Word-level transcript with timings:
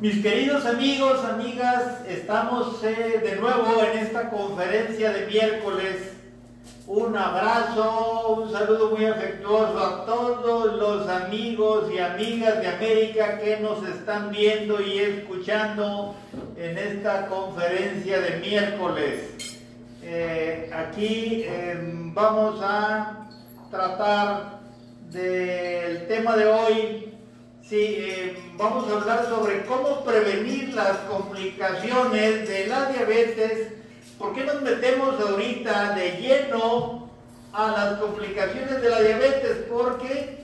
Mis 0.00 0.22
queridos 0.22 0.64
amigos, 0.64 1.22
amigas, 1.26 2.00
estamos 2.08 2.82
eh, 2.82 3.20
de 3.22 3.36
nuevo 3.36 3.82
en 3.84 3.98
esta 3.98 4.30
conferencia 4.30 5.12
de 5.12 5.26
miércoles. 5.26 6.14
Un 6.86 7.14
abrazo, 7.14 8.38
un 8.38 8.50
saludo 8.50 8.92
muy 8.92 9.04
afectuoso 9.04 9.78
a 9.78 10.06
todos 10.06 10.72
los 10.78 11.06
amigos 11.06 11.92
y 11.92 11.98
amigas 11.98 12.62
de 12.62 12.68
América 12.68 13.38
que 13.40 13.58
nos 13.58 13.86
están 13.86 14.30
viendo 14.30 14.80
y 14.80 15.00
escuchando 15.00 16.14
en 16.56 16.78
esta 16.78 17.26
conferencia 17.26 18.20
de 18.20 18.38
miércoles. 18.38 19.34
Eh, 20.02 20.70
aquí 20.72 21.44
em, 21.46 22.14
vamos 22.14 22.58
a 22.62 23.28
tratar 23.70 24.60
del 25.10 26.06
tema 26.06 26.38
de 26.38 26.46
hoy, 26.46 27.09
Sí, 27.70 27.98
eh, 28.00 28.36
vamos 28.56 28.90
a 28.90 28.96
hablar 28.96 29.26
sobre 29.28 29.64
cómo 29.64 30.02
prevenir 30.04 30.74
las 30.74 30.96
complicaciones 31.08 32.48
de 32.48 32.66
la 32.66 32.86
diabetes. 32.86 33.68
¿Por 34.18 34.34
qué 34.34 34.42
nos 34.42 34.60
metemos 34.60 35.20
ahorita 35.20 35.92
de 35.92 36.10
lleno 36.20 37.08
a 37.52 37.70
las 37.70 38.00
complicaciones 38.00 38.82
de 38.82 38.90
la 38.90 39.00
diabetes? 39.00 39.66
Porque, 39.70 40.42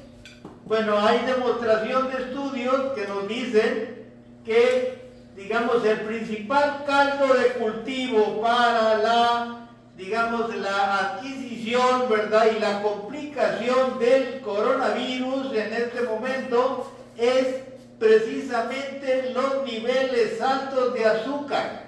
bueno, 0.67 1.05
hay 1.05 1.19
demostración 1.27 2.13
de 2.13 2.23
estudios 2.23 2.93
que 2.93 3.09
nos 3.09 3.27
dicen 3.27 4.07
que, 4.45 5.11
digamos, 5.35 5.85
el 5.85 6.03
principal 6.03 6.85
caldo 6.87 7.35
de 7.35 7.55
cultivo 7.55 8.41
para 8.41 8.99
la, 8.99 9.69
digamos, 9.97 10.55
la 10.55 10.99
adquisición, 10.99 12.09
¿verdad? 12.09 12.47
Y 12.57 12.61
la 12.61 12.83
complicación 12.83 13.99
del 13.99 14.43
coronavirus 14.43 15.53
en 15.55 15.73
este 15.73 16.03
momento 16.03 16.93
es 17.19 17.63
precisamente 17.99 19.31
los 19.33 19.65
niveles 19.65 20.41
altos 20.41 20.95
de 20.95 21.05
azúcar. 21.05 21.87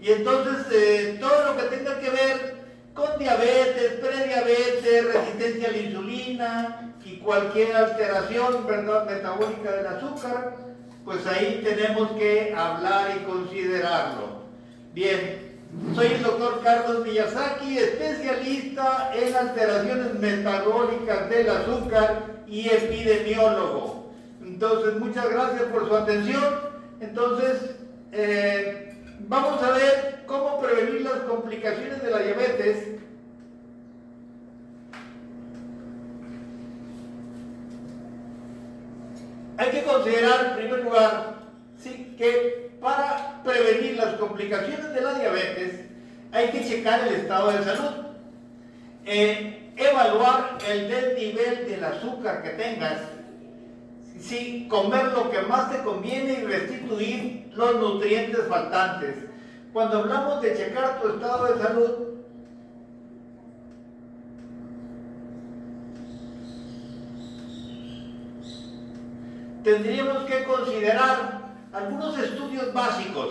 Y 0.00 0.12
entonces 0.12 0.66
eh, 0.72 1.18
todo 1.20 1.46
lo 1.46 1.56
que 1.56 1.76
tenga 1.76 1.98
que 2.00 2.10
ver 2.10 2.54
con 2.94 3.18
diabetes, 3.18 3.92
prediabetes, 4.00 5.14
resistencia 5.14 5.68
a 5.68 5.72
la 5.72 5.78
insulina 5.78 6.94
y 7.04 7.16
cualquier 7.16 7.74
alteración 7.74 8.66
¿verdad? 8.66 9.06
metabólica 9.06 9.72
del 9.72 9.86
azúcar, 9.86 10.56
pues 11.04 11.26
ahí 11.26 11.60
tenemos 11.64 12.12
que 12.12 12.54
hablar 12.56 13.16
y 13.16 13.24
considerarlo. 13.24 14.44
Bien, 14.92 15.58
soy 15.94 16.06
el 16.06 16.22
doctor 16.22 16.60
Carlos 16.62 17.04
Miyazaki, 17.04 17.78
especialista 17.78 19.10
en 19.14 19.34
alteraciones 19.34 20.14
metabólicas 20.14 21.28
del 21.28 21.50
azúcar 21.50 22.42
y 22.46 22.68
epidemiólogo. 22.68 24.03
Entonces, 24.54 24.94
muchas 25.00 25.28
gracias 25.30 25.62
por 25.64 25.88
su 25.88 25.96
atención. 25.96 26.60
Entonces, 27.00 27.74
eh, 28.12 28.96
vamos 29.26 29.60
a 29.60 29.72
ver 29.72 30.22
cómo 30.26 30.60
prevenir 30.60 31.00
las 31.00 31.18
complicaciones 31.24 32.00
de 32.00 32.10
la 32.12 32.18
diabetes. 32.20 32.86
Hay 39.56 39.70
que 39.72 39.82
considerar, 39.82 40.46
en 40.46 40.56
primer 40.56 40.84
lugar, 40.84 41.34
que 42.16 42.70
para 42.80 43.42
prevenir 43.42 43.96
las 43.96 44.14
complicaciones 44.14 44.94
de 44.94 45.00
la 45.00 45.14
diabetes 45.14 45.80
hay 46.30 46.50
que 46.50 46.64
checar 46.64 47.08
el 47.08 47.14
estado 47.14 47.50
de 47.50 47.64
salud. 47.64 48.04
Eh, 49.04 49.72
evaluar 49.76 50.58
el 50.68 50.88
desnivel 50.88 51.66
del 51.68 51.82
azúcar 51.82 52.44
que 52.44 52.50
tengas 52.50 53.13
sí, 54.18 54.66
comer 54.68 55.06
lo 55.12 55.30
que 55.30 55.42
más 55.42 55.70
te 55.70 55.82
conviene 55.82 56.32
y 56.34 56.44
restituir 56.44 57.52
los 57.54 57.76
nutrientes 57.76 58.46
faltantes. 58.48 59.16
Cuando 59.72 59.98
hablamos 59.98 60.40
de 60.40 60.56
checar 60.56 61.00
tu 61.00 61.08
estado 61.08 61.52
de 61.52 61.62
salud, 61.62 61.90
tendríamos 69.64 70.24
que 70.24 70.44
considerar 70.44 71.54
algunos 71.72 72.16
estudios 72.18 72.72
básicos. 72.72 73.30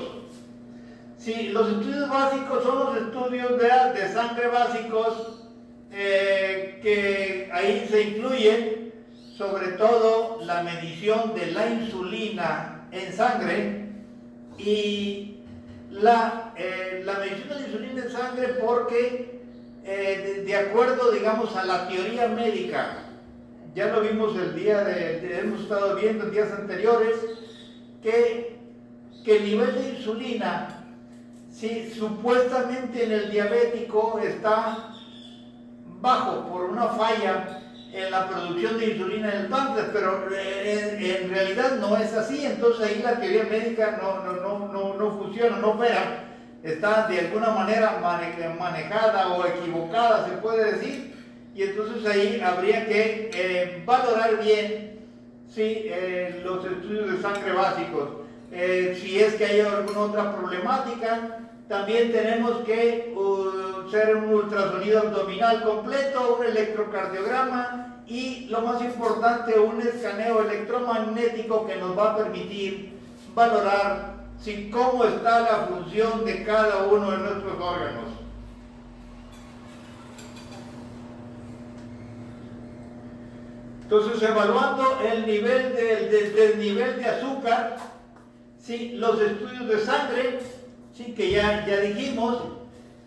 Sí, 1.17 1.49
los 1.49 1.69
estudios 1.69 2.09
básicos 2.09 2.63
son 2.63 2.79
los 2.79 2.97
estudios 2.97 3.57
de, 3.57 4.09
sangre 4.11 4.47
básicos 4.47 5.39
eh, 5.91 6.79
que 6.81 7.49
ahí 7.53 7.87
se 7.89 8.01
incluyen 8.01 8.82
sobre 9.37 9.69
todo 9.73 10.39
la 10.43 10.61
medición 10.61 11.33
de 11.33 11.47
la 11.47 11.69
insulina 11.69 12.87
en 12.91 13.11
sangre 13.13 13.89
y 14.57 15.37
la, 15.89 16.53
eh, 16.55 17.01
la 17.03 17.13
medición 17.19 17.49
de 17.49 17.55
la 17.55 17.67
insulina 17.67 18.03
en 18.03 18.11
sangre 18.11 18.47
porque 18.63 19.41
eh, 19.85 20.43
de, 20.45 20.55
acuerdo, 20.55 21.11
digamos, 21.11 21.55
a 21.55 21.65
la 21.65 21.87
teoría 21.87 22.27
médica, 22.27 22.99
ya 23.75 23.87
lo 23.87 24.01
vimos 24.01 24.35
el 24.37 24.55
día 24.55 24.83
de, 24.83 25.39
hemos 25.39 25.61
estado 25.61 25.95
viendo 25.95 26.25
en 26.25 26.31
días 26.31 26.51
anteriores, 26.51 27.15
que, 28.01 28.59
que 29.25 29.37
el 29.37 29.43
nivel 29.43 29.73
de 29.73 29.89
insulina, 29.97 30.85
si 31.51 31.89
supuestamente 31.89 33.03
en 33.03 33.11
el 33.11 33.31
diabético 33.31 34.19
está 34.23 34.93
bajo 36.01 36.47
por 36.49 36.65
una 36.65 36.87
falla 36.89 37.62
en 37.93 38.09
la 38.09 38.27
producción 38.27 38.79
de 38.79 38.87
insulina 38.87 39.31
en 39.31 39.41
el 39.41 39.47
páncreas, 39.47 39.89
pero 39.93 40.27
eh, 40.31 41.19
en, 41.21 41.29
realidad 41.29 41.77
no 41.79 41.95
es 41.95 42.11
así, 42.13 42.43
entonces 42.43 42.87
ahí 42.87 43.01
la 43.03 43.19
teoría 43.19 43.43
médica 43.43 43.99
no, 44.01 44.23
no, 44.23 44.67
no, 44.71 44.93
no, 44.95 45.17
funciona, 45.17 45.57
no 45.57 45.71
opera, 45.71 46.23
está 46.63 47.07
de 47.07 47.19
alguna 47.19 47.49
manera 47.51 47.99
manejada 48.59 49.33
o 49.33 49.45
equivocada, 49.45 50.27
se 50.27 50.37
puede 50.37 50.73
decir, 50.73 51.13
y 51.53 51.61
entonces 51.61 52.03
ahí 52.09 52.41
habría 52.41 52.87
que 52.87 53.29
eh, 53.35 53.83
valorar 53.85 54.43
bien 54.43 54.99
¿sí? 55.53 55.83
Eh, 55.85 56.41
los 56.43 56.65
estudios 56.65 57.11
de 57.11 57.21
sangre 57.21 57.53
básicos, 57.53 58.09
si 58.99 59.19
es 59.19 59.35
que 59.35 59.45
hay 59.45 59.59
alguna 59.61 59.99
otra 59.99 60.35
problemática, 60.35 61.39
también 61.67 62.11
tenemos 62.11 62.63
que 62.65 63.13
uh, 63.15 63.72
un 64.15 64.33
ultrasonido 64.33 64.99
abdominal 64.99 65.63
completo, 65.63 66.37
un 66.39 66.45
electrocardiograma 66.45 68.01
y 68.07 68.47
lo 68.49 68.61
más 68.61 68.81
importante, 68.81 69.59
un 69.59 69.81
escaneo 69.81 70.41
electromagnético 70.41 71.65
que 71.65 71.75
nos 71.77 71.97
va 71.97 72.11
a 72.11 72.17
permitir 72.17 72.93
valorar 73.35 74.13
cómo 74.71 75.05
está 75.05 75.41
la 75.41 75.67
función 75.67 76.25
de 76.25 76.43
cada 76.43 76.83
uno 76.83 77.11
de 77.11 77.17
nuestros 77.17 77.53
órganos. 77.61 78.03
Entonces, 83.83 84.21
evaluando 84.27 84.99
el 85.01 85.25
nivel 85.25 85.73
de, 85.75 86.55
nivel 86.57 86.97
de 86.97 87.05
azúcar, 87.05 87.77
¿sí? 88.59 88.93
los 88.95 89.21
estudios 89.21 89.67
de 89.67 89.79
sangre, 89.79 90.39
sí, 90.93 91.13
que 91.13 91.31
ya, 91.31 91.65
ya 91.65 91.79
dijimos, 91.79 92.41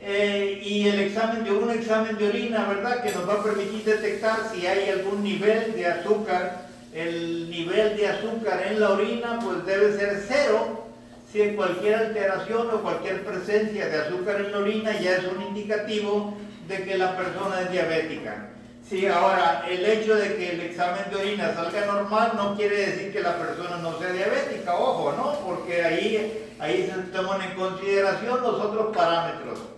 eh, 0.09 0.63
y 0.65 0.87
el 0.87 1.01
examen 1.01 1.43
de 1.43 1.51
un 1.51 1.69
examen 1.69 2.17
de 2.17 2.29
orina, 2.29 2.65
¿verdad? 2.69 3.03
Que 3.03 3.11
nos 3.11 3.29
va 3.29 3.41
a 3.41 3.43
permitir 3.43 3.83
detectar 3.83 4.39
si 4.55 4.65
hay 4.65 4.89
algún 4.89 5.25
nivel 5.25 5.75
de 5.75 5.85
azúcar. 5.85 6.69
El 6.95 7.51
nivel 7.51 7.97
de 7.97 8.07
azúcar 8.07 8.63
en 8.71 8.79
la 8.79 8.91
orina 8.91 9.41
pues 9.43 9.67
debe 9.67 9.99
ser 9.99 10.23
cero. 10.29 10.87
Si 11.33 11.43
hay 11.43 11.57
cualquier 11.57 11.97
alteración 11.97 12.71
o 12.71 12.83
cualquier 12.83 13.25
presencia 13.25 13.89
de 13.89 13.97
azúcar 14.03 14.43
en 14.43 14.53
la 14.53 14.59
orina 14.59 14.93
ya 15.01 15.17
es 15.17 15.25
un 15.25 15.43
indicativo 15.43 16.37
de 16.69 16.85
que 16.85 16.97
la 16.97 17.17
persona 17.17 17.63
es 17.63 17.73
diabética. 17.73 18.51
Sí, 18.89 19.09
ahora, 19.09 19.67
el 19.69 19.85
hecho 19.85 20.15
de 20.15 20.37
que 20.37 20.53
el 20.53 20.61
examen 20.61 21.03
de 21.11 21.17
orina 21.17 21.53
salga 21.53 21.85
normal 21.85 22.31
no 22.37 22.55
quiere 22.55 22.77
decir 22.77 23.13
que 23.13 23.23
la 23.23 23.37
persona 23.37 23.79
no 23.79 23.99
sea 23.99 24.13
diabética, 24.13 24.73
ojo, 24.73 25.13
¿no? 25.17 25.33
Porque 25.45 25.83
ahí, 25.85 26.47
ahí 26.61 26.87
se 26.87 27.11
toman 27.11 27.43
en 27.43 27.57
consideración 27.57 28.41
los 28.41 28.55
otros 28.55 28.97
parámetros. 28.97 29.76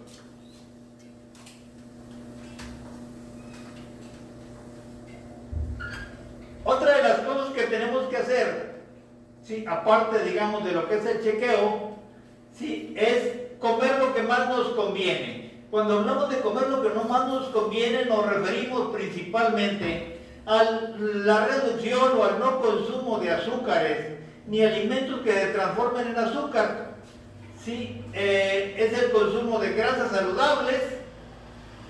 Otra 6.69 6.99
de 6.99 7.03
las 7.03 7.20
cosas 7.20 7.55
que 7.55 7.62
tenemos 7.62 8.11
que 8.11 8.19
hacer, 8.19 8.75
¿sí? 9.43 9.65
aparte, 9.67 10.23
digamos, 10.23 10.62
de 10.67 10.73
lo 10.73 10.87
que 10.87 10.99
es 10.99 11.06
el 11.06 11.23
chequeo, 11.23 11.94
¿sí? 12.55 12.93
es 12.94 13.56
comer 13.59 13.99
lo 13.99 14.15
que 14.15 14.23
más 14.23 14.50
nos 14.50 14.69
conviene. 14.75 15.62
Cuando 15.70 16.00
hablamos 16.00 16.29
de 16.29 16.41
comer 16.41 16.69
lo 16.69 16.82
que 16.82 16.91
no 16.91 17.05
más 17.05 17.26
nos 17.26 17.47
conviene, 17.47 18.05
nos 18.05 18.26
referimos 18.26 18.94
principalmente 18.94 20.19
a 20.44 20.62
la 20.93 21.47
reducción 21.47 22.19
o 22.19 22.25
al 22.25 22.38
no 22.38 22.61
consumo 22.61 23.19
de 23.19 23.31
azúcares, 23.31 24.19
ni 24.47 24.62
alimentos 24.62 25.20
que 25.20 25.32
se 25.32 25.47
transformen 25.47 26.09
en 26.09 26.19
azúcar. 26.19 26.97
¿sí? 27.65 28.05
Eh, 28.12 28.75
es 28.76 28.93
el 29.05 29.11
consumo 29.11 29.59
de 29.59 29.73
grasas 29.73 30.11
saludables, 30.11 30.82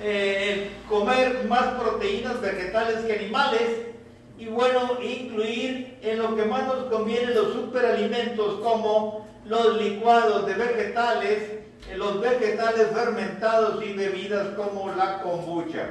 eh, 0.01 0.71
comer 0.89 1.47
más 1.49 1.67
proteínas 1.75 2.41
vegetales 2.41 3.05
que 3.05 3.13
animales 3.15 3.88
y 4.39 4.47
bueno, 4.47 4.99
incluir 5.03 5.99
en 6.01 6.19
lo 6.19 6.37
que 6.37 6.45
más 6.45 6.67
nos 6.67 6.85
conviene 6.85 7.35
los 7.35 7.53
superalimentos 7.55 8.61
como 8.61 9.27
los 9.47 9.83
licuados 9.83 10.47
de 10.47 10.55
vegetales, 10.55 11.43
eh, 11.91 11.97
los 11.97 12.21
vegetales 12.21 12.87
fermentados 12.93 13.83
y 13.85 13.95
bebidas 13.95 14.49
como 14.55 14.95
la 14.95 15.21
kombucha. 15.23 15.89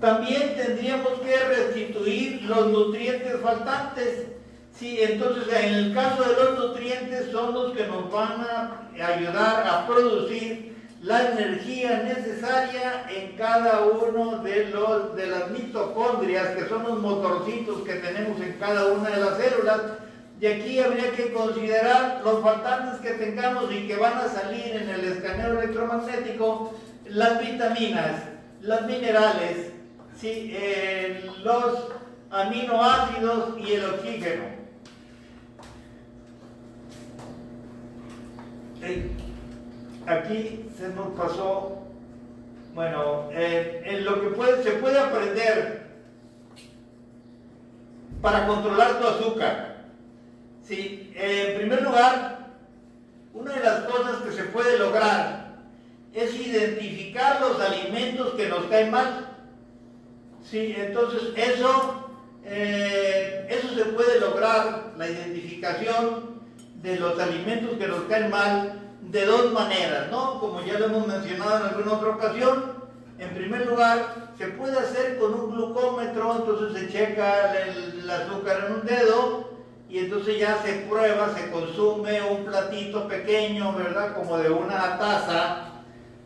También 0.00 0.54
tendríamos 0.56 1.20
que 1.20 1.36
restituir 1.36 2.42
los 2.42 2.68
nutrientes 2.68 3.40
faltantes. 3.40 4.28
Sí, 4.72 4.98
entonces 5.02 5.52
en 5.52 5.74
el 5.74 5.94
caso 5.94 6.22
de 6.22 6.44
los 6.44 6.58
nutrientes 6.58 7.30
son 7.32 7.52
los 7.52 7.72
que 7.72 7.86
nos 7.86 8.10
van 8.10 8.40
a 8.40 8.88
ayudar 8.98 9.66
a 9.66 9.86
producir 9.86 10.69
la 11.02 11.30
energía 11.32 12.02
necesaria 12.02 13.06
en 13.10 13.36
cada 13.36 13.86
uno 13.86 14.42
de, 14.42 14.66
los, 14.66 15.16
de 15.16 15.26
las 15.26 15.50
mitocondrias, 15.50 16.48
que 16.48 16.68
son 16.68 16.82
los 16.82 16.98
motorcitos 16.98 17.82
que 17.82 17.94
tenemos 17.94 18.40
en 18.40 18.52
cada 18.58 18.86
una 18.86 19.10
de 19.10 19.20
las 19.20 19.38
células. 19.38 19.80
Y 20.40 20.46
aquí 20.46 20.78
habría 20.78 21.10
que 21.12 21.32
considerar 21.32 22.22
los 22.24 22.42
faltantes 22.42 23.00
que 23.00 23.18
tengamos 23.18 23.72
y 23.72 23.86
que 23.86 23.96
van 23.96 24.18
a 24.18 24.28
salir 24.28 24.76
en 24.76 24.88
el 24.88 25.04
escaneo 25.04 25.58
electromagnético, 25.58 26.74
las 27.06 27.40
vitaminas, 27.40 28.22
los 28.62 28.82
minerales. 28.82 29.70
Eh, 30.22 31.30
los 31.42 31.88
aminoácidos 32.30 33.58
y 33.58 33.72
el 33.72 33.84
oxígeno. 33.86 34.44
Aquí 40.06 40.66
se 40.76 40.88
nos 40.88 41.08
pasó, 41.16 41.78
bueno, 42.74 43.28
en 43.32 44.04
lo 44.04 44.20
que 44.20 44.62
se 44.62 44.72
puede 44.72 44.98
aprender 44.98 45.80
para 48.20 48.46
controlar 48.46 49.00
tu 49.00 49.06
azúcar. 49.06 49.84
Sí, 50.62 51.12
en 51.14 51.56
primer 51.58 51.82
lugar, 51.82 52.48
una 53.34 53.52
de 53.52 53.60
las 53.60 53.80
cosas 53.84 54.22
que 54.22 54.32
se 54.32 54.44
puede 54.44 54.78
lograr 54.78 55.56
es 56.12 56.34
identificar 56.34 57.40
los 57.40 57.60
alimentos 57.60 58.34
que 58.34 58.48
nos 58.48 58.66
caen 58.66 58.90
mal. 58.90 59.26
Sí, 60.48 60.74
entonces 60.76 61.32
eso, 61.36 62.10
eh, 62.44 63.46
eso 63.48 63.74
se 63.74 63.84
puede 63.86 64.20
lograr, 64.20 64.92
la 64.96 65.08
identificación 65.08 66.40
de 66.82 66.96
los 66.96 67.18
alimentos 67.18 67.78
que 67.78 67.86
nos 67.86 68.02
caen 68.04 68.30
mal, 68.30 68.80
de 69.10 69.26
dos 69.26 69.52
maneras, 69.52 70.08
¿no? 70.10 70.38
Como 70.38 70.62
ya 70.62 70.78
lo 70.78 70.86
hemos 70.86 71.06
mencionado 71.06 71.56
en 71.56 71.74
alguna 71.74 71.92
otra 71.94 72.10
ocasión, 72.10 72.80
en 73.18 73.34
primer 73.34 73.66
lugar, 73.66 74.30
se 74.38 74.46
puede 74.46 74.78
hacer 74.78 75.18
con 75.18 75.34
un 75.34 75.50
glucómetro, 75.50 76.36
entonces 76.36 76.80
se 76.80 76.92
checa 76.92 77.52
el, 77.58 78.08
azúcar 78.08 78.64
en 78.66 78.74
un 78.74 78.86
dedo 78.86 79.50
y 79.88 79.98
entonces 79.98 80.38
ya 80.38 80.58
se 80.62 80.72
prueba, 80.88 81.34
se 81.36 81.50
consume 81.50 82.22
un 82.22 82.44
platito 82.44 83.08
pequeño, 83.08 83.72
¿verdad? 83.74 84.14
Como 84.14 84.38
de 84.38 84.50
una 84.50 84.98
taza, 84.98 85.72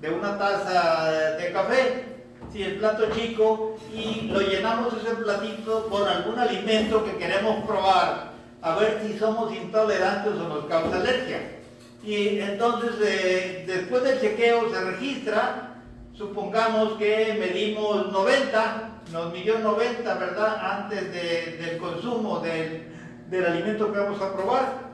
de 0.01 0.11
una 0.11 0.39
taza 0.39 1.11
de 1.37 1.53
café, 1.53 2.05
si 2.53 2.63
el 2.63 2.77
plato 2.77 3.11
chico, 3.13 3.77
y 3.93 4.29
lo 4.31 4.41
llenamos 4.41 4.93
ese 4.93 5.15
platito 5.17 5.89
con 5.89 6.07
algún 6.07 6.39
alimento 6.39 7.03
que 7.05 7.17
queremos 7.17 7.65
probar, 7.65 8.33
a 8.61 8.75
ver 8.77 9.03
si 9.05 9.19
somos 9.19 9.53
intolerantes 9.53 10.35
o 10.35 10.49
nos 10.49 10.67
causa 10.67 10.97
alergia. 10.97 11.64
Y 12.05 12.39
entonces 12.41 12.91
eh, 13.03 13.65
después 13.67 14.03
del 14.03 14.21
chequeo 14.21 14.71
se 14.71 14.81
registra, 14.81 15.75
supongamos 16.13 16.99
que 16.99 17.35
medimos 17.39 18.13
90, 18.13 18.91
nos 19.11 19.33
midió 19.33 19.59
90, 19.59 20.15
¿verdad? 20.15 20.83
Antes 20.83 21.13
del 21.13 21.79
consumo 21.79 22.41
del, 22.41 22.93
del 23.31 23.47
alimento 23.47 23.91
que 23.91 23.99
vamos 23.99 24.21
a 24.21 24.35
probar. 24.35 24.85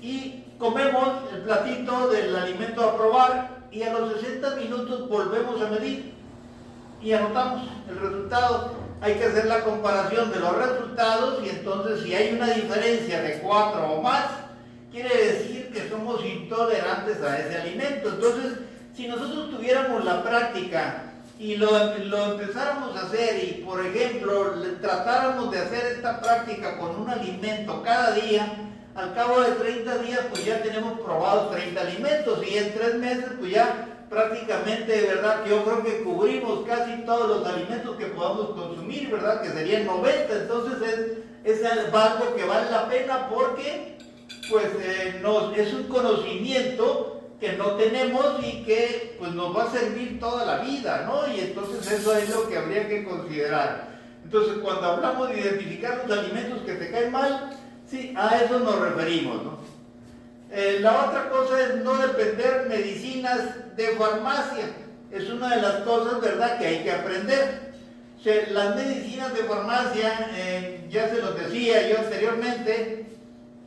Y 0.00 0.44
comemos 0.58 1.30
el 1.34 1.42
platito 1.42 2.08
del 2.08 2.34
alimento 2.34 2.82
a 2.82 2.96
probar 2.96 3.58
y 3.70 3.82
a 3.82 3.92
los 3.92 4.20
60 4.20 4.56
minutos 4.56 5.08
volvemos 5.08 5.60
a 5.60 5.68
medir 5.68 6.14
y 7.02 7.12
anotamos 7.12 7.68
el 7.88 7.98
resultado. 7.98 8.72
Hay 9.00 9.14
que 9.14 9.24
hacer 9.24 9.46
la 9.46 9.62
comparación 9.62 10.32
de 10.32 10.40
los 10.40 10.56
resultados 10.56 11.44
y 11.44 11.50
entonces 11.50 12.02
si 12.02 12.14
hay 12.14 12.34
una 12.34 12.46
diferencia 12.52 13.22
de 13.22 13.38
4 13.40 13.92
o 13.92 14.02
más, 14.02 14.26
quiere 14.90 15.32
decir 15.32 15.70
que 15.72 15.88
somos 15.88 16.24
intolerantes 16.24 17.22
a 17.22 17.38
ese 17.38 17.60
alimento. 17.60 18.08
Entonces, 18.10 18.58
si 18.94 19.06
nosotros 19.06 19.50
tuviéramos 19.50 20.04
la 20.04 20.22
práctica 20.22 21.04
y 21.38 21.56
lo, 21.56 21.70
lo, 21.98 22.32
empezáramos 22.32 22.96
a 22.96 23.06
hacer 23.06 23.44
y, 23.44 23.62
por 23.62 23.84
ejemplo, 23.84 24.54
tratáramos 24.80 25.50
de 25.52 25.58
hacer 25.58 25.86
esta 25.96 26.20
práctica 26.20 26.78
con 26.78 27.00
un 27.00 27.08
alimento 27.08 27.82
cada 27.82 28.12
día, 28.12 28.68
al 28.94 29.14
cabo 29.14 29.40
de 29.42 29.52
30 29.52 29.98
días 29.98 30.20
pues 30.28 30.44
ya 30.44 30.60
tenemos 30.60 30.98
probados 30.98 31.52
30 31.52 31.80
alimentos 31.80 32.44
y 32.44 32.56
en 32.56 32.74
3 32.74 32.94
meses 32.96 33.26
pues 33.38 33.52
ya 33.52 33.86
prácticamente, 34.10 35.02
¿verdad? 35.02 35.44
Que 35.44 35.50
yo 35.50 35.64
creo 35.64 35.84
que 35.84 36.02
cubrimos 36.02 36.66
casi 36.66 37.02
todos 37.04 37.28
los 37.28 37.46
alimentos 37.46 37.96
que 37.96 38.06
podamos 38.06 38.50
consumir, 38.50 39.10
¿verdad? 39.10 39.40
Que 39.42 39.50
serían 39.50 39.86
90, 39.86 40.32
entonces 40.34 41.22
es, 41.44 41.60
es 41.60 41.64
algo 41.64 42.34
que 42.34 42.44
vale 42.44 42.70
la 42.70 42.88
pena 42.88 43.28
porque 43.28 43.98
pues 44.50 44.66
eh, 44.80 45.22
es 45.56 45.74
un 45.74 45.84
conocimiento 45.84 47.18
que 47.40 47.52
no 47.52 47.72
tenemos 47.72 48.44
y 48.44 48.64
que 48.64 49.16
pues 49.18 49.32
nos 49.32 49.56
va 49.56 49.64
a 49.64 49.70
servir 49.70 50.18
toda 50.18 50.44
la 50.44 50.58
vida, 50.58 51.04
¿no? 51.06 51.32
Y 51.32 51.40
entonces 51.40 51.90
eso 51.90 52.16
es 52.16 52.28
lo 52.30 52.48
que 52.48 52.58
habría 52.58 52.88
que 52.88 53.04
considerar. 53.04 53.88
Entonces 54.24 54.58
cuando 54.62 54.86
hablamos 54.86 55.28
de 55.28 55.40
identificar 55.40 56.04
los 56.06 56.18
alimentos 56.18 56.62
que 56.62 56.74
te 56.74 56.90
caen 56.90 57.12
mal, 57.12 57.50
sí, 57.88 58.12
a 58.16 58.42
eso 58.42 58.58
nos 58.58 58.80
referimos, 58.80 59.44
¿no? 59.44 59.58
Eh, 60.50 60.78
la 60.80 61.06
otra 61.06 61.28
cosa 61.28 61.60
es 61.60 61.76
no 61.76 61.96
depender 61.98 62.66
medicinas 62.68 63.76
de 63.76 63.88
farmacia. 63.88 64.64
Es 65.10 65.28
una 65.30 65.54
de 65.54 65.62
las 65.62 65.76
cosas, 65.82 66.20
¿verdad?, 66.20 66.58
que 66.58 66.66
hay 66.66 66.82
que 66.82 66.92
aprender. 66.92 67.68
las 68.50 68.76
medicinas 68.76 69.32
de 69.32 69.44
farmacia, 69.44 70.30
eh, 70.34 70.86
ya 70.90 71.08
se 71.08 71.22
los 71.22 71.38
decía 71.38 71.88
yo 71.88 71.98
anteriormente, 71.98 72.97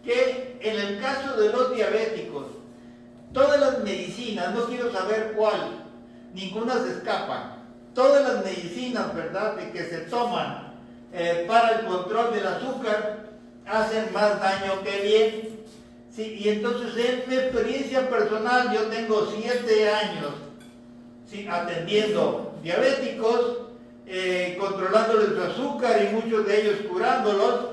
que 0.03 0.57
en 0.61 0.79
el 0.79 0.99
caso 0.99 1.39
de 1.39 1.51
los 1.51 1.75
diabéticos, 1.75 2.47
todas 3.33 3.59
las 3.59 3.83
medicinas, 3.83 4.53
no 4.53 4.65
quiero 4.65 4.91
saber 4.91 5.33
cuál, 5.35 5.85
ninguna 6.33 6.83
se 6.83 6.91
escapa, 6.91 7.57
todas 7.93 8.27
las 8.27 8.45
medicinas, 8.45 9.15
¿verdad?, 9.15 9.57
que 9.71 9.83
se 9.83 9.97
toman 10.01 10.73
eh, 11.13 11.45
para 11.47 11.79
el 11.79 11.85
control 11.85 12.33
del 12.33 12.47
azúcar, 12.47 13.29
hacen 13.65 14.11
más 14.13 14.39
daño 14.39 14.81
que 14.83 15.01
bien. 15.01 15.51
Y 16.17 16.49
entonces 16.49 17.05
en 17.05 17.29
mi 17.29 17.35
experiencia 17.35 18.09
personal, 18.09 18.73
yo 18.73 18.83
tengo 18.87 19.31
siete 19.33 19.89
años 19.89 20.31
atendiendo 21.49 22.53
diabéticos, 22.61 23.59
eh, 24.05 24.57
controlándoles 24.59 25.29
su 25.29 25.41
azúcar 25.41 26.01
y 26.03 26.13
muchos 26.13 26.45
de 26.45 26.61
ellos 26.61 26.79
curándolos, 26.89 27.65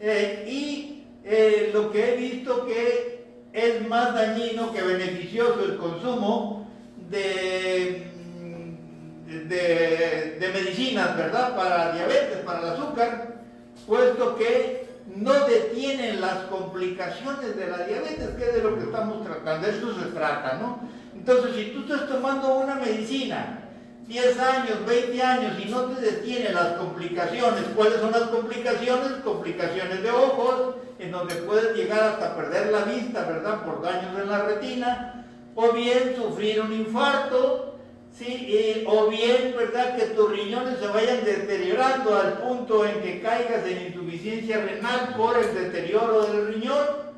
eh, 0.00 0.44
y 0.46 0.97
eh, 1.30 1.70
lo 1.74 1.90
que 1.92 2.08
he 2.08 2.16
visto 2.16 2.64
que 2.64 3.26
es 3.52 3.86
más 3.86 4.14
dañino 4.14 4.72
que 4.72 4.80
beneficioso 4.80 5.62
el 5.62 5.76
consumo 5.76 6.66
de, 7.10 8.10
mm, 8.40 9.48
de, 9.48 10.50
medicinas, 10.54 11.14
¿verdad? 11.18 11.54
Para 11.54 11.92
diabetes, 11.92 12.38
para 12.38 12.60
el 12.60 12.68
azúcar, 12.68 13.42
puesto 13.86 14.36
que 14.36 14.88
no 15.16 15.34
detienen 15.44 16.22
las 16.22 16.44
complicaciones 16.44 17.56
de 17.56 17.66
la 17.66 17.84
diabetes, 17.84 18.30
que 18.30 18.44
es 18.44 18.54
de 18.54 18.62
lo 18.62 18.78
que 18.78 18.84
estamos 18.84 19.22
tratando, 19.22 19.66
de 19.66 19.76
eso 19.76 20.00
se 20.00 20.10
trata, 20.12 20.54
¿no? 20.54 20.80
Entonces, 21.14 21.56
si 21.56 21.64
tú 21.72 21.80
estás 21.80 22.08
tomando 22.08 22.54
una 22.54 22.76
medicina 22.76 23.67
10 24.08 24.38
años, 24.38 24.86
20 24.86 25.22
años 25.22 25.52
y 25.62 25.68
no 25.68 25.82
te 25.82 26.00
detiene 26.00 26.50
las 26.50 26.78
complicaciones. 26.78 27.62
¿Cuáles 27.76 28.00
son 28.00 28.10
las 28.10 28.22
complicaciones? 28.22 29.12
Complicaciones 29.22 30.02
de 30.02 30.10
ojos, 30.10 30.76
en 30.98 31.12
donde 31.12 31.34
puedes 31.34 31.76
llegar 31.76 32.00
hasta 32.00 32.34
perder 32.34 32.72
la 32.72 32.84
vista, 32.84 33.26
¿verdad? 33.26 33.66
Por 33.66 33.82
daños 33.82 34.18
en 34.18 34.30
la 34.30 34.44
retina, 34.44 35.26
o 35.54 35.72
bien 35.72 36.16
sufrir 36.16 36.58
un 36.62 36.72
infarto, 36.72 37.80
¿sí? 38.16 38.82
o 38.86 39.08
bien, 39.08 39.54
¿verdad? 39.54 39.94
Que 39.94 40.06
tus 40.06 40.30
riñones 40.30 40.78
se 40.78 40.86
vayan 40.86 41.22
deteriorando 41.22 42.16
al 42.16 42.38
punto 42.38 42.86
en 42.86 43.02
que 43.02 43.20
caigas 43.20 43.66
en 43.66 43.88
insuficiencia 43.88 44.56
renal 44.56 45.16
por 45.18 45.36
el 45.36 45.54
deterioro 45.54 46.22
del 46.22 46.54
riñón. 46.54 47.08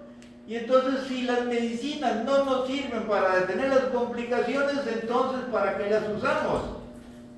Y 0.48 0.56
entonces 0.56 1.06
si 1.06 1.22
las 1.22 1.44
medicinas 1.44 2.24
no 2.24 2.44
nos 2.44 2.66
sirven 2.66 3.04
para 3.04 3.36
detener 3.36 3.68
las 3.68 3.84
complicaciones, 3.94 4.78
entonces 4.92 5.42
¿para 5.52 5.78
qué 5.78 5.88
las 5.88 6.08
usamos? 6.08 6.79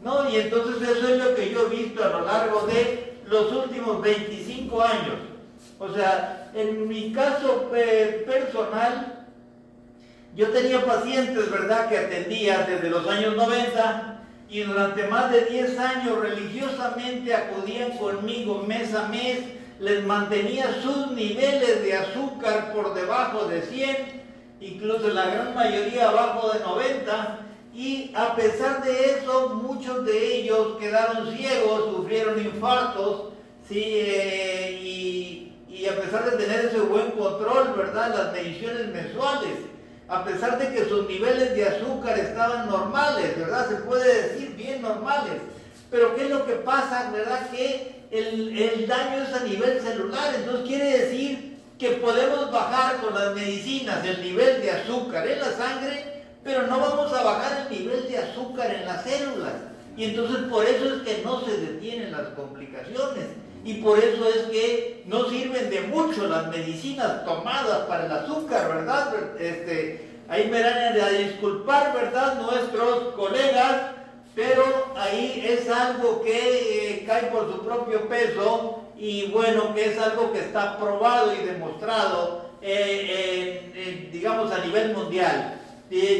¿No? 0.03 0.29
Y 0.29 0.37
entonces 0.37 0.89
eso 0.89 1.09
es 1.09 1.25
lo 1.25 1.35
que 1.35 1.51
yo 1.51 1.67
he 1.67 1.77
visto 1.77 2.05
a 2.05 2.09
lo 2.09 2.25
largo 2.25 2.67
de 2.67 3.15
los 3.27 3.53
últimos 3.53 4.01
25 4.03 4.83
años. 4.83 5.17
O 5.79 5.93
sea, 5.93 6.51
en 6.55 6.89
mi 6.89 7.13
caso 7.13 7.71
personal, 7.71 9.27
yo 10.35 10.49
tenía 10.49 10.85
pacientes, 10.85 11.51
¿verdad?, 11.51 11.89
que 11.89 11.99
atendía 11.99 12.67
desde 12.69 12.91
los 12.91 13.07
años 13.09 13.37
90 13.37 14.21
y 14.49 14.63
durante 14.63 15.07
más 15.09 15.31
de 15.31 15.47
10 15.47 15.79
años 15.79 16.19
religiosamente 16.19 17.35
acudían 17.35 17.97
conmigo 17.97 18.65
mes 18.67 18.95
a 18.95 19.09
mes, 19.09 19.41
les 19.81 20.05
mantenía 20.05 20.67
sus 20.83 21.11
niveles 21.13 21.83
de 21.83 21.97
azúcar 21.97 22.73
por 22.73 22.95
debajo 22.95 23.47
de 23.47 23.63
100, 23.63 24.23
incluso 24.61 25.09
la 25.09 25.27
gran 25.27 25.55
mayoría 25.55 26.09
abajo 26.09 26.53
de 26.53 26.61
90, 26.61 27.39
y 27.75 28.13
a 28.15 28.37
pesar 28.37 28.85
de 28.85 29.13
eso, 29.13 29.49
muchos 29.51 30.05
de 30.05 30.37
ellos 30.37 30.77
quedaron 30.79 31.35
ciegos, 31.35 31.97
sufrieron 31.97 32.39
infartos, 32.39 33.33
¿sí? 33.67 33.83
Eh, 33.83 34.79
y, 34.83 35.53
y, 35.69 35.87
a 35.87 35.99
pesar 35.99 36.31
de 36.31 36.37
tener 36.37 36.67
ese 36.67 36.81
buen 36.81 37.13
control, 37.13 37.73
¿verdad? 37.75 38.15
Las 38.15 38.33
mediciones 38.35 38.89
mensuales, 38.89 39.57
a 40.07 40.23
pesar 40.23 40.59
de 40.59 40.75
que 40.75 40.85
sus 40.87 41.09
niveles 41.09 41.55
de 41.55 41.67
azúcar 41.67 42.19
estaban 42.19 42.69
normales, 42.69 43.39
¿verdad? 43.39 43.67
Se 43.67 43.77
puede 43.77 44.23
decir 44.23 44.55
bien 44.55 44.83
normales. 44.83 45.41
Pero 45.91 46.15
¿qué 46.15 46.25
es 46.25 46.31
lo 46.31 46.45
que 46.45 46.55
pasa, 46.57 47.11
verdad? 47.11 47.51
Que 47.51 48.05
el, 48.11 48.59
el 48.59 48.87
daño 48.87 49.23
es 49.23 49.33
a 49.33 49.45
nivel 49.45 49.81
celular, 49.81 50.35
entonces 50.35 50.67
quiere 50.67 50.99
decir 50.99 51.59
que 51.79 51.93
podemos 51.93 52.53
bajar 52.53 53.01
con 53.01 53.15
las 53.15 53.35
medicinas 53.35 54.05
el 54.05 54.23
nivel 54.23 54.61
de 54.61 54.71
azúcar 54.71 55.27
en 55.27 55.41
la 55.41 55.53
sangre 55.53 56.12
pero 56.45 56.67
no 56.67 56.81
vamos 56.81 57.13
a 57.13 57.23
bajar 57.23 57.67
el 57.67 57.79
nivel 57.79 58.09
de 58.09 58.19
azúcar 58.19 58.75
en 58.75 58.87
las 58.87 59.05
células. 59.05 59.55
Y 59.97 60.05
entonces 60.07 60.39
por 60.49 60.65
eso 60.65 60.95
es 60.95 61.03
que 61.03 61.23
no 61.23 61.45
se 61.45 61.57
detienen 61.59 62.13
las 62.13 62.29
complicaciones. 62.29 63.27
Y 63.65 63.75
por 63.75 63.99
eso 63.99 64.29
es 64.29 64.43
que 64.45 65.05
no 65.07 65.29
sirven 65.29 65.71
de 65.71 65.83
mucho 65.83 66.27
las 66.27 66.49
medicinas 66.49 67.25
tomadas 67.25 67.87
para 67.87 68.07
el 68.07 68.13
azúcar, 68.13 68.75
¿verdad? 68.75 69.15
Este, 69.39 70.09
ahí 70.29 70.49
me 70.51 70.63
van 70.63 71.01
a 71.01 71.09
disculpar, 71.11 71.95
¿verdad? 71.95 72.41
Nuestros 72.41 73.15
colegas, 73.15 73.93
pero 74.35 74.65
ahí 74.97 75.45
es 75.47 75.69
algo 75.71 76.23
que 76.23 76.33
eh, 76.33 77.05
cae 77.07 77.25
por 77.27 77.53
su 77.53 77.65
propio 77.65 78.09
peso 78.09 78.83
y 78.97 79.31
bueno, 79.31 79.73
que 79.75 79.93
es 79.93 79.99
algo 79.99 80.33
que 80.33 80.41
está 80.41 80.77
probado 80.77 81.33
y 81.33 81.47
demostrado, 81.47 82.51
eh, 82.63 84.09
digamos, 84.13 84.51
a 84.51 84.65
nivel 84.65 84.95
mundial 84.97 85.62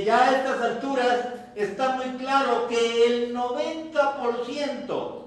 ya 0.05 0.29
a 0.29 0.37
estas 0.37 0.61
alturas 0.61 1.29
está 1.55 1.97
muy 1.97 2.19
claro 2.19 2.67
que 2.69 3.07
el 3.07 3.35
90% 3.35 5.23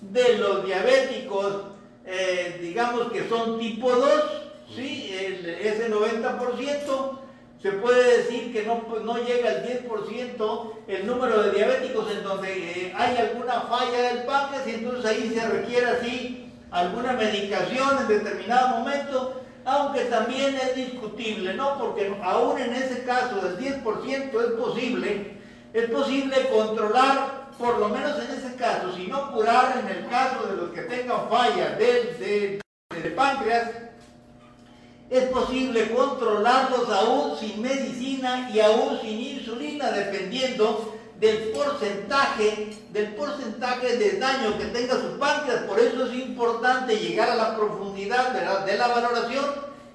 de 0.00 0.38
los 0.38 0.64
diabéticos, 0.64 1.64
eh, 2.06 2.58
digamos 2.62 3.12
que 3.12 3.28
son 3.28 3.58
tipo 3.58 3.92
2, 3.92 4.10
¿sí? 4.74 5.14
ese 5.14 5.90
90%, 5.90 7.18
se 7.60 7.72
puede 7.72 8.18
decir 8.18 8.52
que 8.52 8.62
no, 8.64 8.82
no 9.04 9.18
llega 9.18 9.50
al 9.50 9.66
10% 9.66 10.72
el 10.88 11.06
número 11.06 11.42
de 11.42 11.50
diabéticos 11.52 12.10
en 12.10 12.24
donde 12.24 12.50
eh, 12.50 12.92
hay 12.96 13.16
alguna 13.18 13.60
falla 13.60 14.14
del 14.14 14.24
páncreas 14.24 14.66
y 14.66 14.70
entonces 14.74 15.04
ahí 15.04 15.32
se 15.34 15.46
requiere 15.46 15.86
así 15.86 16.50
alguna 16.70 17.12
medicación 17.12 17.98
en 18.00 18.08
determinado 18.08 18.78
momento 18.78 19.41
aunque 19.64 20.04
también 20.06 20.56
es 20.56 20.74
discutible, 20.74 21.54
¿no? 21.54 21.78
Porque 21.78 22.14
aún 22.22 22.58
en 22.60 22.74
ese 22.74 23.04
caso 23.04 23.36
del 23.36 23.58
10% 23.58 23.84
es 23.84 24.52
posible, 24.60 25.36
es 25.72 25.90
posible 25.90 26.48
controlar, 26.48 27.50
por 27.58 27.78
lo 27.78 27.88
menos 27.88 28.18
en 28.18 28.30
ese 28.38 28.56
caso, 28.56 28.92
si 28.96 29.06
no 29.06 29.32
curar 29.32 29.82
en 29.84 29.96
el 29.96 30.08
caso 30.08 30.46
de 30.48 30.56
los 30.56 30.70
que 30.70 30.82
tengan 30.82 31.28
falla 31.28 31.76
del, 31.76 32.60
páncreas, 33.14 33.70
es 35.10 35.24
posible 35.24 35.94
controlarlos 35.94 36.88
aún 36.88 37.38
sin 37.38 37.60
medicina 37.60 38.50
y 38.52 38.60
aún 38.60 38.98
sin 39.00 39.20
insulina, 39.20 39.90
dependiendo 39.90 40.98
del 41.20 41.50
porcentaje, 41.50 42.76
del 42.90 43.14
porcentaje 43.14 43.96
de 43.96 44.18
daño 44.18 44.58
que 44.58 44.64
tenga 44.66 44.94
su 44.94 45.18
páncreas. 45.18 45.62
Por 45.62 45.78
eso 45.78 46.06
es 46.06 46.12
importante 46.32 46.96
llegar 46.96 47.30
a 47.30 47.36
la 47.36 47.56
profundidad 47.56 48.32
de 48.64 48.76
la, 48.76 48.88
valoración 48.88 49.44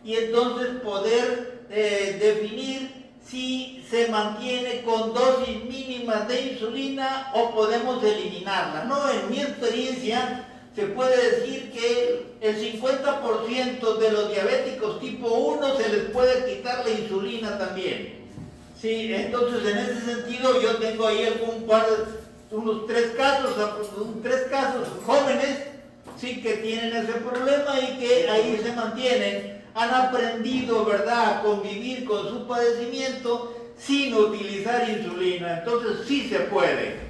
y 0.04 0.16
entonces 0.16 0.68
poder 0.84 1.66
eh, 1.70 2.18
definir 2.20 3.08
si 3.26 3.84
se 3.90 4.08
mantiene 4.08 4.84
con 4.84 5.14
dosis 5.14 5.64
mínimas 5.66 6.28
de 6.28 6.54
insulina 6.54 7.32
o 7.34 7.52
podemos 7.52 8.04
eliminarla. 8.04 8.86
No, 8.86 9.10
en 9.10 9.30
mi 9.30 9.42
experiencia 9.42 10.48
se 10.76 10.84
puede 10.84 11.32
decir 11.32 11.72
que 11.72 12.38
el 12.40 12.56
50% 12.56 13.98
de 13.98 14.12
los 14.12 14.32
diabéticos 14.32 15.00
tipo 15.00 15.28
1 15.28 15.76
se 15.76 15.90
les 15.90 16.04
puede 16.12 16.46
quitar 16.46 16.86
la 16.86 16.92
insulina 16.92 17.58
también. 17.58 18.28
Sí, 18.80 19.12
entonces 19.12 19.72
en 19.72 19.78
ese 19.78 20.02
sentido 20.02 20.62
yo 20.62 20.78
tengo 20.78 21.08
ahí 21.08 21.26
algún 21.26 21.66
par, 21.66 21.86
unos 22.52 22.86
tres 22.86 23.08
casos, 23.18 23.56
tres 24.22 24.44
casos 24.52 24.88
jóvenes, 25.06 25.67
sí, 26.18 26.42
que 26.42 26.58
tienen 26.58 26.96
ese 26.96 27.14
problema 27.14 27.80
y 27.80 27.98
que 27.98 28.30
ahí 28.30 28.60
se 28.64 28.72
mantienen, 28.74 29.64
han 29.74 29.94
aprendido, 29.94 30.86
¿verdad?, 30.86 31.38
a 31.38 31.42
convivir 31.42 32.06
con 32.06 32.28
su 32.28 32.48
padecimiento 32.48 33.54
sin 33.78 34.14
utilizar 34.14 34.90
insulina. 34.90 35.60
Entonces 35.60 36.08
sí 36.08 36.28
se 36.30 36.40
puede. 36.42 37.08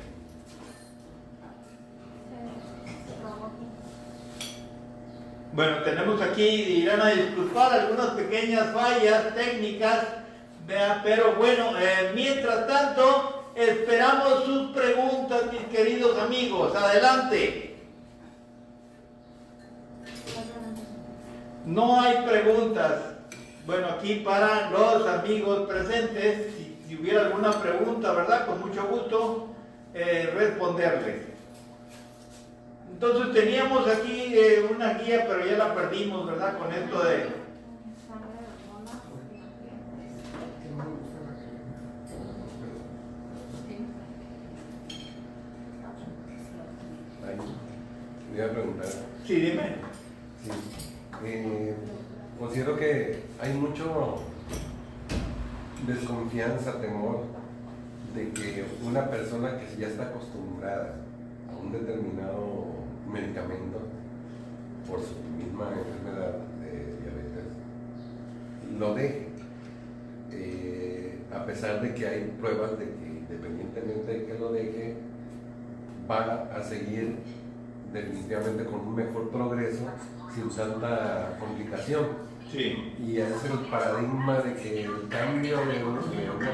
Bueno, 5.53 5.77
tenemos 5.83 6.21
aquí, 6.21 6.43
irán 6.43 7.01
a 7.01 7.09
disculpar 7.09 7.73
algunas 7.73 8.09
pequeñas 8.11 8.73
fallas 8.73 9.33
técnicas 9.33 10.05
pero 11.03 11.35
bueno, 11.35 11.71
eh, 11.79 12.11
mientras 12.13 12.67
tanto, 12.67 13.51
esperamos 13.55 14.43
sus 14.43 14.71
preguntas, 14.71 15.43
mis 15.51 15.63
queridos 15.75 16.19
amigos. 16.19 16.75
Adelante. 16.75 17.66
No 21.67 21.99
hay 21.99 22.25
preguntas. 22.25 22.93
Bueno, 23.65 23.87
aquí 23.87 24.21
para 24.23 24.71
los 24.71 25.05
amigos 25.05 25.67
presentes, 25.67 26.53
si, 26.87 26.95
hubiera 26.95 27.25
alguna 27.25 27.51
pregunta, 27.61 28.13
¿verdad? 28.13 28.47
Con 28.47 28.61
mucho 28.61 28.87
gusto 28.87 29.49
eh, 29.93 30.31
responderles. 30.33 31.25
Entonces 32.89 33.33
teníamos 33.33 33.85
aquí 33.85 34.33
eh, 34.33 34.65
una 34.73 34.93
guía, 34.93 35.25
pero 35.27 35.45
ya 35.45 35.57
la 35.57 35.75
perdimos, 35.75 36.25
¿verdad? 36.25 36.57
Con 36.57 36.71
esto 36.73 37.03
de 37.03 37.47
a 48.39 48.51
preguntar. 48.51 48.87
Sí, 49.25 49.35
dime. 49.35 49.75
Eh, 51.23 51.73
considero 52.39 52.77
que 52.77 53.23
hay 53.41 53.53
mucho 53.53 54.21
desconfianza, 55.85 56.79
temor 56.79 57.25
de 58.15 58.29
que 58.31 58.65
una 58.85 59.09
persona 59.09 59.59
que 59.59 59.79
ya 59.79 59.87
está 59.87 60.03
acostumbrada 60.03 60.95
a 61.51 61.57
un 61.57 61.71
determinado 61.71 62.67
medicamento 63.11 63.79
por 64.87 64.99
su 64.99 65.15
misma 65.37 65.69
enfermedad 65.71 66.37
de 66.61 66.97
diabetes, 67.01 67.45
lo 68.79 68.93
deje. 68.93 69.27
Eh, 70.31 71.19
a 71.33 71.45
pesar 71.45 71.81
de 71.81 71.93
que 71.93 72.07
hay 72.07 72.35
pruebas 72.39 72.77
de 72.77 72.85
que 72.85 73.07
independientemente 73.07 74.13
de 74.13 74.25
que 74.25 74.39
lo 74.39 74.51
deje, 74.51 74.95
va 76.09 76.49
a 76.55 76.63
seguir 76.63 77.17
definitivamente 77.91 78.65
con 78.65 78.81
un 78.81 78.95
mejor 78.95 79.29
progreso 79.29 79.85
sin 80.33 80.49
tanta 80.49 81.37
complicación. 81.39 82.07
Sí. 82.51 82.95
Y 82.99 83.17
es 83.17 83.43
el 83.43 83.59
paradigma 83.69 84.39
de 84.39 84.53
que 84.55 84.85
el 84.85 85.07
cambio 85.09 85.57
de, 85.65 85.83
una 85.83 85.99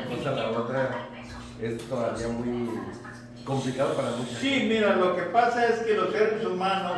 cosa 0.08 0.30
a 0.30 0.34
la 0.34 0.50
otra 0.50 0.90
es 1.62 1.78
todavía 1.88 2.28
muy 2.30 2.70
complicado 3.44 3.94
para 3.94 4.12
muchos. 4.12 4.38
Sí, 4.40 4.66
mira, 4.68 4.96
lo 4.96 5.16
que 5.16 5.24
pasa 5.24 5.68
es 5.68 5.80
que 5.82 5.94
los 5.94 6.12
seres 6.12 6.44
humanos 6.46 6.98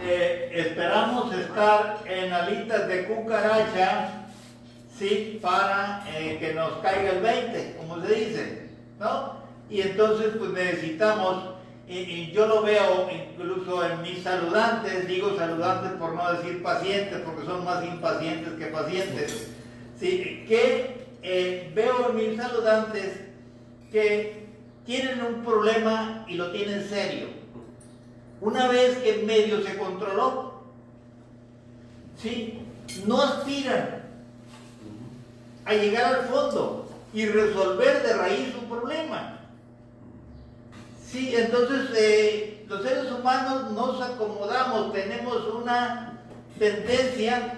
eh, 0.00 0.50
esperamos 0.54 1.34
estar 1.34 1.98
en 2.06 2.32
alitas 2.32 2.86
de 2.86 3.06
cucaracha, 3.06 4.26
sí, 4.98 5.38
para 5.40 6.04
eh, 6.14 6.36
que 6.38 6.52
nos 6.52 6.72
caiga 6.78 7.12
el 7.12 7.22
20, 7.22 7.76
como 7.78 8.04
se 8.04 8.14
dice, 8.14 8.68
¿no? 8.98 9.36
Y 9.70 9.80
entonces 9.80 10.34
pues 10.38 10.50
necesitamos 10.50 11.55
yo 11.88 12.46
lo 12.46 12.62
veo 12.62 13.08
incluso 13.10 13.84
en 13.84 14.02
mis 14.02 14.22
saludantes, 14.22 15.06
digo 15.06 15.36
saludantes 15.36 15.92
por 15.92 16.14
no 16.14 16.32
decir 16.32 16.62
pacientes, 16.62 17.20
porque 17.20 17.46
son 17.46 17.64
más 17.64 17.84
impacientes 17.84 18.54
que 18.54 18.66
pacientes, 18.66 19.50
que 20.00 21.06
eh, 21.22 21.70
veo 21.74 22.10
en 22.10 22.16
mis 22.16 22.36
saludantes 22.36 23.20
que 23.92 24.46
tienen 24.84 25.22
un 25.22 25.44
problema 25.44 26.24
y 26.28 26.34
lo 26.34 26.50
tienen 26.50 26.88
serio. 26.88 27.28
Una 28.40 28.68
vez 28.68 28.98
que 28.98 29.20
en 29.20 29.26
medio 29.26 29.62
se 29.62 29.78
controló, 29.78 30.62
¿sí? 32.20 32.62
no 33.06 33.22
aspiran 33.22 34.02
a 35.64 35.74
llegar 35.74 36.14
al 36.14 36.24
fondo 36.26 36.88
y 37.14 37.26
resolver 37.26 38.02
de 38.02 38.12
raíz 38.12 38.52
su 38.52 38.64
problema 38.66 39.35
Sí, 41.16 41.34
entonces 41.34 41.96
eh, 41.96 42.66
los 42.68 42.82
seres 42.82 43.10
humanos 43.10 43.70
nos 43.70 44.02
acomodamos, 44.02 44.92
tenemos 44.92 45.46
una 45.46 46.20
tendencia 46.58 47.54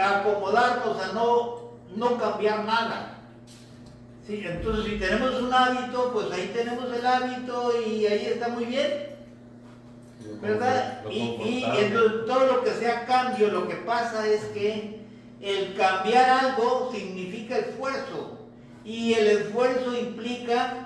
a 0.00 0.20
acomodarnos, 0.20 0.98
a 0.98 1.12
no, 1.12 1.72
no 1.94 2.16
cambiar 2.16 2.64
nada. 2.64 3.18
Sí, 4.26 4.42
entonces 4.46 4.86
si 4.86 4.98
tenemos 4.98 5.42
un 5.42 5.52
hábito, 5.52 6.10
pues 6.14 6.32
ahí 6.32 6.52
tenemos 6.54 6.90
el 6.90 7.04
hábito 7.04 7.70
y 7.86 8.06
ahí 8.06 8.26
está 8.32 8.48
muy 8.48 8.64
bien. 8.64 9.10
¿Verdad? 10.40 11.02
Y, 11.10 11.18
y, 11.18 11.64
entonces 11.80 12.24
todo 12.26 12.46
lo 12.46 12.64
que 12.64 12.70
sea 12.70 13.04
cambio, 13.04 13.48
lo 13.48 13.68
que 13.68 13.74
pasa 13.74 14.26
es 14.26 14.42
que 14.54 15.00
el 15.42 15.74
cambiar 15.74 16.30
algo 16.30 16.90
significa 16.94 17.58
esfuerzo 17.58 18.38
y 18.86 19.12
el 19.12 19.26
esfuerzo 19.26 19.94
implica, 19.94 20.83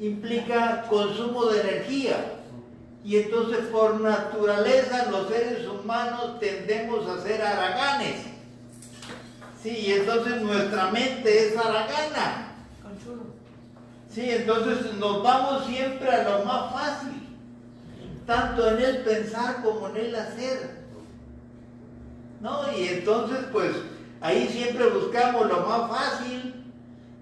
implica 0.00 0.86
consumo 0.88 1.46
de 1.46 1.60
energía. 1.60 2.16
Y 3.04 3.16
entonces 3.16 3.66
por 3.66 4.00
naturaleza 4.00 5.10
los 5.10 5.28
seres 5.28 5.66
humanos 5.68 6.40
tendemos 6.40 7.06
a 7.06 7.22
ser 7.22 7.42
haraganes. 7.42 8.22
Sí, 9.62 9.70
y 9.70 9.92
entonces 9.92 10.40
nuestra 10.40 10.90
mente 10.90 11.48
es 11.48 11.56
haragana. 11.56 12.44
Sí, 14.14 14.30
entonces 14.30 14.94
nos 14.94 15.22
vamos 15.22 15.66
siempre 15.66 16.08
a 16.08 16.22
lo 16.22 16.44
más 16.44 16.72
fácil, 16.72 17.36
tanto 18.26 18.70
en 18.70 18.82
el 18.82 18.98
pensar 18.98 19.62
como 19.62 19.88
en 19.88 19.96
el 19.96 20.14
hacer. 20.14 20.84
¿No? 22.40 22.60
Y 22.76 22.88
entonces, 22.88 23.38
pues, 23.50 23.72
ahí 24.20 24.46
siempre 24.48 24.86
buscamos 24.90 25.48
lo 25.48 25.60
más 25.66 25.90
fácil, 25.90 26.63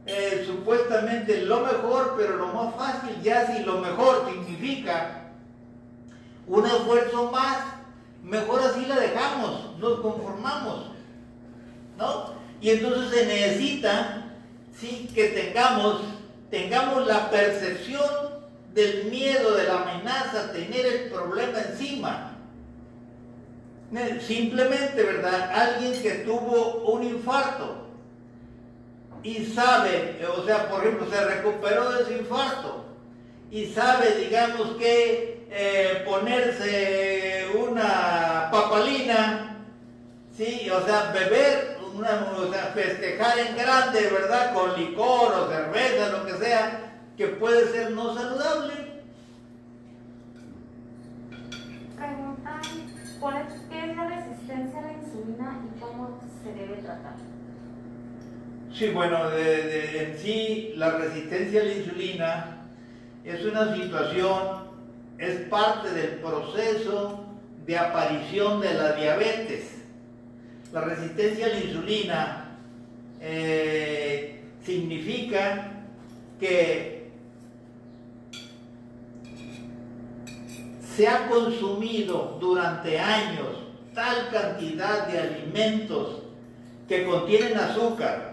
eh, 0.05 0.45
supuestamente 0.47 1.43
lo 1.43 1.61
mejor, 1.61 2.15
pero 2.17 2.37
lo 2.37 2.49
más 2.49 2.75
fácil, 2.75 3.23
ya 3.23 3.47
si 3.47 3.63
lo 3.63 3.79
mejor 3.79 4.29
significa 4.29 5.31
un 6.49 6.67
esfuerzo 6.67 7.31
más, 7.31 7.59
mejor 8.23 8.63
así 8.63 8.85
la 8.87 8.99
dejamos, 8.99 9.79
nos 9.79 10.01
conformamos, 10.01 10.87
¿no? 11.97 12.33
Y 12.61 12.71
entonces 12.71 13.11
se 13.11 13.27
necesita, 13.27 14.25
sí, 14.77 15.09
que 15.15 15.29
tengamos, 15.29 16.03
tengamos 16.51 17.07
la 17.07 17.31
percepción 17.31 18.33
del 18.75 19.05
miedo, 19.05 19.55
de 19.55 19.65
la 19.65 19.83
amenaza, 19.83 20.53
tener 20.53 20.85
el 20.85 21.11
problema 21.11 21.59
encima. 21.61 22.29
Simplemente, 24.27 25.03
¿verdad? 25.03 25.51
Alguien 25.53 26.01
que 26.03 26.11
tuvo 26.25 26.93
un 26.93 27.05
infarto 27.05 27.82
y 29.23 29.47
sabe, 29.47 30.21
o 30.37 30.45
sea, 30.45 30.69
por 30.69 30.81
ejemplo, 30.81 31.09
se 31.11 31.25
recuperó 31.25 31.93
de 31.93 32.03
ese 32.03 32.19
infarto 32.19 32.85
y 33.51 33.67
sabe, 33.67 34.17
digamos, 34.17 34.77
que 34.77 35.47
eh, 35.51 36.03
ponerse 36.05 37.49
una 37.55 38.49
papalina, 38.51 39.57
¿sí? 40.37 40.69
O 40.71 40.85
sea, 40.85 41.13
beber, 41.13 41.77
una, 41.95 42.33
o 42.37 42.53
sea, 42.53 42.73
festejar 42.75 43.39
en 43.39 43.57
grande, 43.57 44.09
¿verdad? 44.11 44.55
Con 44.55 44.75
licor 44.79 45.35
o 45.35 45.49
cerveza, 45.49 46.09
lo 46.09 46.27
que 46.27 46.35
sea, 46.35 46.93
que 47.17 47.29
puede 47.29 47.71
ser 47.71 47.91
no 47.91 48.15
saludable. 48.15 48.93
¿qué 53.71 53.91
es 53.91 53.97
la 53.97 54.09
resistencia 54.09 54.79
a 54.81 54.83
la 54.83 54.93
insulina 54.93 55.61
y 55.65 55.81
cómo 55.81 56.21
se 56.43 56.53
debe 56.53 56.83
tratar? 56.83 57.15
Sí, 58.83 58.89
bueno, 58.89 59.31
en 59.39 60.19
sí 60.19 60.73
la 60.75 60.91
resistencia 60.99 61.61
a 61.61 61.65
la 61.67 61.73
insulina 61.73 62.57
es 63.25 63.45
una 63.45 63.77
situación, 63.77 64.65
es 65.19 65.49
parte 65.49 65.93
del 65.93 66.17
proceso 66.17 67.25
de 67.65 67.79
aparición 67.79 68.61
de 68.61 68.75
la 68.75 68.95
diabetes. 68.95 69.85
La 70.73 70.81
resistencia 70.81 71.47
a 71.47 71.49
la 71.51 71.61
insulina 71.61 72.59
eh, 73.21 74.41
significa 74.67 75.85
que 76.41 77.13
se 80.97 81.07
ha 81.07 81.29
consumido 81.29 82.37
durante 82.41 82.99
años 82.99 83.47
tal 83.95 84.29
cantidad 84.33 85.07
de 85.07 85.21
alimentos 85.21 86.23
que 86.89 87.07
contienen 87.07 87.57
azúcar 87.57 88.32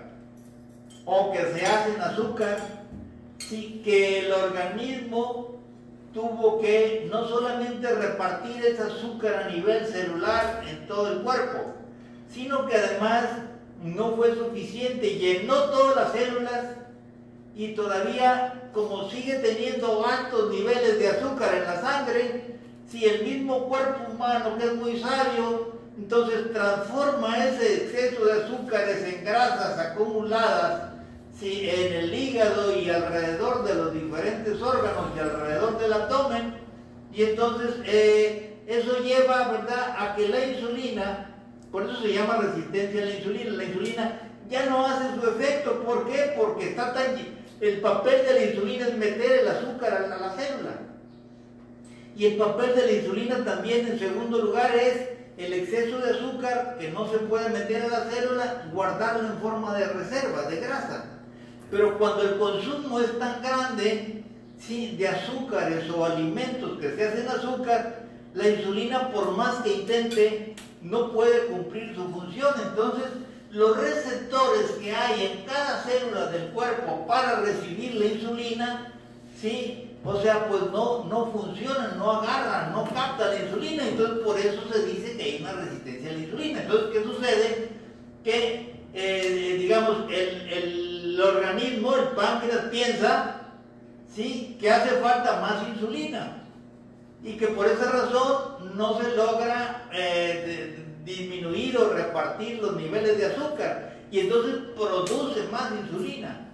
o 1.09 1.31
que 1.31 1.39
se 1.39 1.65
hacen 1.65 1.99
azúcar 1.99 2.59
sí 3.39 3.81
que 3.83 4.19
el 4.19 4.31
organismo 4.31 5.59
tuvo 6.13 6.59
que 6.59 7.07
no 7.11 7.27
solamente 7.27 7.87
repartir 7.91 8.63
ese 8.63 8.83
azúcar 8.83 9.43
a 9.43 9.49
nivel 9.49 9.85
celular 9.87 10.63
en 10.67 10.87
todo 10.87 11.11
el 11.11 11.21
cuerpo, 11.21 11.73
sino 12.31 12.67
que 12.67 12.75
además 12.75 13.25
no 13.83 14.15
fue 14.15 14.35
suficiente, 14.35 15.15
llenó 15.15 15.55
todas 15.65 15.95
las 15.95 16.11
células 16.11 16.65
y 17.55 17.69
todavía 17.73 18.69
como 18.71 19.09
sigue 19.09 19.35
teniendo 19.35 20.05
altos 20.05 20.51
niveles 20.51 20.99
de 20.99 21.07
azúcar 21.07 21.55
en 21.55 21.63
la 21.63 21.81
sangre, 21.81 22.55
si 22.87 23.05
el 23.05 23.23
mismo 23.23 23.67
cuerpo 23.67 24.11
humano 24.11 24.57
que 24.59 24.65
es 24.65 24.75
muy 24.75 24.99
sabio, 24.99 25.73
entonces 25.97 26.53
transforma 26.53 27.45
ese 27.45 27.83
exceso 27.83 28.25
de 28.25 28.43
azúcares 28.43 29.03
en 29.03 29.25
grasas 29.25 29.77
acumuladas 29.79 30.88
sí, 31.39 31.69
en 31.69 31.93
el 31.93 32.13
hígado 32.13 32.77
y 32.77 32.89
alrededor 32.89 33.63
de 33.63 33.75
los 33.75 33.93
diferentes 33.93 34.61
órganos 34.61 35.11
y 35.15 35.19
alrededor 35.19 35.79
del 35.79 35.93
abdomen. 35.93 36.53
Y 37.13 37.23
entonces 37.23 37.75
eh, 37.85 38.57
eso 38.67 38.99
lleva, 38.99 39.49
¿verdad?, 39.49 39.95
a 39.97 40.15
que 40.15 40.27
la 40.27 40.45
insulina, 40.45 41.35
por 41.71 41.83
eso 41.83 42.01
se 42.01 42.13
llama 42.13 42.37
resistencia 42.37 43.01
a 43.01 43.05
la 43.05 43.15
insulina, 43.15 43.51
la 43.51 43.63
insulina 43.63 44.21
ya 44.49 44.65
no 44.65 44.85
hace 44.85 45.19
su 45.19 45.29
efecto. 45.29 45.83
¿Por 45.83 46.09
qué? 46.09 46.33
Porque 46.37 46.69
está 46.69 46.93
tan... 46.93 47.39
El 47.61 47.81
papel 47.81 48.25
de 48.25 48.33
la 48.33 48.45
insulina 48.45 48.87
es 48.87 48.97
meter 48.97 49.39
el 49.39 49.47
azúcar 49.47 49.93
a 49.93 50.17
la 50.17 50.31
célula. 50.31 50.79
Y 52.15 52.25
el 52.25 52.37
papel 52.37 52.75
de 52.75 52.85
la 52.85 52.91
insulina 52.93 53.43
también, 53.43 53.87
en 53.87 53.99
segundo 53.99 54.39
lugar, 54.39 54.75
es 54.75 55.09
el 55.37 55.53
exceso 55.53 55.99
de 55.99 56.11
azúcar 56.11 56.77
que 56.79 56.89
no 56.89 57.09
se 57.09 57.17
puede 57.19 57.49
meter 57.49 57.83
a 57.83 57.87
la 57.87 58.11
célula, 58.11 58.69
guardarlo 58.73 59.27
en 59.29 59.37
forma 59.39 59.77
de 59.77 59.87
reserva, 59.87 60.43
de 60.43 60.57
grasa. 60.57 61.05
Pero 61.71 61.97
cuando 61.97 62.23
el 62.23 62.37
consumo 62.37 62.99
es 62.99 63.17
tan 63.19 63.41
grande 63.41 64.23
¿sí? 64.59 64.95
de 64.97 65.07
azúcares 65.07 65.89
o 65.89 66.05
alimentos 66.05 66.79
que 66.79 66.95
se 66.95 67.07
hacen 67.07 67.27
azúcar, 67.27 68.03
la 68.33 68.49
insulina 68.49 69.11
por 69.11 69.31
más 69.31 69.57
que 69.57 69.73
intente 69.73 70.55
no 70.81 71.11
puede 71.11 71.45
cumplir 71.47 71.93
su 71.95 72.09
función. 72.09 72.53
Entonces, 72.69 73.09
los 73.51 73.77
receptores 73.77 74.71
que 74.81 74.95
hay 74.95 75.25
en 75.25 75.45
cada 75.45 75.83
célula 75.83 76.27
del 76.27 76.49
cuerpo 76.49 77.05
para 77.07 77.41
recibir 77.41 77.95
la 77.95 78.05
insulina, 78.05 78.93
¿sí? 79.39 79.85
O 80.03 80.19
sea, 80.21 80.47
pues 80.47 80.61
no, 80.71 81.03
no 81.05 81.31
funcionan, 81.31 81.97
no 81.97 82.11
agarran, 82.11 82.71
no 82.71 82.85
captan 82.85 83.29
la 83.29 83.43
insulina. 83.43 83.87
Entonces, 83.87 84.19
por 84.19 84.39
eso 84.39 84.61
se 84.71 84.85
dice 84.85 85.17
que 85.17 85.23
hay 85.23 85.37
una 85.41 85.51
resistencia 85.53 86.09
a 86.09 86.13
la 86.13 86.19
insulina. 86.19 86.61
Entonces, 86.61 86.89
¿qué 86.93 87.03
sucede? 87.03 87.69
Que, 88.23 88.75
eh, 88.93 89.55
digamos, 89.59 89.97
el 90.09 90.49
el 90.51 90.88
organismo, 91.21 91.95
el 91.95 92.09
páncreas, 92.09 92.65
piensa 92.71 93.41
¿sí? 94.13 94.57
que 94.59 94.69
hace 94.69 94.97
falta 94.97 95.39
más 95.39 95.67
insulina 95.67 96.43
y 97.23 97.33
que 97.33 97.47
por 97.47 97.65
esa 97.65 97.91
razón 97.91 98.75
no 98.75 98.99
se 99.01 99.15
logra 99.15 99.89
eh, 99.91 100.85
disminuir 101.03 101.77
o 101.77 101.89
repartir 101.93 102.61
los 102.61 102.75
niveles 102.75 103.17
de 103.17 103.25
azúcar 103.27 103.97
y 104.11 104.19
entonces 104.19 104.55
produce 104.75 105.43
más 105.51 105.71
insulina. 105.71 106.45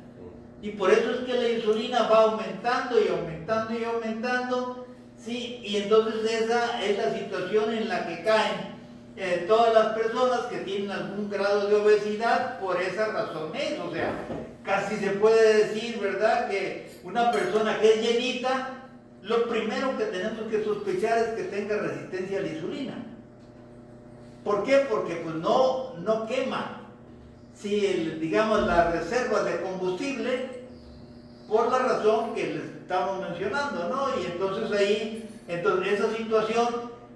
Y 0.61 0.71
por 0.71 0.91
eso 0.91 1.11
es 1.11 1.17
que 1.19 1.33
la 1.33 1.49
insulina 1.49 2.07
va 2.07 2.23
aumentando 2.23 2.99
y 2.99 3.07
aumentando 3.07 3.79
y 3.79 3.83
aumentando, 3.83 4.87
¿sí? 5.17 5.61
Y 5.63 5.77
entonces 5.77 6.41
esa 6.41 6.83
es 6.83 6.97
la 6.97 7.13
situación 7.13 7.73
en 7.73 7.87
la 7.87 8.07
que 8.07 8.23
caen 8.23 8.75
eh, 9.17 9.45
todas 9.47 9.73
las 9.73 9.93
personas 9.93 10.41
que 10.49 10.57
tienen 10.59 10.91
algún 10.91 11.29
grado 11.29 11.67
de 11.67 11.75
obesidad 11.75 12.59
por 12.59 12.81
esa 12.81 13.07
razón 13.07 13.55
es, 13.55 13.79
o 13.79 13.91
sea, 13.91 14.11
casi 14.65 14.97
se 14.97 15.11
puede 15.11 15.65
decir, 15.65 15.99
¿verdad?, 15.99 16.49
que 16.49 16.99
una 17.03 17.31
persona 17.31 17.79
que 17.79 17.93
es 17.93 18.01
llenita, 18.01 18.87
lo 19.21 19.47
primero 19.47 19.97
que 19.97 20.05
tenemos 20.05 20.49
que 20.49 20.63
sospechar 20.63 21.17
es 21.19 21.27
que 21.29 21.43
tenga 21.43 21.77
resistencia 21.77 22.39
a 22.39 22.41
la 22.41 22.47
insulina. 22.47 23.05
¿Por 24.43 24.63
qué? 24.63 24.85
Porque 24.89 25.15
pues 25.15 25.35
no, 25.35 25.95
no 25.95 26.27
quema, 26.27 26.81
si 27.55 27.79
digamos, 28.19 28.67
las 28.67 28.91
reservas 28.91 29.45
de 29.45 29.61
combustible 29.61 30.65
por 31.47 31.71
la 31.71 31.79
razón 31.79 32.33
que 32.35 32.47
les 32.47 32.63
estamos 32.63 33.27
mencionando, 33.27 33.89
¿no? 33.89 34.21
Y 34.21 34.25
entonces 34.25 34.71
ahí, 34.77 35.29
entonces 35.47 35.99
esa 35.99 36.15
situación 36.15 36.67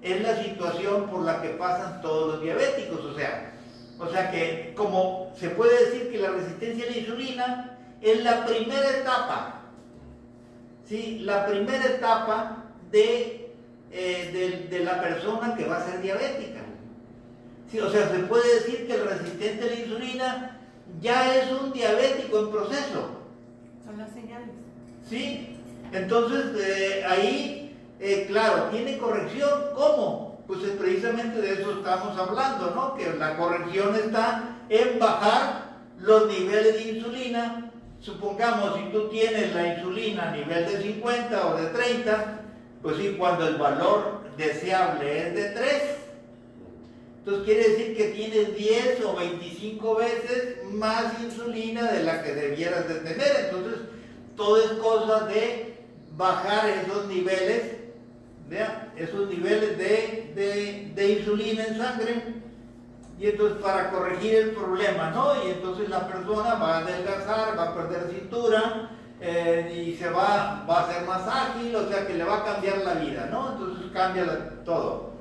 es 0.01 0.21
la 0.21 0.43
situación 0.43 1.07
por 1.09 1.21
la 1.23 1.41
que 1.41 1.49
pasan 1.49 2.01
todos 2.01 2.33
los 2.33 2.41
diabéticos, 2.41 3.03
o 3.05 3.15
sea, 3.15 3.53
o 3.99 4.07
sea 4.09 4.31
que 4.31 4.73
como 4.75 5.31
se 5.37 5.49
puede 5.49 5.85
decir 5.85 6.11
que 6.11 6.19
la 6.19 6.29
resistencia 6.31 6.85
a 6.85 6.91
la 6.91 6.97
insulina 6.97 7.77
es 8.01 8.23
la 8.23 8.45
primera 8.45 8.89
etapa, 8.97 9.61
¿sí? 10.87 11.19
la 11.19 11.45
primera 11.45 11.85
etapa 11.85 12.63
de, 12.91 13.51
eh, 13.91 14.67
de, 14.69 14.79
la 14.79 15.01
persona 15.01 15.55
que 15.55 15.65
va 15.65 15.77
a 15.77 15.85
ser 15.85 16.01
diabética. 16.01 16.61
¿Sí? 17.69 17.79
O 17.79 17.89
sea, 17.89 18.09
se 18.09 18.19
puede 18.19 18.55
decir 18.55 18.87
que 18.87 18.93
el 18.93 19.05
resistente 19.05 19.63
a 19.63 19.67
la 19.67 19.75
insulina 19.75 20.59
ya 21.01 21.35
es 21.35 21.51
un 21.51 21.71
diabético 21.71 22.39
en 22.39 22.51
proceso. 22.51 23.09
Son 23.85 23.97
las 23.97 24.11
señales. 24.11 24.55
¿Sí? 25.07 25.57
Entonces, 25.91 26.45
eh, 26.65 27.03
ahí, 27.05 27.75
eh, 27.99 28.25
claro, 28.27 28.69
tiene 28.71 28.97
corrección. 28.97 29.49
¿Cómo? 29.75 30.28
Pues 30.49 30.61
precisamente 30.79 31.41
de 31.41 31.61
eso 31.61 31.73
estamos 31.73 32.17
hablando, 32.17 32.71
¿no? 32.71 32.95
Que 32.95 33.13
la 33.19 33.37
corrección 33.37 33.93
está 33.93 34.57
en 34.67 34.97
bajar 34.97 35.77
los 35.99 36.25
niveles 36.25 36.73
de 36.73 36.91
insulina. 36.93 37.71
Supongamos, 37.99 38.75
si 38.79 38.85
tú 38.91 39.09
tienes 39.09 39.53
la 39.53 39.75
insulina 39.75 40.29
a 40.29 40.35
nivel 40.35 40.65
de 40.65 40.81
50 40.81 41.47
o 41.49 41.55
de 41.55 41.67
30, 41.67 42.39
pues 42.81 42.97
sí, 42.97 43.15
cuando 43.15 43.47
el 43.47 43.57
valor 43.57 44.21
deseable 44.37 45.27
es 45.27 45.35
de 45.35 45.49
3, 45.49 45.83
entonces 47.19 47.45
quiere 47.45 47.69
decir 47.69 47.95
que 47.95 48.05
tienes 48.05 48.57
10 48.57 49.05
o 49.05 49.17
25 49.17 49.95
veces 49.97 50.63
más 50.71 51.13
insulina 51.21 51.91
de 51.91 52.03
la 52.05 52.23
que 52.23 52.33
debieras 52.33 52.89
de 52.89 52.95
tener. 52.95 53.51
Entonces, 53.51 53.81
todo 54.35 54.57
es 54.57 54.71
cosa 54.79 55.27
de 55.27 55.77
bajar 56.17 56.67
esos 56.69 57.05
niveles, 57.05 57.78
¿vea? 58.49 58.91
esos 58.97 59.29
niveles 59.29 59.77
de, 59.77 60.91
de 60.95 61.11
insulina 61.11 61.65
en 61.65 61.77
sangre 61.77 62.39
y 63.19 63.27
entonces 63.27 63.61
para 63.61 63.91
corregir 63.91 64.35
el 64.35 64.51
problema, 64.51 65.09
¿no? 65.09 65.45
Y 65.45 65.51
entonces 65.51 65.89
la 65.89 66.07
persona 66.07 66.55
va 66.55 66.77
a 66.77 66.79
adelgazar, 66.79 67.57
va 67.57 67.63
a 67.63 67.75
perder 67.75 68.09
cintura 68.11 68.91
eh, 69.19 69.73
y 69.75 69.97
se 69.97 70.09
va, 70.09 70.65
va 70.69 70.81
a 70.81 70.91
ser 70.93 71.05
más 71.05 71.27
ágil, 71.27 71.75
o 71.75 71.89
sea 71.89 72.07
que 72.07 72.13
le 72.13 72.23
va 72.23 72.37
a 72.37 72.45
cambiar 72.45 72.77
la 72.77 72.93
vida, 72.93 73.27
¿no? 73.29 73.51
Entonces 73.51 73.91
cambia 73.91 74.63
todo. 74.63 75.11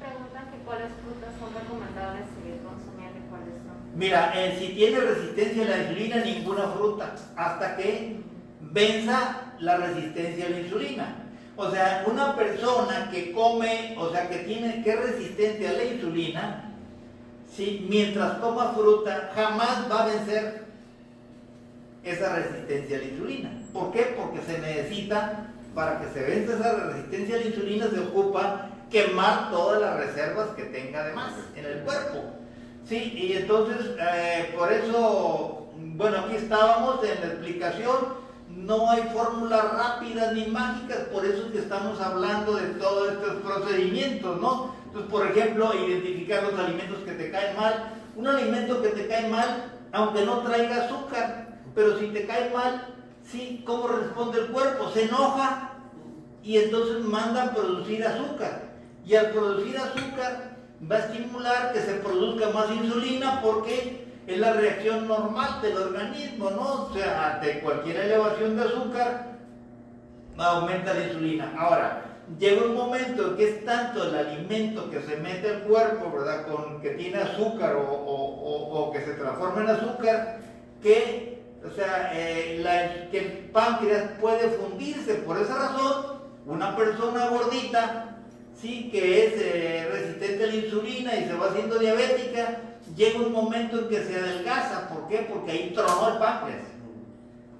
Preguntan 0.00 0.50
que 0.50 0.58
cuáles 0.64 0.88
frutas 1.04 1.30
son 1.38 1.54
recomendables 1.54 2.24
seguir 2.34 2.60
consumiendo 2.64 3.18
y 3.18 3.30
cuáles 3.30 3.54
no. 3.62 3.72
Mira, 3.94 4.32
eh, 4.34 4.56
si 4.58 4.74
tiene 4.74 4.98
resistencia 4.98 5.64
a 5.64 5.68
la 5.68 5.78
insulina, 5.78 6.16
ninguna 6.16 6.68
fruta, 6.70 7.14
hasta 7.36 7.76
que 7.76 8.20
venza 8.60 9.54
la 9.60 9.76
resistencia 9.76 10.46
a 10.46 10.50
la 10.50 10.58
insulina. 10.58 11.27
O 11.58 11.68
sea, 11.72 12.04
una 12.06 12.36
persona 12.36 13.10
que 13.10 13.32
come, 13.32 13.96
o 13.98 14.10
sea, 14.10 14.28
que 14.28 14.38
tiene 14.38 14.80
que 14.84 14.90
es 14.90 15.00
resistente 15.00 15.66
a 15.66 15.72
la 15.72 15.84
insulina, 15.84 16.72
mientras 17.88 18.40
toma 18.40 18.74
fruta, 18.74 19.32
jamás 19.34 19.90
va 19.90 20.04
a 20.04 20.06
vencer 20.06 20.66
esa 22.04 22.36
resistencia 22.36 22.96
a 22.96 23.00
la 23.00 23.06
insulina. 23.06 23.50
¿Por 23.72 23.90
qué? 23.90 24.14
Porque 24.16 24.40
se 24.46 24.60
necesita, 24.60 25.48
para 25.74 26.00
que 26.00 26.08
se 26.12 26.24
venza 26.24 26.54
esa 26.54 26.74
resistencia 26.74 27.34
a 27.34 27.40
la 27.40 27.46
insulina, 27.46 27.90
se 27.90 27.98
ocupa 27.98 28.70
quemar 28.88 29.50
todas 29.50 29.80
las 29.80 29.96
reservas 29.96 30.50
que 30.50 30.62
tenga 30.62 31.08
de 31.08 31.12
más 31.12 31.32
en 31.56 31.64
el 31.64 31.80
cuerpo. 31.80 32.22
Sí, 32.88 33.14
y 33.16 33.32
entonces, 33.32 33.96
eh, 34.00 34.54
por 34.56 34.72
eso, 34.72 35.66
bueno, 35.76 36.18
aquí 36.18 36.36
estábamos 36.36 37.02
en 37.02 37.20
la 37.20 37.26
explicación, 37.26 37.96
no 38.68 38.90
hay 38.90 39.02
fórmulas 39.14 39.72
rápidas 39.72 40.34
ni 40.34 40.46
mágicas, 40.48 40.98
por 41.10 41.24
eso 41.24 41.46
es 41.46 41.52
que 41.52 41.58
estamos 41.60 41.98
hablando 42.02 42.52
de 42.54 42.66
todos 42.74 43.12
estos 43.12 43.36
procedimientos, 43.36 44.38
¿no? 44.42 44.74
Entonces, 44.84 45.10
por 45.10 45.26
ejemplo, 45.26 45.72
identificar 45.74 46.42
los 46.42 46.60
alimentos 46.60 46.98
que 46.98 47.12
te 47.12 47.30
caen 47.30 47.56
mal. 47.56 47.94
Un 48.14 48.26
alimento 48.26 48.82
que 48.82 48.88
te 48.88 49.08
cae 49.08 49.26
mal, 49.30 49.72
aunque 49.92 50.22
no 50.26 50.40
traiga 50.40 50.84
azúcar, 50.84 51.60
pero 51.74 51.98
si 51.98 52.08
te 52.08 52.26
cae 52.26 52.50
mal, 52.50 52.94
sí, 53.24 53.62
¿cómo 53.64 53.88
responde 53.88 54.40
el 54.40 54.48
cuerpo? 54.48 54.90
Se 54.90 55.04
enoja 55.04 55.70
y 56.42 56.58
entonces 56.58 57.02
manda 57.02 57.44
a 57.44 57.54
producir 57.54 58.04
azúcar. 58.04 58.68
Y 59.06 59.14
al 59.14 59.30
producir 59.30 59.78
azúcar 59.78 60.58
va 60.90 60.96
a 60.96 60.98
estimular 60.98 61.72
que 61.72 61.80
se 61.80 61.94
produzca 61.94 62.50
más 62.50 62.70
insulina 62.70 63.40
porque 63.40 64.07
es 64.28 64.38
la 64.38 64.52
reacción 64.52 65.08
normal 65.08 65.62
del 65.62 65.76
organismo, 65.76 66.50
¿no? 66.50 66.84
O 66.84 66.92
sea, 66.92 67.34
ante 67.34 67.60
cualquier 67.60 67.96
elevación 67.96 68.56
de 68.56 68.62
azúcar, 68.62 69.38
aumenta 70.36 70.92
la 70.92 71.06
insulina. 71.06 71.54
Ahora, 71.58 72.02
llega 72.38 72.66
un 72.66 72.74
momento 72.74 73.36
que 73.36 73.48
es 73.48 73.64
tanto 73.64 74.04
el 74.04 74.14
alimento 74.14 74.90
que 74.90 75.00
se 75.00 75.16
mete 75.16 75.48
al 75.48 75.62
cuerpo, 75.62 76.12
¿verdad? 76.12 76.46
Que 76.82 76.90
tiene 76.90 77.18
azúcar 77.18 77.76
o, 77.78 78.90
que 78.92 79.00
se 79.00 79.14
transforma 79.14 79.62
en 79.62 79.70
azúcar, 79.70 80.38
que, 80.82 81.42
o 81.66 81.70
sea, 81.74 82.10
eh, 82.12 83.08
que 83.10 83.18
el 83.18 83.26
páncreas 83.50 84.10
puede 84.20 84.50
fundirse. 84.50 85.14
Por 85.14 85.38
esa 85.38 85.54
razón, 85.54 86.18
una 86.44 86.76
persona 86.76 87.30
gordita, 87.30 88.18
sí, 88.54 88.90
que 88.92 89.26
es 89.26 89.32
eh, 89.38 89.88
resistente 89.90 90.44
a 90.44 90.46
la 90.48 90.54
insulina 90.54 91.16
y 91.16 91.24
se 91.24 91.34
va 91.34 91.46
haciendo 91.46 91.78
diabética, 91.78 92.60
llega 92.96 93.18
un 93.18 93.32
momento 93.32 93.78
en 93.78 93.88
que 93.88 94.04
se 94.04 94.16
adelgaza. 94.16 94.88
¿Por 94.88 95.08
qué? 95.08 95.26
Porque 95.32 95.52
ahí 95.52 95.72
tronó 95.74 96.12
el 96.12 96.18
páncreas. 96.18 96.62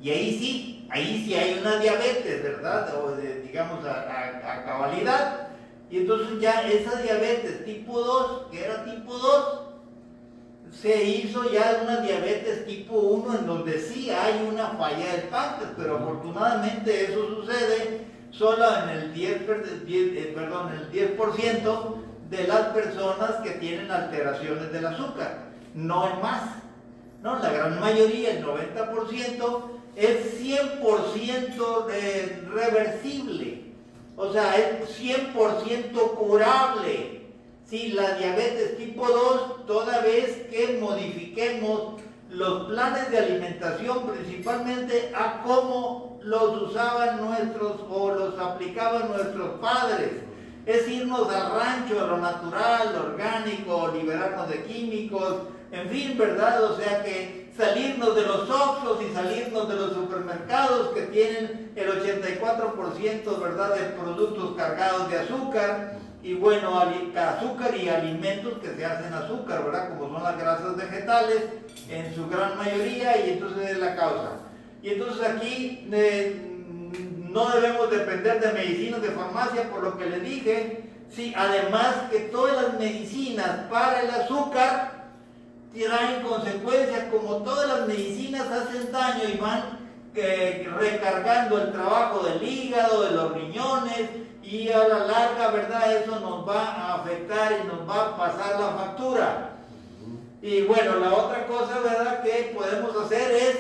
Y 0.01 0.11
ahí 0.11 0.39
sí, 0.39 0.87
ahí 0.91 1.25
sí 1.25 1.35
hay 1.35 1.59
una 1.61 1.79
diabetes, 1.79 2.43
¿verdad? 2.43 2.95
O 3.03 3.17
digamos 3.17 3.85
a, 3.85 4.63
cabalidad. 4.65 5.49
Y 5.91 5.99
entonces 5.99 6.41
ya 6.41 6.69
esa 6.69 7.01
diabetes 7.01 7.65
tipo 7.65 8.01
2, 8.01 8.51
que 8.51 8.65
era 8.65 8.85
tipo 8.85 9.17
2, 9.17 9.61
se 10.71 11.03
hizo 11.03 11.51
ya 11.51 11.81
una 11.83 12.01
diabetes 12.01 12.67
tipo 12.67 12.95
1 12.95 13.39
en 13.39 13.47
donde 13.47 13.81
sí 13.81 14.11
hay 14.11 14.47
una 14.47 14.69
falla 14.71 15.13
del 15.13 15.29
páncreas, 15.29 15.73
pero 15.77 15.97
afortunadamente 15.97 17.07
eso 17.07 17.27
sucede 17.37 18.07
solo 18.31 18.65
en 18.83 18.89
el 18.91 19.15
10, 19.15 19.43
eh, 19.89 20.33
perdón, 20.35 20.73
el 20.73 20.93
10% 20.93 22.08
de 22.31 22.47
las 22.47 22.67
personas 22.69 23.37
que 23.43 23.53
tienen 23.53 23.91
alteraciones 23.91 24.71
del 24.73 24.87
azúcar, 24.87 25.49
no 25.75 26.11
en 26.11 26.21
más. 26.21 26.43
No, 27.23 27.39
la 27.39 27.51
gran 27.51 27.81
mayoría, 27.81 28.39
el 28.39 28.45
90%, 28.45 29.63
es 29.97 30.41
100% 30.41 31.87
reversible, 32.53 33.73
o 34.17 34.33
sea, 34.33 34.57
es 34.57 35.01
100% 35.01 36.15
curable. 36.15 37.19
Si 37.67 37.89
la 37.89 38.15
diabetes 38.15 38.79
tipo 38.79 39.07
2, 39.07 39.67
toda 39.67 40.01
vez 40.01 40.47
que 40.51 40.79
modifiquemos 40.81 42.01
los 42.31 42.69
planes 42.69 43.11
de 43.11 43.19
alimentación, 43.19 44.07
principalmente 44.07 45.13
a 45.15 45.43
cómo 45.43 46.19
los 46.23 46.63
usaban 46.63 47.21
nuestros 47.21 47.81
o 47.91 48.11
los 48.11 48.39
aplicaban 48.39 49.09
nuestros 49.09 49.59
padres, 49.61 50.11
es 50.69 50.87
irnos 50.87 51.35
al 51.35 51.51
rancho, 51.51 51.99
a 51.99 52.07
lo 52.09 52.19
natural, 52.19 52.93
lo 52.93 53.15
orgánico, 53.15 53.91
liberarnos 53.95 54.51
de 54.51 54.65
químicos, 54.65 55.45
en 55.73 55.89
fin, 55.89 56.19
¿verdad? 56.19 56.63
O 56.63 56.77
sea 56.77 57.03
que 57.03 57.51
salirnos 57.57 58.15
de 58.15 58.23
los 58.23 58.51
Oxxos 58.51 58.99
y 59.03 59.15
salirnos 59.15 59.67
de 59.67 59.77
los 59.77 59.95
supermercados 59.95 60.89
que 60.89 61.03
tienen 61.07 61.73
el 61.75 61.89
84%, 61.89 63.41
¿verdad?, 63.41 63.77
de 63.77 63.85
productos 63.99 64.57
cargados 64.57 65.11
de 65.11 65.19
azúcar 65.21 65.97
y 66.23 66.35
bueno, 66.35 66.79
azúcar 66.79 67.75
y 67.75 67.89
alimentos 67.89 68.59
que 68.59 68.75
se 68.75 68.85
hacen 68.85 69.15
azúcar, 69.15 69.65
¿verdad?, 69.65 69.89
como 69.97 70.13
son 70.13 70.23
las 70.23 70.39
grasas 70.39 70.77
vegetales 70.77 71.45
en 71.89 72.15
su 72.15 72.29
gran 72.29 72.59
mayoría 72.59 73.27
y 73.27 73.31
entonces 73.31 73.71
es 73.71 73.79
la 73.79 73.97
causa. 73.97 74.33
Y 74.83 74.91
entonces 74.91 75.27
aquí 75.27 75.89
eh, 75.91 76.48
no 77.29 77.49
debemos 77.51 77.91
depender 77.91 78.41
de 78.41 78.53
medicinas 78.53 79.03
de 79.03 79.11
farmacia, 79.11 79.71
por 79.71 79.83
lo 79.83 79.99
que 79.99 80.07
le 80.07 80.21
dije, 80.21 80.85
sí, 81.15 81.33
además 81.37 81.95
que 82.11 82.21
todas 82.21 82.63
las 82.63 82.79
medicinas 82.79 83.69
para 83.71 84.03
el 84.03 84.11
azúcar 84.11 84.99
traen 85.73 86.23
consecuencias, 86.23 87.05
como 87.11 87.37
todas 87.39 87.69
las 87.69 87.87
medicinas 87.87 88.47
hacen 88.49 88.91
daño 88.91 89.25
y 89.33 89.37
van 89.37 89.79
eh, 90.15 90.69
recargando 90.77 91.59
el 91.59 91.73
trabajo 91.73 92.27
del 92.27 92.43
hígado, 92.43 93.03
de 93.05 93.11
los 93.13 93.35
riñones, 93.35 94.11
y 94.43 94.71
a 94.71 94.89
la 94.89 95.07
larga, 95.07 95.51
¿verdad? 95.51 95.97
Eso 95.97 96.19
nos 96.21 96.49
va 96.49 96.63
a 96.63 96.95
afectar 96.95 97.53
y 97.53 97.67
nos 97.67 97.89
va 97.89 98.07
a 98.07 98.17
pasar 98.17 98.59
la 98.59 98.69
factura. 98.71 99.51
Y 100.41 100.63
bueno, 100.63 100.97
la 100.97 101.13
otra 101.13 101.47
cosa, 101.47 101.81
¿verdad?, 101.81 102.23
que 102.23 102.55
podemos 102.57 102.97
hacer 102.97 103.31
es, 103.31 103.57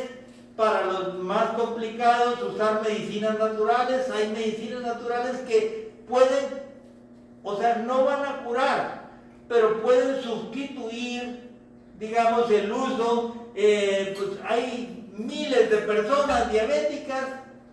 para 0.59 0.85
los 0.85 1.15
más 1.15 1.53
complicados, 1.53 2.43
usar 2.43 2.83
medicinas 2.83 3.39
naturales. 3.39 4.11
Hay 4.11 4.29
medicinas 4.29 4.83
naturales 4.83 5.39
que 5.49 5.93
pueden, 6.07 6.47
o 7.43 7.57
sea, 7.57 7.77
no 7.77 8.05
van 8.05 8.27
a 8.27 8.45
curar, 8.45 9.09
pero 9.49 9.81
pueden 9.81 10.21
sustituir 10.21 11.49
digamos, 11.99 12.51
el 12.51 12.71
uso, 12.71 13.49
eh, 13.55 14.15
pues 14.17 14.31
hay 14.49 15.11
miles 15.17 15.71
de 15.71 15.79
personas 15.79 16.51
diabéticas 16.51 17.25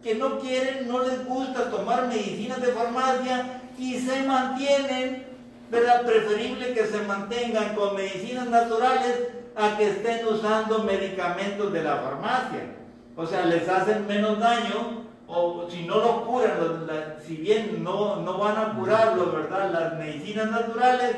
que 0.04 0.16
no 0.16 0.40
quieren, 0.40 0.88
no 0.88 1.04
les 1.04 1.26
gusta 1.26 1.70
tomar 1.70 2.08
medicinas 2.08 2.62
de 2.62 2.74
farmacia 2.74 3.62
y 3.78 4.00
se 4.00 4.24
mantienen, 4.24 5.26
¿verdad? 5.70 6.06
Preferible 6.06 6.74
que 6.74 6.88
se 6.88 7.00
mantengan 7.00 7.76
con 7.76 7.96
medicinas 7.96 8.48
naturales 8.48 9.28
a 9.56 9.78
que 9.78 9.90
estén 9.90 10.26
usando 10.28 10.84
medicamentos 10.84 11.72
de 11.72 11.84
la 11.84 11.98
farmacia. 11.98 12.76
O 13.16 13.26
sea, 13.26 13.46
les 13.46 13.68
hacen 13.70 14.06
menos 14.08 14.40
daño 14.40 15.06
o 15.28 15.68
si 15.70 15.84
no 15.84 16.00
lo 16.00 16.26
curan, 16.26 16.86
si 17.26 17.38
bien 17.38 17.84
no, 17.84 18.18
no 18.18 18.38
van 18.38 18.58
a 18.58 18.74
curarlo, 18.74 19.32
¿verdad? 19.32 19.72
Las 19.72 19.94
medicinas 19.98 20.52
naturales, 20.52 21.16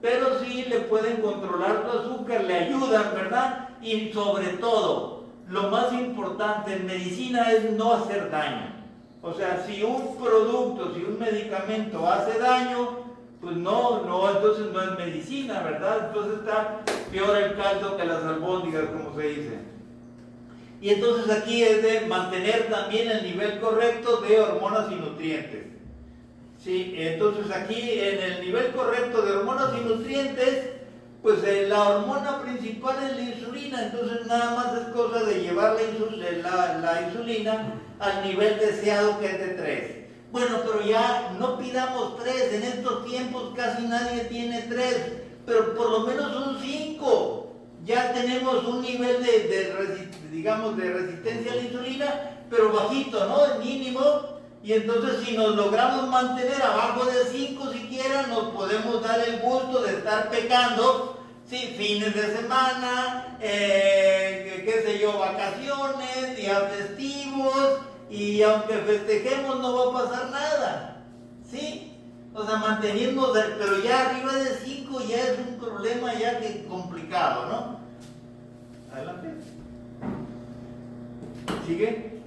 pero 0.00 0.38
sí 0.38 0.66
le 0.68 0.80
pueden 0.80 1.20
controlar 1.20 1.84
tu 1.84 1.98
azúcar, 1.98 2.44
le 2.44 2.54
ayudan, 2.54 3.14
¿verdad? 3.14 3.68
Y 3.80 4.12
sobre 4.12 4.48
todo, 4.58 5.24
lo 5.48 5.64
más 5.70 5.92
importante 5.92 6.74
en 6.74 6.86
medicina 6.86 7.50
es 7.50 7.72
no 7.72 7.94
hacer 7.94 8.30
daño. 8.30 8.74
O 9.22 9.32
sea, 9.32 9.64
si 9.66 9.82
un 9.82 10.16
producto, 10.16 10.94
si 10.94 11.02
un 11.02 11.18
medicamento 11.18 12.06
hace 12.06 12.38
daño, 12.38 12.98
pues 13.40 13.56
no, 13.56 14.02
no, 14.02 14.30
entonces 14.30 14.66
no 14.72 14.82
es 14.82 14.98
medicina, 14.98 15.60
¿verdad? 15.62 16.08
Entonces 16.08 16.38
está 16.40 16.80
peor 17.10 17.36
el 17.36 17.56
caldo 17.56 17.96
que 17.96 18.04
las 18.04 18.22
albóndigas, 18.24 18.86
como 18.86 19.14
se 19.14 19.28
dice. 19.28 19.58
Y 20.80 20.90
entonces 20.90 21.30
aquí 21.30 21.62
es 21.62 21.82
de 21.82 22.02
mantener 22.02 22.68
también 22.70 23.10
el 23.10 23.24
nivel 23.24 23.58
correcto 23.58 24.20
de 24.20 24.40
hormonas 24.40 24.90
y 24.92 24.94
nutrientes. 24.94 25.66
Sí, 26.62 26.94
entonces 26.96 27.50
aquí 27.50 27.98
en 27.98 28.22
el 28.22 28.40
nivel 28.40 28.72
correcto 28.72 29.22
de 29.22 29.32
hormonas 29.32 29.70
y 29.76 29.88
nutrientes, 29.88 30.70
pues 31.22 31.42
eh, 31.44 31.66
la 31.68 31.88
hormona 31.88 32.42
principal 32.42 32.96
es 33.04 33.16
la 33.16 33.22
insulina, 33.22 33.82
entonces 33.84 34.26
nada 34.26 34.54
más 34.54 34.80
es 34.80 34.88
cosa 34.94 35.24
de 35.24 35.40
llevar 35.40 35.76
la, 36.42 36.78
la 36.78 37.02
insulina 37.08 37.74
al 37.98 38.24
nivel 38.24 38.58
deseado 38.58 39.18
que 39.18 39.26
es 39.26 39.38
de 39.38 39.48
3. 39.48 39.98
Bueno, 40.30 40.58
pero 40.64 40.84
ya 40.84 41.32
no 41.38 41.58
pidamos 41.58 42.22
3, 42.22 42.52
en 42.54 42.62
estos 42.62 43.04
tiempos 43.04 43.52
casi 43.56 43.86
nadie 43.86 44.24
tiene 44.24 44.62
3, 44.62 45.12
pero 45.48 45.74
por 45.74 45.90
lo 45.90 46.00
menos 46.00 46.36
un 46.36 46.60
5 46.60 47.46
ya 47.86 48.12
tenemos 48.12 48.62
un 48.64 48.82
nivel 48.82 49.24
de, 49.24 50.10
digamos, 50.30 50.76
de 50.76 50.92
resistencia 50.92 51.52
a 51.52 51.56
la 51.56 51.62
insulina, 51.62 52.36
pero 52.50 52.70
bajito, 52.70 53.24
¿no? 53.26 53.46
El 53.46 53.58
mínimo. 53.64 54.00
Y 54.62 54.74
entonces 54.74 55.24
si 55.24 55.36
nos 55.36 55.56
logramos 55.56 56.08
mantener 56.08 56.60
abajo 56.60 57.06
de 57.06 57.24
5 57.24 57.72
siquiera, 57.72 58.26
nos 58.26 58.50
podemos 58.50 59.02
dar 59.02 59.26
el 59.26 59.38
gusto 59.40 59.80
de 59.80 59.94
estar 59.94 60.28
pecando, 60.28 61.18
¿sí? 61.48 61.74
Fines 61.78 62.14
de 62.14 62.36
semana, 62.36 63.38
eh, 63.40 64.64
qué 64.66 64.82
sé 64.82 64.98
yo, 64.98 65.18
vacaciones, 65.18 66.36
días 66.36 66.62
festivos, 66.76 67.78
y 68.10 68.42
aunque 68.42 68.74
festejemos 68.74 69.60
no 69.60 69.74
va 69.74 70.00
a 70.00 70.04
pasar 70.04 70.30
nada, 70.30 71.04
¿sí? 71.50 71.87
O 72.34 72.46
sea, 72.46 72.56
manteniendo, 72.56 73.32
pero 73.32 73.82
ya 73.82 74.10
arriba 74.10 74.32
de 74.34 74.50
5 74.50 75.00
ya 75.08 75.16
es 75.16 75.38
un 75.38 75.58
problema 75.58 76.14
ya 76.14 76.38
que 76.38 76.64
complicado, 76.66 77.46
¿no? 77.46 77.80
Adelante. 78.94 79.28
¿Sigue? 81.66 82.18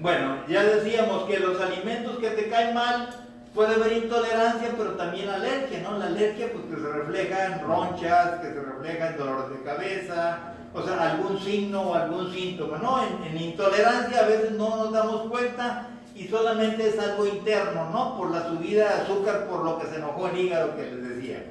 Bueno, 0.00 0.36
ya 0.48 0.62
decíamos 0.64 1.24
que 1.24 1.38
los 1.38 1.60
alimentos 1.60 2.18
que 2.18 2.30
te 2.30 2.48
caen 2.48 2.74
mal 2.74 3.10
puede 3.54 3.74
haber 3.74 3.92
intolerancia, 4.04 4.70
pero 4.76 4.92
también 4.92 5.28
alergia, 5.28 5.82
¿no? 5.82 5.98
La 5.98 6.06
alergia 6.06 6.50
pues 6.52 6.64
que 6.64 6.80
se 6.80 6.92
refleja 6.92 7.46
en 7.46 7.60
ronchas, 7.60 8.40
que 8.40 8.48
se 8.48 8.62
refleja 8.62 9.08
en 9.08 9.18
dolor 9.18 9.52
de 9.52 9.62
cabeza, 9.62 10.54
o 10.72 10.82
sea, 10.82 11.12
algún 11.12 11.38
signo 11.38 11.82
o 11.82 11.94
algún 11.94 12.32
síntoma, 12.32 12.78
¿no? 12.78 13.02
En, 13.26 13.36
intolerancia 13.36 14.20
a 14.20 14.26
veces 14.26 14.52
no 14.52 14.76
nos 14.76 14.92
damos 14.92 15.28
cuenta 15.28 15.88
y 16.14 16.28
solamente 16.28 16.88
es 16.88 16.98
algo 16.98 17.26
interno, 17.26 17.90
¿no? 17.90 18.16
Por 18.16 18.30
la 18.30 18.48
subida 18.48 18.84
de 18.84 19.02
azúcar, 19.02 19.48
por 19.48 19.64
lo 19.64 19.78
que 19.78 19.86
se 19.86 19.96
enojó 19.96 20.28
el 20.28 20.38
hígado 20.38 20.76
que 20.76 20.82
les 20.82 21.08
decía. 21.08 21.44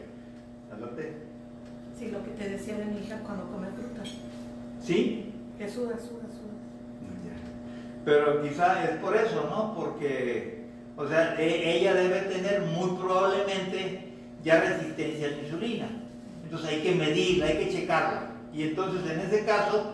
Sí, 1.98 2.12
lo 2.12 2.24
que 2.24 2.30
te 2.32 2.50
decía 2.50 2.78
de 2.78 2.86
mi 2.86 3.00
hija 3.00 3.20
cuando 3.26 3.46
come 3.52 3.68
fruta. 3.68 4.10
¿Sí? 4.82 5.34
Que 5.58 5.68
suda, 5.68 5.98
suda, 6.00 6.24
suda. 6.30 6.50
Pero 8.06 8.42
quizá 8.42 8.86
es 8.86 8.92
por 9.02 9.16
eso, 9.18 9.48
¿no? 9.50 9.76
Porque, 9.76 10.64
o 10.96 11.06
sea, 11.06 11.36
e, 11.38 11.78
ella 11.78 11.94
debe 11.94 12.22
tener 12.22 12.62
muy 12.62 12.92
probablemente 12.98 14.14
ya 14.44 14.62
resistencia 14.62 15.28
a 15.28 15.32
la 15.32 15.38
insulina. 15.40 15.88
Entonces 16.44 16.70
hay 16.70 16.82
que 16.82 16.96
medirla, 16.96 17.48
hay 17.48 17.58
que 17.58 17.72
checarla. 17.72 18.29
Y 18.60 18.64
entonces 18.64 19.10
en 19.10 19.22
ese 19.22 19.46
caso, 19.46 19.94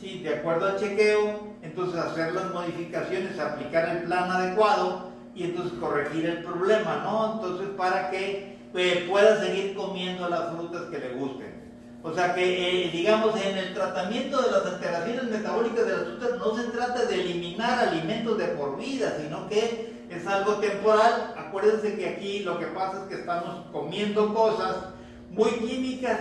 sí, 0.00 0.20
de 0.20 0.36
acuerdo 0.36 0.68
al 0.68 0.80
chequeo, 0.80 1.38
entonces 1.60 2.00
hacer 2.00 2.32
las 2.32 2.50
modificaciones, 2.50 3.38
aplicar 3.38 3.90
el 3.90 4.04
plan 4.04 4.30
adecuado 4.30 5.10
y 5.34 5.44
entonces 5.44 5.78
corregir 5.78 6.24
el 6.24 6.42
problema, 6.42 7.02
¿no? 7.04 7.34
Entonces 7.34 7.68
para 7.76 8.10
que 8.10 8.56
eh, 8.74 9.06
pueda 9.06 9.38
seguir 9.38 9.74
comiendo 9.74 10.30
las 10.30 10.50
frutas 10.50 10.84
que 10.84 10.98
le 10.98 11.12
gusten. 11.12 11.60
O 12.02 12.14
sea 12.14 12.34
que, 12.34 12.86
eh, 12.86 12.90
digamos, 12.90 13.38
en 13.44 13.58
el 13.58 13.74
tratamiento 13.74 14.40
de 14.40 14.50
las 14.50 14.64
alteraciones 14.64 15.24
metabólicas 15.24 15.84
de 15.84 15.92
las 15.92 16.04
frutas 16.04 16.38
no 16.38 16.56
se 16.56 16.70
trata 16.70 17.04
de 17.04 17.20
eliminar 17.20 17.86
alimentos 17.86 18.38
de 18.38 18.46
por 18.46 18.78
vida, 18.78 19.18
sino 19.20 19.46
que 19.46 20.06
es 20.08 20.26
algo 20.26 20.54
temporal. 20.54 21.34
Acuérdense 21.36 21.96
que 21.96 22.08
aquí 22.08 22.38
lo 22.44 22.58
que 22.58 22.66
pasa 22.68 23.02
es 23.02 23.08
que 23.10 23.20
estamos 23.20 23.66
comiendo 23.70 24.32
cosas 24.32 24.86
muy 25.28 25.50
químicas 25.50 26.20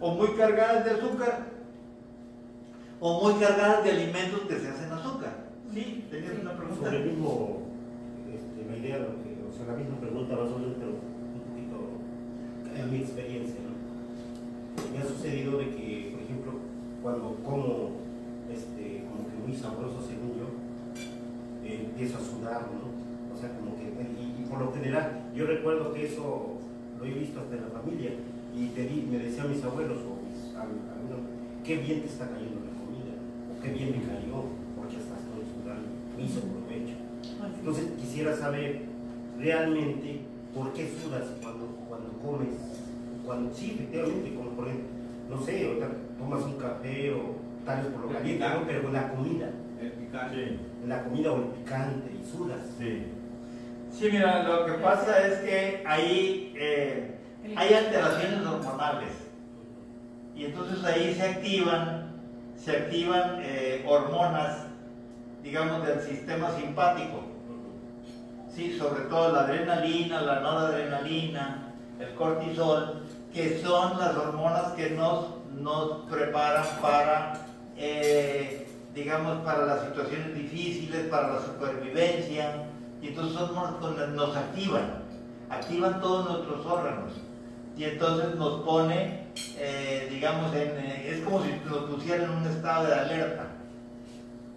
o 0.00 0.14
muy 0.14 0.28
cargadas 0.36 0.84
de 0.84 0.90
azúcar 0.92 1.46
o 3.00 3.22
muy 3.22 3.40
cargadas 3.40 3.84
de 3.84 3.90
alimentos 3.90 4.40
que 4.42 4.58
se 4.58 4.68
hacen 4.68 4.92
azúcar. 4.92 5.46
¿Sí? 5.72 6.06
¿Tenías 6.10 6.32
una 6.40 6.56
pregunta? 6.56 6.84
Sobre 6.84 7.02
el 7.02 7.10
mismo, 7.10 7.62
este, 8.32 8.70
la 8.70 8.76
idea, 8.76 8.96
o 8.96 9.52
sea, 9.52 9.66
la 9.66 9.78
misma 9.78 10.00
pregunta 10.00 10.34
pero 10.34 10.44
un 10.44 11.40
poquito 11.48 11.76
en 12.74 12.90
mi 12.90 12.98
experiencia, 12.98 13.60
¿no? 13.60 14.92
Me 14.92 15.02
ha 15.02 15.06
sucedido 15.06 15.58
de 15.58 15.70
que, 15.70 16.10
por 16.12 16.22
ejemplo, 16.22 16.52
cuando 17.02 17.36
como 17.44 17.90
este, 18.52 19.04
como 19.10 19.28
que 19.28 19.36
muy 19.46 19.56
sabroso 19.56 20.00
según 20.00 20.38
yo, 20.38 20.48
eh, 21.64 21.86
empiezo 21.86 22.18
a 22.18 22.20
sudar, 22.20 22.62
¿no? 22.72 23.34
O 23.34 23.38
sea, 23.38 23.50
como 23.58 23.76
que, 23.76 23.84
y, 23.84 24.42
y 24.42 24.46
por 24.48 24.60
lo 24.60 24.72
general, 24.72 25.30
yo 25.34 25.46
recuerdo 25.46 25.92
que 25.92 26.06
eso 26.06 26.54
lo 26.98 27.04
he 27.04 27.10
visto 27.10 27.40
hasta 27.40 27.56
en 27.56 27.62
la 27.62 27.80
familia, 27.80 28.12
abuelos 29.76 29.98
o 30.08 30.16
mis 30.24 30.56
alumnos, 30.56 31.20
qué 31.62 31.76
bien 31.76 32.00
te 32.00 32.06
está 32.06 32.28
cayendo 32.28 32.64
la 32.64 32.72
comida, 32.80 33.12
o 33.52 33.62
qué 33.62 33.70
bien 33.72 33.90
me 33.90 34.06
cayó, 34.06 34.48
porque 34.74 34.96
estás 34.96 35.20
todo 35.28 35.44
sudando, 35.44 35.88
me 36.16 36.24
hizo 36.24 36.40
provecho. 36.40 36.96
Entonces 37.58 37.84
quisiera 38.00 38.34
saber 38.34 38.86
realmente 39.38 40.20
por 40.54 40.72
qué 40.72 40.88
sudas 40.88 41.24
cuando, 41.42 41.66
cuando 41.88 42.08
comes, 42.24 42.56
cuando 43.24 43.52
sí, 43.54 43.72
efectivamente, 43.74 44.34
como 44.34 44.50
por 44.50 44.68
ejemplo, 44.68 44.88
no 45.28 45.42
sé, 45.42 45.66
o 45.68 46.18
tomas 46.18 46.42
un 46.44 46.56
café 46.56 47.12
o 47.12 47.36
tal 47.66 47.82
vez 47.82 47.92
por 47.92 48.06
lo 48.06 48.12
caliente, 48.12 48.48
¿no? 48.48 48.66
pero 48.66 48.90
la 48.90 49.10
comida. 49.10 49.50
El 49.78 49.90
picante. 49.92 50.58
La 50.86 51.02
comida 51.02 51.32
o 51.32 51.36
el 51.36 51.48
picante 51.48 52.12
y 52.14 52.24
sudas. 52.24 52.60
Sí. 52.78 53.02
Sí, 53.92 54.08
mira, 54.10 54.42
lo 54.44 54.64
que 54.64 54.72
pasa 54.74 55.26
es 55.26 55.40
que 55.40 55.82
ahí 55.84 56.54
eh, 56.56 57.16
hay 57.54 57.74
alteraciones 57.74 58.46
hormonales. 58.46 59.25
Y 60.36 60.44
entonces 60.44 60.84
ahí 60.84 61.14
se 61.14 61.22
activan, 61.22 62.12
se 62.56 62.72
activan 62.72 63.38
eh, 63.40 63.84
hormonas, 63.88 64.66
digamos, 65.42 65.86
del 65.86 66.00
sistema 66.02 66.50
simpático. 66.50 67.24
Sí, 68.54 68.76
sobre 68.78 69.02
todo 69.02 69.32
la 69.32 69.40
adrenalina, 69.40 70.20
la 70.20 70.40
noradrenalina, 70.40 71.72
el 71.98 72.14
cortisol, 72.14 73.02
que 73.32 73.60
son 73.62 73.98
las 73.98 74.14
hormonas 74.14 74.72
que 74.72 74.90
nos, 74.90 75.26
nos 75.54 76.04
preparan 76.10 76.66
para, 76.80 77.46
eh, 77.76 78.66
digamos, 78.94 79.38
para 79.44 79.64
las 79.66 79.84
situaciones 79.86 80.34
difíciles, 80.34 81.08
para 81.08 81.34
la 81.34 81.40
supervivencia. 81.40 82.66
Y 83.02 83.08
entonces 83.08 83.34
son 83.34 83.54
hormonas 83.54 84.08
nos 84.08 84.36
activan, 84.36 85.02
activan 85.50 86.00
todos 86.00 86.30
nuestros 86.30 86.66
órganos 86.66 87.12
y 87.76 87.84
entonces 87.84 88.34
nos 88.36 88.62
pone, 88.62 89.25
eh, 89.58 90.08
digamos, 90.10 90.54
en, 90.54 90.68
eh, 90.78 91.10
es 91.10 91.20
como 91.22 91.42
si 91.42 91.52
nos 91.64 91.90
pusieran 91.90 92.30
en 92.30 92.30
un 92.38 92.46
estado 92.46 92.86
de 92.86 92.94
alerta. 92.94 93.46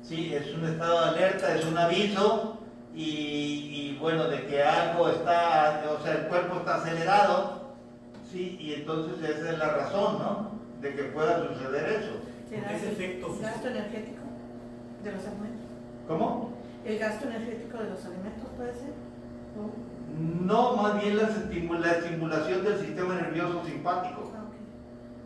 Sí, 0.02 0.34
es 0.34 0.54
un 0.56 0.66
estado 0.66 1.02
de 1.02 1.10
alerta, 1.10 1.56
es 1.56 1.66
un 1.66 1.78
aviso 1.78 2.58
y, 2.96 3.98
bueno, 4.00 4.28
de 4.28 4.46
que 4.48 4.64
algo 4.64 5.10
está, 5.10 5.84
o 5.90 6.04
sea, 6.04 6.14
el 6.14 6.28
cuerpo 6.28 6.60
está 6.60 6.76
acelerado, 6.76 7.76
sí, 8.32 8.58
y 8.60 8.74
entonces 8.74 9.30
esa 9.30 9.52
es 9.52 9.60
la 9.60 9.70
razón, 9.70 10.20
¿no? 10.20 10.52
De 10.82 10.96
que 10.96 11.04
pueda 11.04 11.48
suceder 11.48 12.02
eso. 12.02 12.12
¿Ese 12.52 12.92
efecto? 12.92 13.28
¿El 13.36 13.42
gasto 13.42 13.68
energético 13.68 14.24
de 15.04 15.12
los 15.12 15.26
alimentos? 15.26 15.68
¿Cómo? 16.08 16.54
¿El 16.84 16.98
gasto 16.98 17.28
energético 17.28 17.78
de 17.78 17.90
los 17.92 18.06
alimentos 18.06 18.50
puede 18.58 18.74
ser? 18.74 18.94
No, 20.42 20.76
más 20.76 21.02
bien 21.02 21.18
la, 21.18 21.24
estimulación 21.24 22.64
del 22.64 22.80
sistema 22.80 23.16
nervioso 23.16 23.64
simpático. 23.66 24.32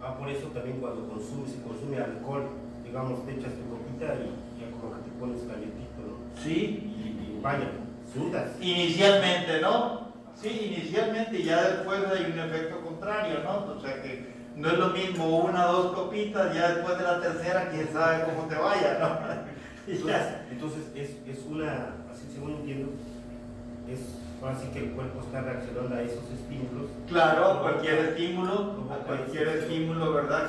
Ah, 0.06 0.18
por 0.18 0.28
eso 0.28 0.48
también 0.48 0.82
cuando 0.82 1.08
consume, 1.08 1.48
se 1.48 1.62
consume 1.62 1.98
alcohol, 1.98 2.50
digamos, 2.84 3.26
te 3.26 3.32
echas 3.32 3.54
tu 3.54 3.64
copita 3.72 4.16
y 4.20 4.60
ya 4.60 4.70
como 4.72 4.94
que 4.94 5.10
te 5.10 5.12
pones 5.18 5.42
calientito, 5.44 6.02
¿no? 6.04 6.44
Sí. 6.44 6.92
Y, 7.00 7.40
vaya, 7.42 7.72
sudas. 8.14 8.52
Inicialmente, 8.60 9.62
¿no? 9.62 10.12
Sí, 10.36 10.76
inicialmente, 10.76 11.42
ya 11.42 11.64
después 11.64 12.02
hay 12.06 12.32
un 12.34 12.40
efecto 12.40 12.82
contrario, 12.82 13.40
¿no? 13.46 13.78
O 13.78 13.80
sea 13.80 14.02
que 14.02 14.34
no 14.58 14.68
es 14.68 14.78
lo 14.78 14.90
mismo 14.90 15.40
una 15.40 15.70
o 15.70 15.84
dos 15.84 15.96
copitas, 15.96 16.54
ya 16.54 16.74
después 16.74 16.98
de 16.98 17.04
la 17.04 17.22
tercera, 17.22 17.70
quién 17.70 17.88
sabe 17.94 18.26
cómo 18.26 18.48
te 18.50 18.56
vaya, 18.56 19.00
¿no? 19.00 19.54
Y 19.86 20.00
Entonces, 20.52 20.84
es, 20.96 21.10
es 21.28 21.46
una, 21.46 21.96
así 22.10 22.26
según 22.34 22.52
entiendo, 22.52 22.92
es 23.90 24.00
así 24.50 24.68
que 24.68 24.80
el 24.80 24.92
cuerpo 24.92 25.20
está 25.22 25.42
reaccionando 25.42 25.96
a 25.96 26.02
esos 26.02 26.24
estímulos. 26.32 26.90
Claro, 27.08 27.62
cualquier 27.62 28.00
estímulo, 28.00 28.76
Como 28.76 28.98
cualquier 29.06 29.48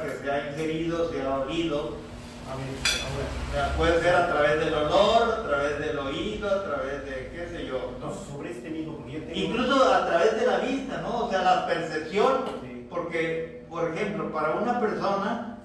Que 0.04 0.18
sea 0.22 0.50
ingerido, 0.50 1.10
sea 1.10 1.38
oído, 1.38 1.96
A 2.46 2.56
ver, 2.56 2.66
ahora, 3.04 3.26
o 3.48 3.52
sea, 3.54 3.76
puede 3.76 4.02
ser 4.02 4.14
a 4.14 4.28
través 4.28 4.64
del 4.64 4.74
olor, 4.74 5.32
a 5.32 5.42
través 5.48 5.78
del 5.78 5.98
oído, 5.98 6.48
a 6.48 6.62
través 6.64 7.04
de 7.06 7.30
qué 7.34 7.48
sé 7.50 7.66
yo, 7.66 7.78
¿no? 7.78 7.88
entonces, 7.96 8.28
sobre 8.28 8.50
este 8.50 8.68
mismo. 8.70 9.04
Incluso 9.32 9.92
a 9.92 10.06
través 10.06 10.38
de 10.38 10.46
la 10.46 10.58
vista, 10.58 11.00
¿no? 11.00 11.26
O 11.26 11.30
sea, 11.30 11.42
la 11.42 11.66
percepción, 11.66 12.44
Sí. 12.62 12.86
porque, 12.90 13.64
por 13.70 13.90
ejemplo, 13.90 14.30
para 14.30 14.56
una 14.56 14.78
persona, 14.78 15.58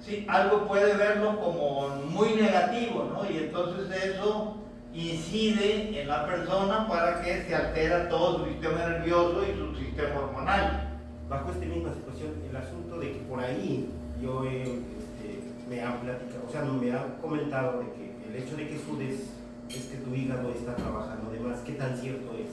sí, 0.00 0.24
algo 0.28 0.68
puede 0.68 0.94
verlo 0.94 1.40
como 1.40 1.88
muy 1.88 2.34
negativo, 2.34 3.10
¿no? 3.12 3.28
Y 3.30 3.38
entonces 3.38 3.90
eso 4.04 4.56
incide 4.94 6.00
en 6.00 6.08
la 6.08 6.26
persona 6.26 6.86
para 6.88 7.22
que 7.22 7.42
se 7.42 7.54
altera 7.54 8.08
todo 8.08 8.38
su 8.38 8.44
sistema 8.46 8.86
nervioso 8.86 9.42
y 9.44 9.58
su 9.58 9.76
sistema 9.76 10.20
hormonal. 10.20 10.89
Bajo 11.30 11.50
esta 11.52 11.64
misma 11.64 11.94
situación, 11.94 12.32
el 12.50 12.56
asunto 12.56 12.98
de 12.98 13.12
que 13.12 13.18
por 13.20 13.38
ahí 13.40 13.88
yo 14.20 14.44
he, 14.44 14.62
este, 14.62 15.40
me 15.68 15.80
han 15.80 16.00
platicado, 16.00 16.42
o 16.48 16.50
sea, 16.50 16.62
no 16.62 16.72
me 16.74 16.90
han 16.90 17.16
comentado 17.22 17.78
de 17.78 17.86
que 17.92 18.10
el 18.28 18.42
hecho 18.42 18.56
de 18.56 18.68
que 18.68 18.76
sudes 18.78 19.20
es 19.68 19.84
que 19.84 19.98
tu 19.98 20.12
hígado 20.12 20.50
está 20.50 20.74
trabajando 20.74 21.30
de 21.30 21.38
más. 21.38 21.60
¿Qué 21.60 21.74
tan 21.74 21.96
cierto 21.96 22.32
es? 22.36 22.50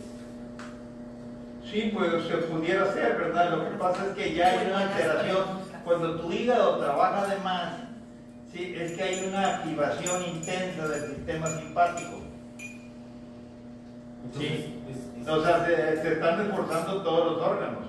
Sí, 1.72 1.92
pues 1.94 2.24
se 2.28 2.38
pudiera 2.38 2.94
ser, 2.94 3.18
¿verdad? 3.18 3.58
Lo 3.58 3.64
que 3.68 3.76
pasa 3.78 4.06
es 4.06 4.12
que 4.14 4.36
ya 4.36 4.48
hay 4.52 4.68
una 4.68 4.80
alteración. 4.82 5.44
Cuando 5.84 6.20
tu 6.22 6.32
hígado 6.32 6.78
trabaja 6.78 7.26
de 7.34 7.40
más, 7.42 7.74
sí, 8.54 8.76
es 8.78 8.92
que 8.94 9.02
hay 9.04 9.28
una 9.28 9.56
activación 9.58 10.24
intensa 10.36 10.88
del 10.88 11.16
sistema 11.16 11.48
simpático. 11.48 12.20
Entonces, 14.24 14.52
Sí. 14.52 14.76
es- 14.90 15.22
es- 15.24 15.28
O 15.28 15.44
sea, 15.44 15.66
se, 15.66 16.02
se 16.02 16.14
están 16.14 16.38
reforzando 16.46 17.02
todos 17.02 17.34
los 17.34 17.42
órganos. 17.42 17.88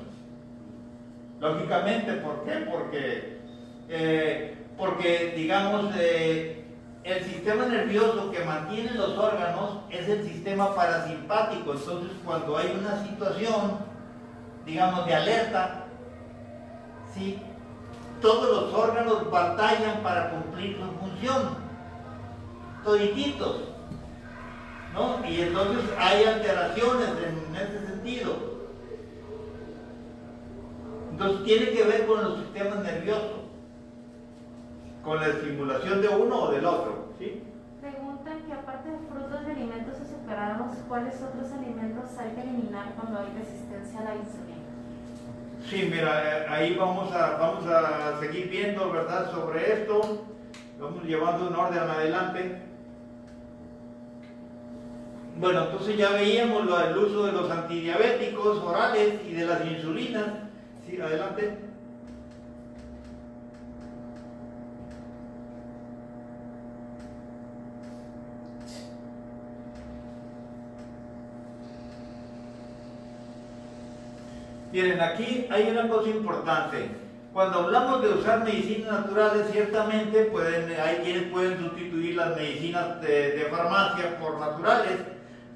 Lógicamente, 1.40 2.12
¿por 2.14 2.44
qué? 2.44 2.66
Porque, 2.70 3.40
eh, 3.88 4.66
porque 4.76 5.34
digamos, 5.36 5.94
eh, 5.96 6.64
el 7.04 7.24
sistema 7.24 7.66
nervioso 7.66 8.30
que 8.30 8.44
mantiene 8.44 8.92
los 8.92 9.16
órganos 9.16 9.80
es 9.90 10.08
el 10.08 10.24
sistema 10.24 10.74
parasimpático. 10.74 11.72
Entonces, 11.72 12.10
cuando 12.24 12.56
hay 12.56 12.76
una 12.78 13.04
situación, 13.04 13.78
digamos, 14.66 15.06
de 15.06 15.14
alerta, 15.14 15.84
¿sí? 17.14 17.40
todos 18.20 18.48
los 18.48 18.74
órganos 18.74 19.30
batallan 19.30 20.02
para 20.02 20.30
cumplir 20.30 20.76
su 20.76 20.98
función. 20.98 21.56
Todititos. 22.84 23.60
¿no? 24.94 25.26
Y 25.28 25.42
entonces 25.42 25.84
hay 25.98 26.24
alteraciones 26.24 27.08
en 27.08 27.56
ese 27.56 27.86
sentido. 27.86 28.47
Entonces 31.18 31.44
tiene 31.44 31.70
que 31.72 31.82
ver 31.82 32.06
con 32.06 32.22
los 32.22 32.38
sistemas 32.38 32.78
nerviosos, 32.84 33.40
con 35.02 35.18
la 35.18 35.26
estimulación 35.26 36.00
de 36.00 36.08
uno 36.10 36.42
o 36.44 36.52
del 36.52 36.64
otro, 36.64 37.08
¿sí? 37.18 37.42
Preguntan 37.80 38.42
que 38.46 38.52
aparte 38.52 38.88
de 38.88 38.98
frutos 38.98 39.40
y 39.48 39.50
alimentos 39.50 39.94
azucarados, 40.00 40.76
¿cuáles 40.86 41.14
otros 41.20 41.50
alimentos 41.50 42.04
hay 42.18 42.30
que 42.36 42.42
eliminar 42.42 42.92
cuando 42.94 43.18
hay 43.18 43.32
resistencia 43.36 43.98
a 43.98 44.04
la 44.04 44.14
insulina? 44.14 44.58
Sí, 45.68 45.88
mira, 45.90 46.22
eh, 46.22 46.46
ahí 46.50 46.76
vamos 46.76 47.12
a, 47.12 47.36
vamos 47.36 47.66
a 47.66 48.20
seguir 48.20 48.48
viendo, 48.48 48.88
¿verdad?, 48.92 49.32
sobre 49.32 49.72
esto. 49.72 50.24
Vamos 50.78 51.02
llevando 51.02 51.48
un 51.48 51.56
orden 51.56 51.80
adelante. 51.80 52.62
Bueno, 55.36 55.64
entonces 55.64 55.96
ya 55.96 56.10
veíamos 56.10 56.64
lo- 56.64 56.80
el 56.80 56.96
uso 56.96 57.26
de 57.26 57.32
los 57.32 57.50
antidiabéticos 57.50 58.58
orales 58.58 59.14
y 59.28 59.32
de 59.32 59.46
las 59.46 59.64
insulinas. 59.66 60.26
Sí, 60.88 60.98
adelante. 60.98 61.58
Miren, 74.72 75.00
aquí 75.00 75.46
hay 75.50 75.70
una 75.70 75.88
cosa 75.88 76.08
importante. 76.08 76.90
Cuando 77.34 77.60
hablamos 77.60 78.02
de 78.02 78.08
usar 78.08 78.44
medicinas 78.44 78.92
naturales, 79.00 79.48
ciertamente 79.52 80.24
pueden, 80.24 80.70
hay 80.80 80.96
quienes 81.04 81.24
pueden 81.30 81.58
sustituir 81.58 82.16
las 82.16 82.34
medicinas 82.34 83.00
de, 83.02 83.46
farmacia 83.50 84.18
por 84.18 84.38
naturales, 84.38 84.98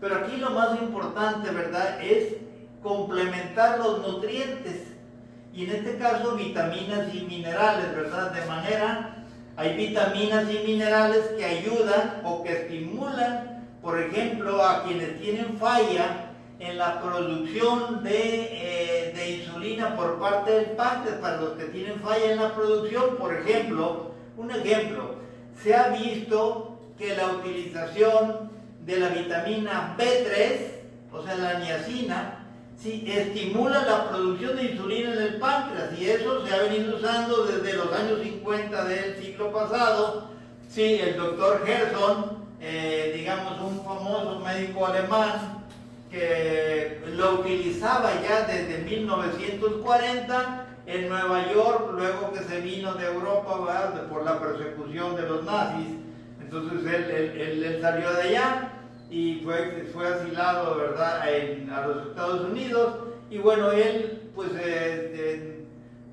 pero 0.00 0.16
aquí 0.16 0.36
lo 0.36 0.50
más 0.50 0.78
importante, 0.80 1.50
¿verdad?, 1.50 2.02
es 2.02 2.36
complementar 2.82 3.78
los 3.78 4.00
nutrientes 4.00 4.91
y 5.54 5.64
en 5.64 5.70
este 5.70 5.96
caso 5.98 6.34
vitaminas 6.34 7.14
y 7.14 7.20
minerales, 7.22 7.94
¿verdad? 7.94 8.32
De 8.32 8.44
manera, 8.46 9.24
hay 9.56 9.76
vitaminas 9.76 10.44
y 10.50 10.66
minerales 10.66 11.28
que 11.36 11.44
ayudan 11.44 12.22
o 12.24 12.42
que 12.42 12.52
estimulan, 12.52 13.66
por 13.82 14.00
ejemplo, 14.00 14.64
a 14.64 14.84
quienes 14.84 15.20
tienen 15.20 15.58
falla 15.58 16.30
en 16.58 16.78
la 16.78 17.02
producción 17.02 18.02
de, 18.02 18.48
eh, 18.52 19.12
de 19.14 19.30
insulina 19.30 19.94
por 19.96 20.18
parte 20.18 20.52
del 20.52 20.70
páncreas, 20.70 21.18
para 21.18 21.40
los 21.40 21.52
que 21.52 21.64
tienen 21.64 22.00
falla 22.00 22.32
en 22.32 22.40
la 22.40 22.54
producción, 22.54 23.16
por 23.16 23.34
ejemplo, 23.34 24.12
un 24.36 24.50
ejemplo, 24.50 25.16
se 25.62 25.74
ha 25.74 25.88
visto 25.88 26.78
que 26.96 27.14
la 27.14 27.26
utilización 27.26 28.50
de 28.86 29.00
la 29.00 29.08
vitamina 29.08 29.96
B3, 29.98 31.12
o 31.12 31.22
sea, 31.22 31.34
la 31.36 31.58
niacina, 31.58 32.41
sí, 32.82 33.04
estimula 33.06 33.84
la 33.84 34.08
producción 34.10 34.56
de 34.56 34.64
insulina 34.64 35.12
en 35.12 35.22
el 35.22 35.34
páncreas 35.36 35.98
y 35.98 36.06
eso 36.10 36.44
se 36.44 36.54
ha 36.54 36.62
venido 36.62 36.96
usando 36.96 37.44
desde 37.44 37.74
los 37.76 37.92
años 37.92 38.20
50 38.22 38.84
del 38.84 39.16
siglo 39.22 39.52
pasado. 39.52 40.28
Sí, 40.68 40.98
el 41.00 41.16
doctor 41.16 41.64
Gerson, 41.64 42.38
eh, 42.60 43.12
digamos 43.16 43.60
un 43.60 43.84
famoso 43.84 44.40
médico 44.40 44.86
alemán, 44.86 45.64
que 46.10 47.00
lo 47.14 47.40
utilizaba 47.40 48.10
ya 48.22 48.42
desde 48.42 48.78
1940 48.78 50.66
en 50.86 51.08
Nueva 51.08 51.52
York, 51.52 51.90
luego 51.92 52.32
que 52.32 52.40
se 52.40 52.60
vino 52.60 52.94
de 52.94 53.06
Europa 53.06 53.58
por 54.10 54.24
la 54.24 54.38
persecución 54.40 55.16
de 55.16 55.22
los 55.22 55.44
nazis. 55.44 55.86
Entonces 56.40 56.80
él- 56.92 57.40
él 57.64 57.78
salió 57.80 58.12
de 58.12 58.22
allá 58.22 58.72
y 59.12 59.42
fue, 59.44 59.90
fue 59.92 60.08
asilado 60.08 60.76
¿verdad? 60.78 61.20
A 61.20 61.86
los 61.86 62.06
Estados 62.08 62.50
Unidos. 62.50 62.94
Y 63.30 63.38
bueno, 63.38 63.70
él, 63.70 64.30
pues, 64.34 64.50
eh, 64.52 65.12
eh, 65.14 65.64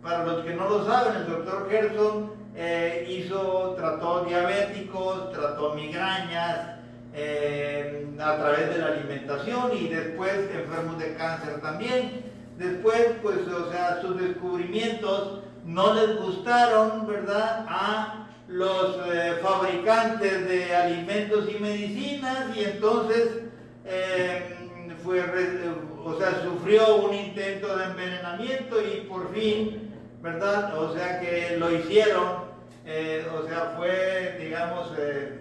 para 0.02 0.26
los 0.26 0.44
que 0.44 0.54
no 0.54 0.70
lo 0.70 0.86
saben, 0.86 1.22
el 1.22 1.28
doctor 1.28 1.70
Gerson 1.70 2.34
eh, 2.56 3.06
hizo, 3.10 3.74
trató 3.78 4.26
diabéticos, 4.26 5.32
trató 5.32 5.74
migrañas, 5.74 6.76
a 8.20 8.36
través 8.36 8.70
de 8.70 8.78
la 8.78 8.88
alimentación 8.88 9.72
y 9.78 9.88
después 9.88 10.34
enfermos 10.54 11.00
de 11.00 11.16
cáncer 11.16 11.62
también. 11.62 12.24
Después, 12.58 13.14
pues, 13.22 13.40
o 13.48 13.72
sea, 13.72 14.02
sus 14.02 14.20
descubrimientos 14.20 15.40
no 15.66 15.94
les 15.94 16.18
gustaron, 16.18 17.08
¿verdad? 17.08 17.66
A 17.68 18.28
los 18.50 18.98
eh, 19.14 19.36
fabricantes 19.42 20.48
de 20.48 20.76
alimentos 20.76 21.48
y 21.50 21.60
medicinas 21.60 22.58
y 22.58 22.64
entonces 22.64 23.44
eh, 23.86 24.56
fue, 25.04 25.24
o 26.04 26.18
sea, 26.18 26.42
sufrió 26.44 26.98
un 26.98 27.14
intento 27.14 27.78
de 27.78 27.86
envenenamiento 27.86 28.82
y 28.82 29.02
por 29.02 29.34
fin, 29.34 29.94
¿verdad? 30.22 30.78
O 30.78 30.94
sea 30.94 31.20
que 31.20 31.58
lo 31.58 31.72
hicieron, 31.72 32.50
eh, 32.86 33.26
o 33.38 33.48
sea, 33.48 33.76
fue, 33.78 34.38
digamos, 34.40 34.92
eh, 34.98 35.40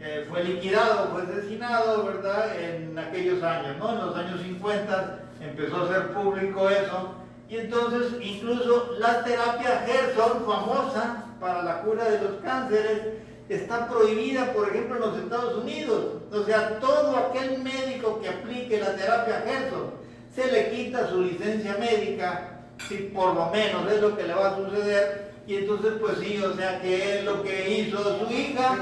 eh, 0.00 0.26
fue 0.28 0.44
liquidado, 0.44 1.10
fue 1.12 1.22
asesinado, 1.22 2.04
¿verdad? 2.04 2.58
En 2.58 2.98
aquellos 2.98 3.42
años, 3.42 3.76
¿no? 3.78 3.92
En 3.92 4.06
los 4.06 4.16
años 4.16 4.40
50 4.40 5.20
empezó 5.40 5.82
a 5.82 5.88
ser 5.88 6.12
público 6.12 6.70
eso. 6.70 7.14
Y 7.48 7.58
entonces 7.58 8.14
incluso 8.20 8.96
la 8.98 9.22
terapia 9.22 9.84
Gerson, 9.86 10.44
famosa 10.44 11.25
para 11.40 11.62
la 11.62 11.82
cura 11.82 12.04
de 12.04 12.20
los 12.20 12.42
cánceres, 12.42 13.02
está 13.48 13.88
prohibida, 13.88 14.52
por 14.52 14.68
ejemplo, 14.68 14.96
en 14.96 15.00
los 15.02 15.18
Estados 15.18 15.62
Unidos. 15.62 16.22
O 16.32 16.42
sea, 16.44 16.78
todo 16.80 17.16
aquel 17.16 17.62
médico 17.62 18.20
que 18.20 18.28
aplique 18.28 18.80
la 18.80 18.94
terapia 18.96 19.44
Gerson 19.46 19.90
se 20.34 20.50
le 20.50 20.70
quita 20.70 21.08
su 21.08 21.22
licencia 21.22 21.76
médica, 21.78 22.60
si 22.88 22.96
por 23.14 23.34
lo 23.34 23.46
menos 23.50 23.90
es 23.90 24.00
lo 24.00 24.16
que 24.16 24.24
le 24.24 24.34
va 24.34 24.48
a 24.48 24.56
suceder. 24.56 25.32
Y 25.46 25.56
entonces, 25.56 25.94
pues 26.00 26.18
sí, 26.18 26.42
o 26.42 26.54
sea, 26.54 26.80
que 26.80 27.18
es 27.18 27.24
lo 27.24 27.42
que 27.42 27.70
hizo 27.70 28.18
su 28.18 28.32
hija, 28.32 28.78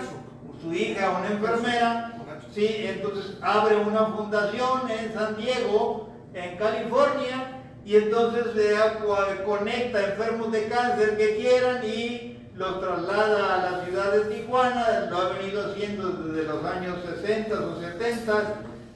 su 0.62 0.72
hija, 0.72 1.10
una 1.10 1.28
enfermera, 1.28 2.18
sí, 2.54 2.86
entonces 2.86 3.36
abre 3.42 3.76
una 3.76 4.06
fundación 4.06 4.90
en 4.90 5.12
San 5.12 5.36
Diego, 5.36 6.08
en 6.32 6.56
California, 6.56 7.60
y 7.84 7.96
entonces 7.96 8.44
se 8.54 9.44
conecta 9.44 10.06
enfermos 10.06 10.50
de 10.50 10.68
cáncer 10.68 11.18
que 11.18 11.36
quieran 11.36 11.84
y 11.84 12.33
los 12.56 12.80
traslada 12.80 13.54
a 13.54 13.70
la 13.70 13.84
ciudad 13.84 14.12
de 14.12 14.34
Tijuana, 14.34 15.08
lo 15.10 15.16
ha 15.18 15.28
venido 15.30 15.66
haciendo 15.66 16.10
desde 16.10 16.48
los 16.48 16.64
años 16.64 16.98
60 17.20 17.54
o 17.54 17.80
70, 17.80 18.54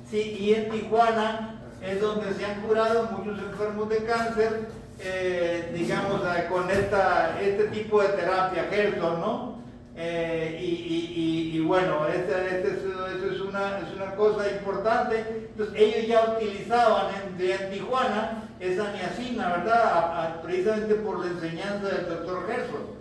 sí, 0.08 0.36
y 0.38 0.54
en 0.54 0.70
Tijuana 0.70 1.60
es 1.82 2.00
donde 2.00 2.32
se 2.34 2.44
han 2.44 2.60
curado 2.62 3.04
muchos 3.04 3.38
enfermos 3.38 3.88
de 3.88 4.04
cáncer, 4.04 4.68
eh, 5.00 5.72
digamos, 5.74 6.20
eh, 6.22 6.46
con 6.48 6.70
esta, 6.70 7.40
este 7.40 7.64
tipo 7.68 8.00
de 8.00 8.08
terapia, 8.08 8.68
Gerson, 8.70 9.20
¿no? 9.20 9.58
Eh, 9.96 10.58
y, 10.60 11.60
bueno, 11.60 12.06
esta, 12.06 12.46
es, 12.46 13.40
una, 13.40 13.78
es 13.78 13.94
una 13.94 14.14
cosa 14.14 14.48
importante. 14.48 15.48
Entonces, 15.50 15.74
ellos 15.76 16.06
ya 16.06 16.36
utilizaban 16.36 17.06
en, 17.36 17.50
en 17.50 17.70
Tijuana 17.70 18.44
esa 18.60 18.92
niacina, 18.92 19.56
¿verdad? 19.56 20.40
precisamente 20.42 20.94
por 20.94 21.24
la 21.24 21.32
enseñanza 21.32 21.88
del 21.88 22.08
doctor 22.08 22.46
Gerson. 22.46 22.97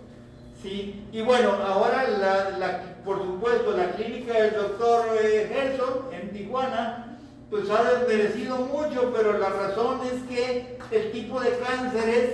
Sí, 0.62 1.04
y 1.12 1.20
bueno, 1.20 1.52
ahora, 1.64 2.08
la, 2.08 2.96
por 3.04 3.18
supuesto, 3.18 3.76
la 3.76 3.92
clínica 3.92 4.34
del 4.34 4.54
doctor 4.54 5.06
eh, 5.22 5.48
Gerson 5.52 6.06
en 6.12 6.32
Tijuana, 6.32 7.16
pues 7.48 7.70
ha 7.70 7.82
desmerecido 7.92 8.56
mucho, 8.56 9.12
pero 9.14 9.38
la 9.38 9.50
razón 9.50 10.00
es 10.04 10.22
que 10.24 10.78
el 10.90 11.12
tipo 11.12 11.40
de 11.40 11.58
cánceres 11.58 12.30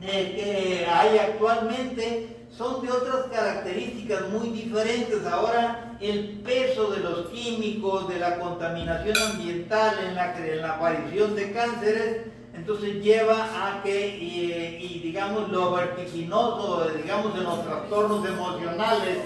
eh, 0.00 0.32
que 0.34 0.86
hay 0.90 1.18
actualmente 1.18 2.46
son 2.50 2.84
de 2.84 2.90
otras 2.90 3.26
características 3.30 4.28
muy 4.30 4.48
diferentes. 4.48 5.26
Ahora 5.26 5.96
el 6.00 6.40
peso 6.40 6.90
de 6.90 7.00
los 7.00 7.28
químicos, 7.28 8.08
de 8.08 8.18
la 8.18 8.38
contaminación 8.38 9.16
ambiental 9.18 9.98
en 10.06 10.14
la, 10.14 10.36
en 10.38 10.62
la 10.62 10.72
aparición 10.72 11.36
de 11.36 11.52
cánceres, 11.52 12.22
entonces 12.54 13.02
lleva 13.02 13.44
a 13.44 13.82
que, 13.82 14.18
y, 14.18 15.00
digamos, 15.02 15.48
lo 15.50 15.72
vertiginoso, 15.72 16.86
digamos, 16.96 17.34
de 17.34 17.40
los 17.42 17.64
trastornos 17.64 18.26
emocionales 18.26 19.18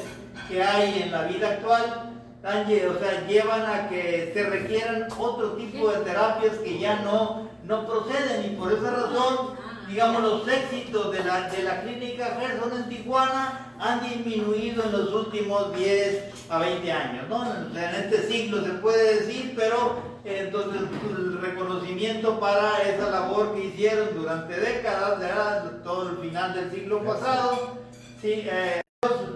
que 0.48 0.62
hay 0.62 1.02
en 1.02 1.12
la 1.12 1.24
vida 1.24 1.48
actual, 1.48 2.12
o 2.42 2.98
sea, 3.00 3.26
llevan 3.26 3.66
a 3.66 3.88
que 3.88 4.30
se 4.32 4.44
requieran 4.44 5.08
otro 5.18 5.52
tipo 5.52 5.88
de 5.88 5.98
terapias 6.04 6.56
que 6.58 6.78
ya 6.78 7.00
no, 7.00 7.48
no 7.64 7.86
proceden 7.86 8.52
y 8.52 8.56
por 8.56 8.72
esa 8.72 8.90
razón, 8.90 9.56
digamos, 9.88 10.22
los 10.22 10.48
éxitos 10.48 11.12
de 11.12 11.24
la, 11.24 11.48
de 11.48 11.62
la 11.62 11.82
clínica 11.82 12.36
Gerson 12.40 12.72
en 12.76 12.88
Tijuana 12.88 13.74
han 13.78 14.00
disminuido 14.08 14.84
en 14.84 14.92
los 14.92 15.12
últimos 15.12 15.76
10 15.76 16.48
a 16.48 16.58
20 16.58 16.92
años, 16.92 17.28
¿no? 17.28 17.44
En 17.44 17.94
este 17.94 18.26
siglo 18.26 18.64
se 18.64 18.70
puede 18.72 19.20
decir, 19.20 19.54
pero 19.56 20.16
entonces, 20.26 20.82
el 21.08 21.40
reconocimiento 21.40 22.40
para 22.40 22.82
esa 22.82 23.10
labor 23.10 23.54
que 23.54 23.66
hicieron 23.66 24.08
durante 24.12 24.58
décadas, 24.58 25.20
de 25.20 25.78
todo 25.84 26.10
el 26.10 26.16
final 26.16 26.52
del 26.52 26.70
siglo 26.72 27.04
pasado, 27.04 27.78
sí, 28.20 28.44
eh, 28.44 28.80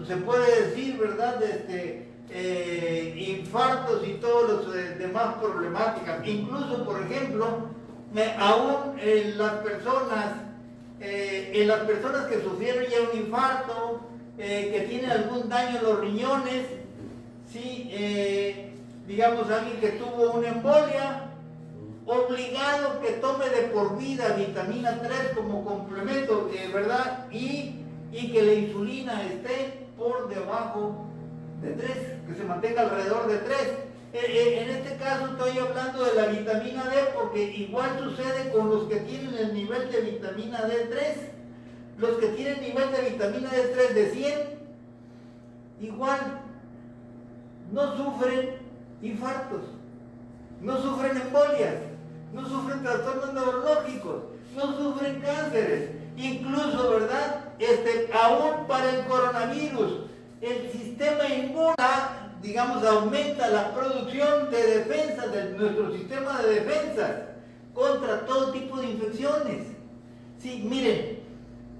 se 0.08 0.16
puede 0.16 0.66
decir, 0.66 0.98
¿verdad? 0.98 1.40
Este, 1.44 2.10
eh, 2.28 3.14
infartos 3.38 4.06
y 4.06 4.14
todas 4.14 4.66
las 4.66 4.74
eh, 4.74 4.96
demás 4.98 5.36
problemáticas. 5.40 6.26
Incluso, 6.26 6.84
por 6.84 7.00
ejemplo, 7.02 7.68
aún 8.38 8.98
en 9.00 9.38
las 9.38 9.52
personas, 9.54 10.34
en 11.00 11.68
las 11.68 11.80
personas 11.80 12.26
que 12.26 12.42
sufrieron 12.42 12.84
ya 12.84 13.00
un 13.10 13.18
infarto, 13.18 14.00
que 14.36 14.86
tienen 14.88 15.10
algún 15.10 15.48
daño 15.48 15.78
en 15.78 15.84
los 15.84 16.00
riñones, 16.00 16.66
sí, 17.52 17.90
digamos, 19.06 19.50
alguien 19.50 19.80
que 19.80 19.90
tuvo 19.90 20.32
una 20.32 20.48
embolia, 20.48 21.30
obligado 22.06 23.00
que 23.00 23.12
tome 23.14 23.48
de 23.48 23.62
por 23.68 23.96
vida 23.98 24.34
vitamina 24.34 25.00
3 25.00 25.32
como 25.36 25.64
complemento, 25.64 26.50
eh, 26.52 26.68
¿verdad? 26.72 27.28
Y, 27.30 27.84
y 28.12 28.32
que 28.32 28.42
la 28.42 28.52
insulina 28.54 29.22
esté 29.26 29.86
por 29.96 30.28
debajo 30.28 31.06
de 31.62 31.70
3, 31.72 31.90
que 32.26 32.34
se 32.34 32.44
mantenga 32.44 32.82
alrededor 32.82 33.28
de 33.28 33.38
3. 33.38 33.58
Eh, 34.12 34.18
eh, 34.26 34.62
en 34.62 34.70
este 34.70 34.96
caso 34.96 35.26
estoy 35.26 35.56
hablando 35.58 36.04
de 36.04 36.14
la 36.14 36.26
vitamina 36.26 36.84
D 36.84 37.12
porque 37.14 37.42
igual 37.42 37.96
sucede 38.00 38.50
con 38.50 38.68
los 38.68 38.88
que 38.88 38.96
tienen 38.96 39.34
el 39.38 39.54
nivel 39.54 39.90
de 39.90 40.00
vitamina 40.00 40.66
D3. 40.66 41.30
Los 41.98 42.18
que 42.18 42.28
tienen 42.28 42.60
nivel 42.60 42.90
de 42.90 43.10
vitamina 43.10 43.50
D3 43.50 43.92
de 43.92 44.10
100, 44.10 44.38
igual 45.82 46.40
no 47.70 47.96
sufren 47.96 48.56
infartos, 49.02 49.60
no 50.60 50.80
sufren 50.82 51.16
embolias, 51.16 51.74
no 52.32 52.48
sufren 52.48 52.82
trastornos 52.82 53.34
neurológicos, 53.34 54.22
no 54.56 54.76
sufren 54.76 55.20
cánceres, 55.20 55.90
incluso, 56.16 56.90
¿verdad? 56.90 57.44
Este, 57.58 58.10
aún 58.12 58.66
para 58.66 58.90
el 58.90 59.04
coronavirus, 59.06 60.00
el 60.40 60.72
sistema 60.72 61.28
inmune, 61.28 61.74
digamos, 62.42 62.84
aumenta 62.84 63.48
la 63.48 63.74
producción 63.74 64.50
de 64.50 64.78
defensa 64.78 65.26
de 65.28 65.50
nuestro 65.50 65.92
sistema 65.92 66.40
de 66.42 66.60
defensa 66.60 67.26
contra 67.74 68.24
todo 68.24 68.52
tipo 68.52 68.78
de 68.78 68.90
infecciones. 68.90 69.66
Sí, 70.38 70.62
miren, 70.64 71.20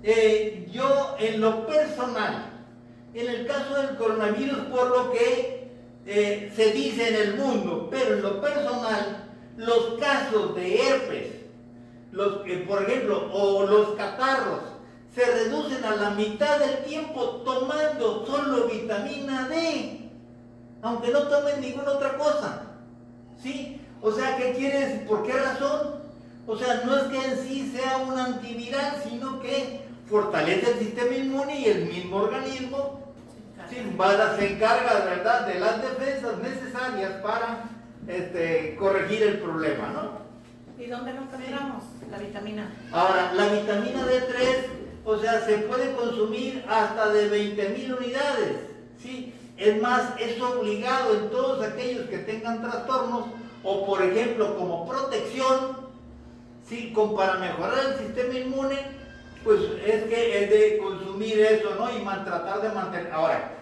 eh, 0.02 0.68
yo 0.70 1.16
en 1.18 1.40
lo 1.40 1.66
personal, 1.66 2.52
en 3.14 3.28
el 3.28 3.46
caso 3.46 3.74
del 3.74 3.96
coronavirus, 3.96 4.58
por 4.66 4.88
lo 4.88 5.12
que 5.12 5.70
eh, 6.06 6.52
se 6.54 6.72
dice 6.72 7.08
en 7.08 7.14
el 7.16 7.36
mundo, 7.36 7.88
pero 7.90 8.14
en 8.14 8.22
lo 8.22 8.40
personal, 8.40 9.30
los 9.56 9.98
casos 9.98 10.54
de 10.54 10.88
herpes, 10.88 11.26
los, 12.12 12.42
por 12.66 12.82
ejemplo, 12.82 13.30
o 13.32 13.66
los 13.66 13.90
catarros, 13.90 14.60
se 15.14 15.24
reducen 15.24 15.84
a 15.84 15.96
la 15.96 16.10
mitad 16.10 16.58
del 16.58 16.84
tiempo 16.84 17.42
tomando 17.44 18.24
solo 18.26 18.68
vitamina 18.68 19.48
D, 19.48 19.99
aunque 20.82 21.10
no 21.10 21.22
tomen 21.24 21.60
ninguna 21.60 21.92
otra 21.92 22.16
cosa. 22.16 22.62
¿Sí? 23.42 23.80
O 24.02 24.12
sea, 24.12 24.36
¿qué 24.36 24.52
quieres? 24.52 25.02
¿Por 25.08 25.22
qué 25.24 25.32
razón? 25.32 26.00
O 26.46 26.56
sea, 26.56 26.82
no 26.84 26.96
es 26.96 27.04
que 27.04 27.24
en 27.24 27.38
sí 27.38 27.72
sea 27.74 27.98
un 27.98 28.18
antiviral, 28.18 29.02
sino 29.08 29.40
que 29.40 29.80
fortalece 30.08 30.72
el 30.72 30.78
sistema 30.78 31.14
inmune 31.14 31.60
y 31.60 31.64
el 31.66 31.86
mismo 31.86 32.16
organismo 32.16 33.00
Sí, 33.70 33.76
se 33.76 34.52
encarga, 34.52 35.04
¿verdad?, 35.04 35.46
de 35.46 35.60
las 35.60 35.80
defensas 35.80 36.38
necesarias 36.38 37.12
para 37.22 37.70
este, 38.08 38.74
corregir 38.76 39.22
el 39.22 39.38
problema, 39.38 39.88
¿no? 39.92 40.82
¿Y 40.82 40.88
dónde 40.88 41.12
lo 41.12 41.22
encontramos 41.22 41.84
la 42.10 42.18
vitamina? 42.18 42.68
Ahora, 42.90 43.32
la 43.32 43.46
vitamina 43.46 44.00
D3, 44.00 44.66
o 45.04 45.18
sea, 45.18 45.40
se 45.46 45.58
puede 45.58 45.92
consumir 45.92 46.64
hasta 46.68 47.10
de 47.10 47.30
20.000 47.30 47.96
unidades, 47.96 48.56
¿sí? 49.00 49.32
Es 49.60 49.78
más, 49.80 50.14
es 50.18 50.40
obligado 50.40 51.14
en 51.14 51.28
todos 51.28 51.62
aquellos 51.62 52.08
que 52.08 52.16
tengan 52.18 52.62
trastornos 52.62 53.26
o, 53.62 53.84
por 53.84 54.00
ejemplo, 54.02 54.56
como 54.56 54.88
protección, 54.88 55.76
¿sí? 56.66 56.92
Como 56.94 57.14
para 57.14 57.34
mejorar 57.34 57.78
el 57.90 57.98
sistema 58.06 58.38
inmune, 58.38 58.78
pues 59.44 59.60
es 59.84 60.04
que 60.04 60.44
es 60.44 60.50
de 60.50 60.78
consumir 60.78 61.40
eso, 61.40 61.74
¿no? 61.74 61.90
Y 61.94 62.02
tratar 62.24 62.62
de 62.62 62.70
mantener. 62.70 63.12
Ahora, 63.12 63.52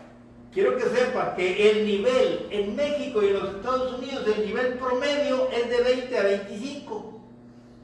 quiero 0.53 0.77
que 0.77 0.85
sepa 0.85 1.35
que 1.35 1.69
el 1.69 1.85
nivel 1.85 2.47
en 2.53 2.77
México 2.77 3.21
y 3.21 3.31
en 3.31 3.35
los 3.35 3.55
Estados 3.57 3.95
Unidos, 3.95 4.25
el 4.37 4.47
nivel 4.47 4.75
promedio 4.75 5.49
es 5.51 5.69
de 5.69 5.83
20 5.83 6.17
a 6.17 6.23
25. 6.23 7.21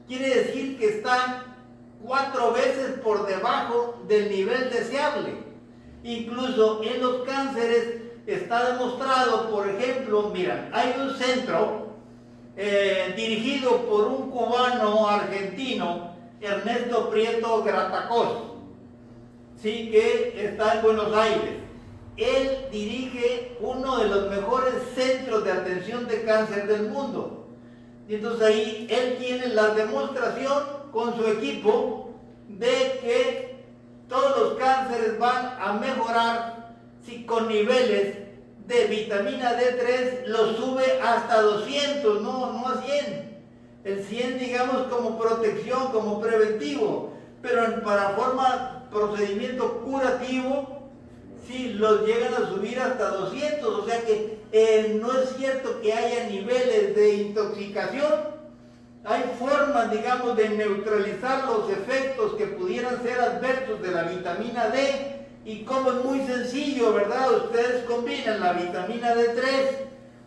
Quiere 0.07 0.35
decir 0.35 0.79
que 0.79 0.87
está 0.87 1.57
cuatro 2.01 2.53
veces 2.53 2.97
por 3.03 3.27
debajo 3.27 4.01
del 4.07 4.29
nivel 4.29 4.69
deseable. 4.69 5.33
Incluso 6.01 6.81
en 6.81 7.01
los 7.01 7.23
cánceres 7.23 8.04
está 8.27 8.71
demostrado, 8.71 9.49
por 9.49 9.69
ejemplo, 9.69 10.31
mira, 10.33 10.69
hay 10.73 10.95
un 10.99 11.15
centro 11.15 11.95
eh, 12.57 13.13
dirigido 13.15 13.85
por 13.85 14.05
un 14.07 14.31
cubano 14.31 15.07
argentino, 15.07 16.15
Ernesto 16.41 17.09
Prieto 17.09 17.63
Gratacos, 17.63 18.43
¿sí? 19.61 19.89
que 19.91 20.45
está 20.45 20.75
en 20.75 20.81
Buenos 20.81 21.15
Aires 21.15 21.65
él 22.17 22.67
dirige 22.71 23.57
uno 23.59 23.97
de 23.97 24.07
los 24.07 24.29
mejores 24.29 24.73
centros 24.93 25.43
de 25.43 25.51
atención 25.51 26.07
de 26.07 26.23
cáncer 26.23 26.67
del 26.67 26.89
mundo. 26.89 27.47
Y 28.07 28.15
entonces 28.15 28.47
ahí 28.47 28.87
él 28.89 29.17
tiene 29.19 29.47
la 29.47 29.69
demostración 29.69 30.63
con 30.91 31.15
su 31.15 31.25
equipo 31.27 32.11
de 32.47 32.99
que 33.01 33.65
todos 34.07 34.37
los 34.39 34.53
cánceres 34.53 35.19
van 35.19 35.57
a 35.59 35.73
mejorar 35.73 36.54
si 37.05 37.25
con 37.25 37.47
niveles 37.47 38.15
de 38.67 38.85
vitamina 38.87 39.59
D3 39.59 40.25
lo 40.25 40.53
sube 40.55 40.99
hasta 41.01 41.41
200, 41.41 42.21
no, 42.21 42.53
no 42.53 42.67
a 42.67 42.81
100. 42.81 43.35
El 43.83 44.03
100 44.03 44.39
digamos 44.39 44.87
como 44.87 45.19
protección, 45.19 45.91
como 45.91 46.19
preventivo, 46.19 47.13
pero 47.41 47.83
para 47.83 48.09
forma 48.11 48.87
procedimiento 48.91 49.81
curativo 49.81 50.89
sí, 51.47 51.73
los 51.73 52.05
llegan 52.07 52.33
a 52.33 52.49
subir 52.49 52.79
hasta 52.79 53.09
200, 53.09 53.75
o 53.75 53.85
sea 53.85 54.01
que 54.01 54.39
eh, 54.51 54.97
no 54.99 55.19
es 55.19 55.35
cierto 55.37 55.79
que 55.81 55.93
haya 55.93 56.27
niveles 56.27 56.95
de 56.95 57.15
intoxicación. 57.15 58.35
Hay 59.03 59.23
formas, 59.37 59.91
digamos, 59.91 60.35
de 60.35 60.49
neutralizar 60.49 61.45
los 61.45 61.69
efectos 61.69 62.33
que 62.33 62.47
pudieran 62.47 63.03
ser 63.03 63.19
adversos 63.19 63.79
de 63.83 63.91
la 63.91 64.03
vitamina 64.03 64.69
D 64.69 65.14
y 65.45 65.63
como 65.63 65.91
es 65.91 66.03
muy 66.03 66.25
sencillo, 66.25 66.91
¿verdad? 66.93 67.31
Ustedes 67.31 67.85
combinan 67.85 68.39
la 68.39 68.53
vitamina 68.53 69.13
D3 69.13 69.43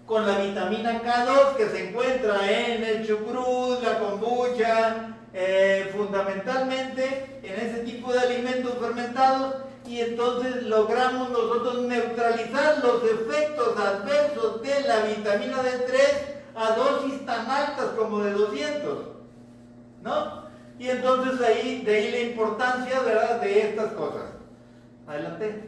con 0.06 0.24
la 0.24 0.38
vitamina 0.38 1.02
K2 1.02 1.56
que 1.56 1.68
se 1.68 1.88
encuentra 1.88 2.48
en 2.48 2.84
el 2.84 3.06
chucrut, 3.06 3.82
la 3.82 3.98
kombucha, 3.98 5.16
eh, 5.34 5.92
fundamentalmente 5.94 7.40
en 7.42 7.66
ese 7.66 7.80
tipo 7.80 8.12
de 8.12 8.20
alimentos 8.20 8.74
fermentados 8.80 9.56
y 9.86 10.00
entonces 10.00 10.62
logramos 10.62 11.30
nosotros 11.30 11.82
neutralizar 11.82 12.78
los 12.78 13.02
efectos 13.02 13.76
adversos 13.76 14.62
de 14.62 14.80
la 14.82 15.00
vitamina 15.00 15.56
D3 15.62 15.98
a 16.54 16.70
dosis 16.76 17.26
tan 17.26 17.50
altas 17.50 17.86
como 17.96 18.20
de 18.20 18.32
200, 18.32 18.98
¿no? 20.02 20.44
Y 20.78 20.88
entonces 20.90 21.40
ahí, 21.44 21.82
de 21.84 21.96
ahí 21.96 22.10
la 22.12 22.20
importancia, 22.20 23.00
¿verdad?, 23.00 23.40
de 23.40 23.62
estas 23.62 23.92
cosas. 23.94 24.37
Adelante. 25.08 25.64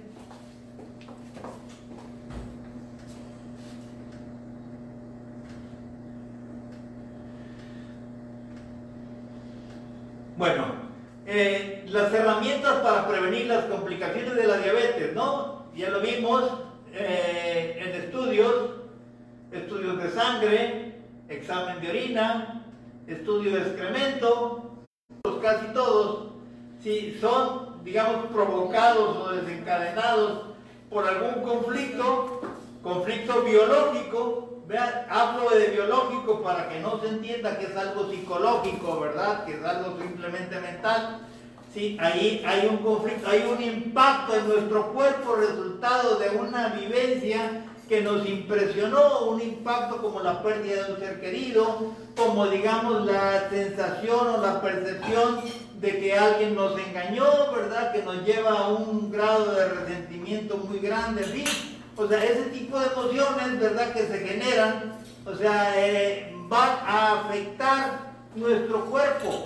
Bueno, 10.36 10.64
eh, 11.26 11.86
las 11.88 12.12
herramientas 12.12 12.80
para 12.80 13.08
prevenir 13.08 13.46
las 13.46 13.64
complicaciones 13.64 14.36
de 14.36 14.46
la 14.46 14.58
diabetes, 14.58 15.14
¿no? 15.14 15.66
Ya 15.74 15.88
lo 15.88 16.00
vimos 16.00 16.44
eh, 16.92 17.78
en 17.78 18.02
estudios, 18.02 18.72
estudios 19.52 20.02
de 20.02 20.10
sangre, 20.10 20.94
examen 21.30 21.80
de 21.80 21.88
orina, 21.88 22.66
estudio 23.06 23.52
de 23.54 23.60
excremento, 23.60 24.84
casi 25.40 25.66
todos, 25.72 26.32
si 26.82 27.18
son, 27.18 27.69
digamos, 27.84 28.26
provocados 28.26 29.16
o 29.16 29.28
desencadenados 29.30 30.42
por 30.90 31.06
algún 31.06 31.42
conflicto, 31.42 32.40
conflicto 32.82 33.42
biológico, 33.42 34.50
hablo 35.08 35.50
de 35.50 35.68
biológico 35.68 36.42
para 36.42 36.68
que 36.68 36.80
no 36.80 37.00
se 37.00 37.08
entienda 37.08 37.58
que 37.58 37.66
es 37.66 37.76
algo 37.76 38.10
psicológico, 38.10 39.00
¿verdad? 39.00 39.44
Que 39.44 39.54
es 39.54 39.64
algo 39.64 39.96
simplemente 40.00 40.60
mental. 40.60 41.20
Sí, 41.74 41.96
ahí 42.00 42.42
hay 42.46 42.66
un 42.68 42.78
conflicto, 42.78 43.28
hay 43.28 43.42
un 43.42 43.62
impacto 43.62 44.34
en 44.34 44.48
nuestro 44.48 44.92
cuerpo 44.92 45.36
resultado 45.36 46.16
de 46.16 46.30
una 46.30 46.68
vivencia 46.68 47.64
que 47.88 48.00
nos 48.00 48.26
impresionó, 48.28 49.26
un 49.26 49.40
impacto 49.40 50.00
como 50.00 50.20
la 50.20 50.42
pérdida 50.42 50.84
de 50.84 50.92
un 50.92 50.98
ser 51.00 51.20
querido, 51.20 51.92
como 52.16 52.46
digamos 52.46 53.04
la 53.04 53.48
sensación 53.50 54.28
o 54.28 54.40
la 54.40 54.60
percepción 54.60 55.40
de 55.80 55.98
que 55.98 56.14
alguien 56.14 56.54
nos 56.54 56.78
engañó, 56.78 57.24
¿verdad? 57.54 57.92
Que 57.92 58.02
nos 58.02 58.24
lleva 58.24 58.50
a 58.50 58.68
un 58.68 59.10
grado 59.10 59.52
de 59.52 59.68
resentimiento 59.68 60.56
muy 60.58 60.78
grande, 60.78 61.24
fin. 61.24 61.46
O 61.96 62.06
sea, 62.06 62.22
ese 62.24 62.44
tipo 62.50 62.78
de 62.78 62.86
emociones, 62.86 63.60
¿verdad? 63.60 63.92
Que 63.92 64.06
se 64.06 64.18
generan, 64.18 64.98
o 65.24 65.34
sea, 65.34 65.72
eh, 65.76 66.34
van 66.48 66.78
a 66.86 67.20
afectar 67.20 68.12
nuestro 68.34 68.86
cuerpo 68.86 69.42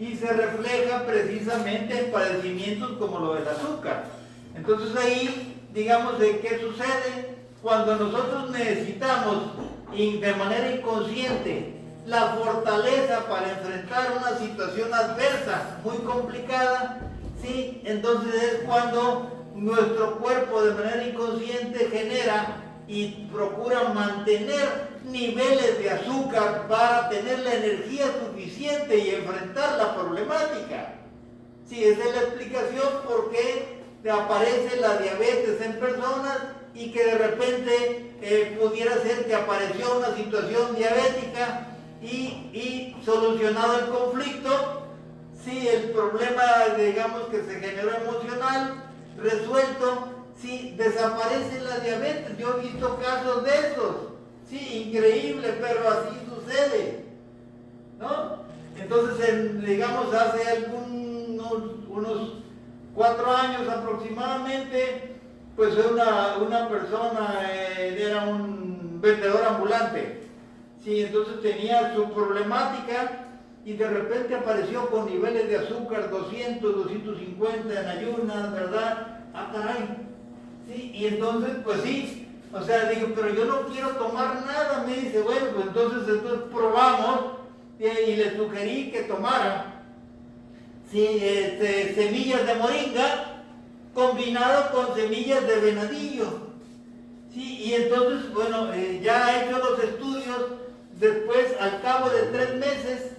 y 0.00 0.16
se 0.16 0.32
refleja 0.32 1.04
precisamente 1.06 1.98
en 1.98 2.12
padecimientos 2.12 2.92
como 2.98 3.18
lo 3.18 3.34
del 3.34 3.48
azúcar. 3.48 4.06
Entonces 4.54 4.96
ahí, 4.96 5.68
digamos, 5.72 6.18
¿de 6.18 6.40
qué 6.40 6.58
sucede? 6.60 7.38
cuando 7.62 7.96
nosotros 7.96 8.50
necesitamos 8.50 9.36
de 9.92 10.34
manera 10.34 10.70
inconsciente 10.70 11.77
la 12.08 12.36
fortaleza 12.42 13.28
para 13.28 13.50
enfrentar 13.50 14.16
una 14.18 14.38
situación 14.38 14.92
adversa 14.94 15.78
muy 15.84 15.98
complicada, 15.98 17.00
¿sí? 17.42 17.82
entonces 17.84 18.42
es 18.42 18.54
cuando 18.64 19.50
nuestro 19.54 20.18
cuerpo 20.18 20.62
de 20.62 20.72
manera 20.72 21.04
inconsciente 21.04 21.90
genera 21.92 22.64
y 22.86 23.26
procura 23.30 23.90
mantener 23.92 24.88
niveles 25.04 25.78
de 25.78 25.90
azúcar 25.90 26.66
para 26.66 27.10
tener 27.10 27.40
la 27.40 27.54
energía 27.54 28.06
suficiente 28.24 28.96
y 28.96 29.14
enfrentar 29.14 29.76
la 29.76 29.94
problemática. 29.94 30.94
Sí, 31.68 31.84
esa 31.84 32.04
es 32.04 32.14
la 32.14 32.22
explicación 32.22 32.88
por 33.06 33.30
qué 33.30 33.82
aparece 34.10 34.80
la 34.80 34.96
diabetes 34.96 35.60
en 35.60 35.74
personas 35.74 36.38
y 36.74 36.90
que 36.90 37.04
de 37.04 37.18
repente 37.18 38.14
eh, 38.22 38.56
pudiera 38.58 38.94
ser 39.02 39.26
que 39.26 39.34
apareció 39.34 39.98
una 39.98 40.16
situación 40.16 40.74
diabética 40.74 41.66
y, 42.02 42.96
solucionado 43.04 43.78
el 43.78 43.86
conflicto, 43.86 44.82
si 45.44 45.68
el 45.68 45.90
problema, 45.90 46.42
digamos, 46.76 47.22
que 47.24 47.42
se 47.42 47.60
generó 47.60 47.94
emocional, 47.94 48.84
resuelto, 49.16 50.08
si 50.40 50.74
desaparece 50.76 51.60
la 51.62 51.78
diabetes. 51.78 52.36
Yo 52.38 52.56
he 52.58 52.66
visto 52.68 52.98
casos 53.00 53.44
de 53.44 53.50
esos. 53.50 53.96
Sí, 54.48 54.84
increíble, 54.88 55.58
pero 55.60 55.88
así 55.88 56.16
sucede. 56.28 57.04
¿No? 57.98 58.38
Entonces, 58.80 59.60
digamos, 59.62 60.14
hace 60.14 60.48
algunos 60.48 61.78
unos 61.88 62.34
cuatro 62.94 63.34
años 63.34 63.68
aproximadamente, 63.68 65.16
pues 65.56 65.74
una, 65.76 66.36
una 66.38 66.68
persona 66.68 67.40
eh, 67.50 67.96
era 68.00 68.24
un 68.24 69.00
vendedor 69.00 69.44
ambulante. 69.44 70.27
Sí, 70.84 71.02
entonces 71.02 71.40
tenía 71.42 71.94
su 71.94 72.10
problemática 72.12 73.26
y 73.64 73.72
de 73.74 73.88
repente 73.88 74.34
apareció 74.34 74.88
con 74.90 75.06
niveles 75.06 75.48
de 75.48 75.58
azúcar 75.58 76.10
200, 76.10 76.76
250 76.76 77.80
en 77.80 77.88
ayunas, 77.88 78.52
¿verdad? 78.52 79.20
Ah, 79.34 79.50
caray. 79.52 79.88
Sí, 80.68 80.92
y 80.94 81.06
entonces, 81.06 81.56
pues 81.64 81.80
sí, 81.82 82.28
o 82.52 82.62
sea, 82.62 82.88
digo, 82.90 83.08
pero 83.14 83.34
yo 83.34 83.44
no 83.44 83.66
quiero 83.66 83.90
tomar 83.90 84.46
nada. 84.46 84.84
Me 84.86 84.96
dice, 84.96 85.20
bueno, 85.20 85.46
pues 85.54 85.66
entonces, 85.66 86.08
entonces 86.08 86.40
probamos 86.50 87.38
y, 87.78 88.16
le 88.16 88.36
sugerí 88.36 88.90
que 88.90 89.02
tomara 89.02 89.82
este, 90.92 91.94
semillas 91.94 92.46
de 92.46 92.54
moringa 92.54 93.42
combinado 93.94 94.72
con 94.72 94.96
semillas 94.96 95.46
de 95.46 95.56
venadillo. 95.56 96.48
Sí, 97.32 97.62
y 97.64 97.74
entonces, 97.74 98.32
bueno, 98.32 98.72
eh, 98.72 99.00
ya 99.02 99.36
he 99.36 99.46
hecho 99.46 99.58
los 99.58 99.78
estudios, 99.82 100.44
después 100.98 101.54
al 101.60 101.80
cabo 101.82 102.10
de 102.10 102.22
tres 102.24 102.54
meses, 102.54 103.12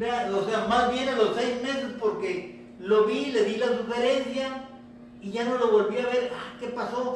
o 0.00 0.48
sea, 0.48 0.66
más 0.68 0.92
bien 0.92 1.08
a 1.08 1.16
los 1.16 1.36
seis 1.36 1.62
meses, 1.62 1.92
porque 1.98 2.64
lo 2.80 3.04
vi, 3.04 3.26
le 3.26 3.44
di 3.44 3.56
la 3.56 3.68
sugerencia 3.68 4.68
y 5.20 5.32
ya 5.32 5.44
no 5.44 5.58
lo 5.58 5.72
volví 5.72 5.98
a 5.98 6.06
ver. 6.06 6.30
Ah, 6.34 6.56
¿qué 6.60 6.68
pasó? 6.68 7.14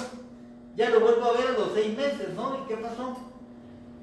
Ya 0.77 0.91
lo 0.91 1.01
vuelvo 1.01 1.25
a 1.27 1.33
ver 1.33 1.49
a 1.49 1.59
los 1.59 1.73
seis 1.75 1.97
meses, 1.97 2.31
¿no? 2.35 2.59
¿Y 2.65 2.69
qué 2.69 2.77
pasó? 2.77 3.17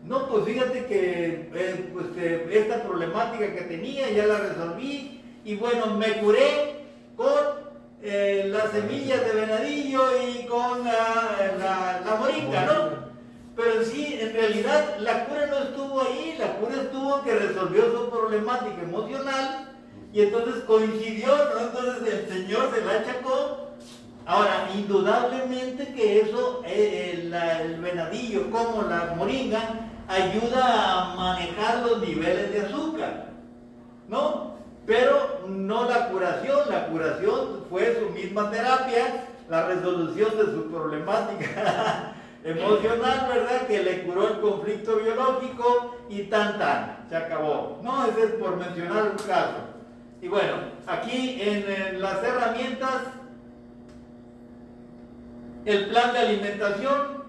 No, 0.05 0.27
pues 0.27 0.45
fíjate 0.45 0.85
que 0.85 1.49
eh, 1.53 1.89
pues, 1.91 2.05
esta 2.51 2.83
problemática 2.83 3.53
que 3.53 3.61
tenía 3.61 4.09
ya 4.11 4.25
la 4.27 4.39
resolví 4.39 5.21
y 5.43 5.55
bueno, 5.55 5.97
me 5.97 6.19
curé 6.19 6.85
con 7.17 7.29
eh, 8.01 8.47
las 8.49 8.71
semillas 8.71 9.25
de 9.25 9.33
venadillo 9.33 10.03
y 10.25 10.45
con 10.45 10.85
la, 10.85 12.01
la, 12.05 12.15
moringa, 12.15 12.65
¿no? 12.65 13.08
Pero 13.59 13.83
sí, 13.83 14.17
en 14.21 14.31
realidad 14.31 14.99
la 14.99 15.25
cura 15.25 15.47
no 15.47 15.57
estuvo 15.57 16.01
ahí, 16.01 16.37
la 16.39 16.55
cura 16.55 16.75
estuvo 16.75 17.21
que 17.23 17.35
resolvió 17.35 17.91
su 17.91 18.09
problemática 18.09 18.81
emocional 18.81 19.67
y 20.13 20.21
entonces 20.21 20.63
coincidió, 20.63 21.27
¿no? 21.27 21.59
Entonces 21.59 22.13
el 22.13 22.29
Señor 22.29 22.71
se 22.73 22.85
la 22.85 22.93
achacó. 22.93 23.67
Ahora, 24.25 24.69
indudablemente 24.73 25.93
que 25.93 26.21
eso, 26.21 26.61
eh, 26.65 27.19
el, 27.21 27.33
el 27.33 27.81
venadillo 27.81 28.49
como 28.49 28.83
la 28.83 29.13
moringa, 29.17 29.59
ayuda 30.07 31.01
a 31.01 31.15
manejar 31.15 31.85
los 31.85 31.99
niveles 31.99 32.53
de 32.53 32.61
azúcar, 32.61 33.25
¿no? 34.07 34.53
pero 34.85 35.41
no 35.47 35.83
la 35.83 36.07
curación, 36.09 36.61
la 36.69 36.87
curación 36.87 37.65
fue 37.69 37.99
su 37.99 38.09
misma 38.11 38.49
terapia, 38.49 39.25
la 39.49 39.67
resolución 39.67 40.37
de 40.37 40.45
su 40.45 40.71
problemática 40.71 42.15
emocional, 42.43 43.27
¿verdad? 43.27 43.67
Que 43.67 43.83
le 43.83 44.03
curó 44.03 44.27
el 44.29 44.39
conflicto 44.39 44.97
biológico 44.97 45.97
y 46.09 46.23
tan 46.23 46.57
tan, 46.57 47.05
se 47.09 47.15
acabó. 47.15 47.79
No, 47.83 48.05
ese 48.05 48.23
es 48.23 48.31
por 48.33 48.57
mencionar 48.57 49.03
un 49.03 49.17
caso. 49.17 49.57
Y 50.21 50.27
bueno, 50.27 50.53
aquí 50.87 51.39
en 51.41 52.01
las 52.01 52.23
herramientas, 52.23 53.03
el 55.65 55.87
plan 55.87 56.13
de 56.13 56.19
alimentación 56.19 57.19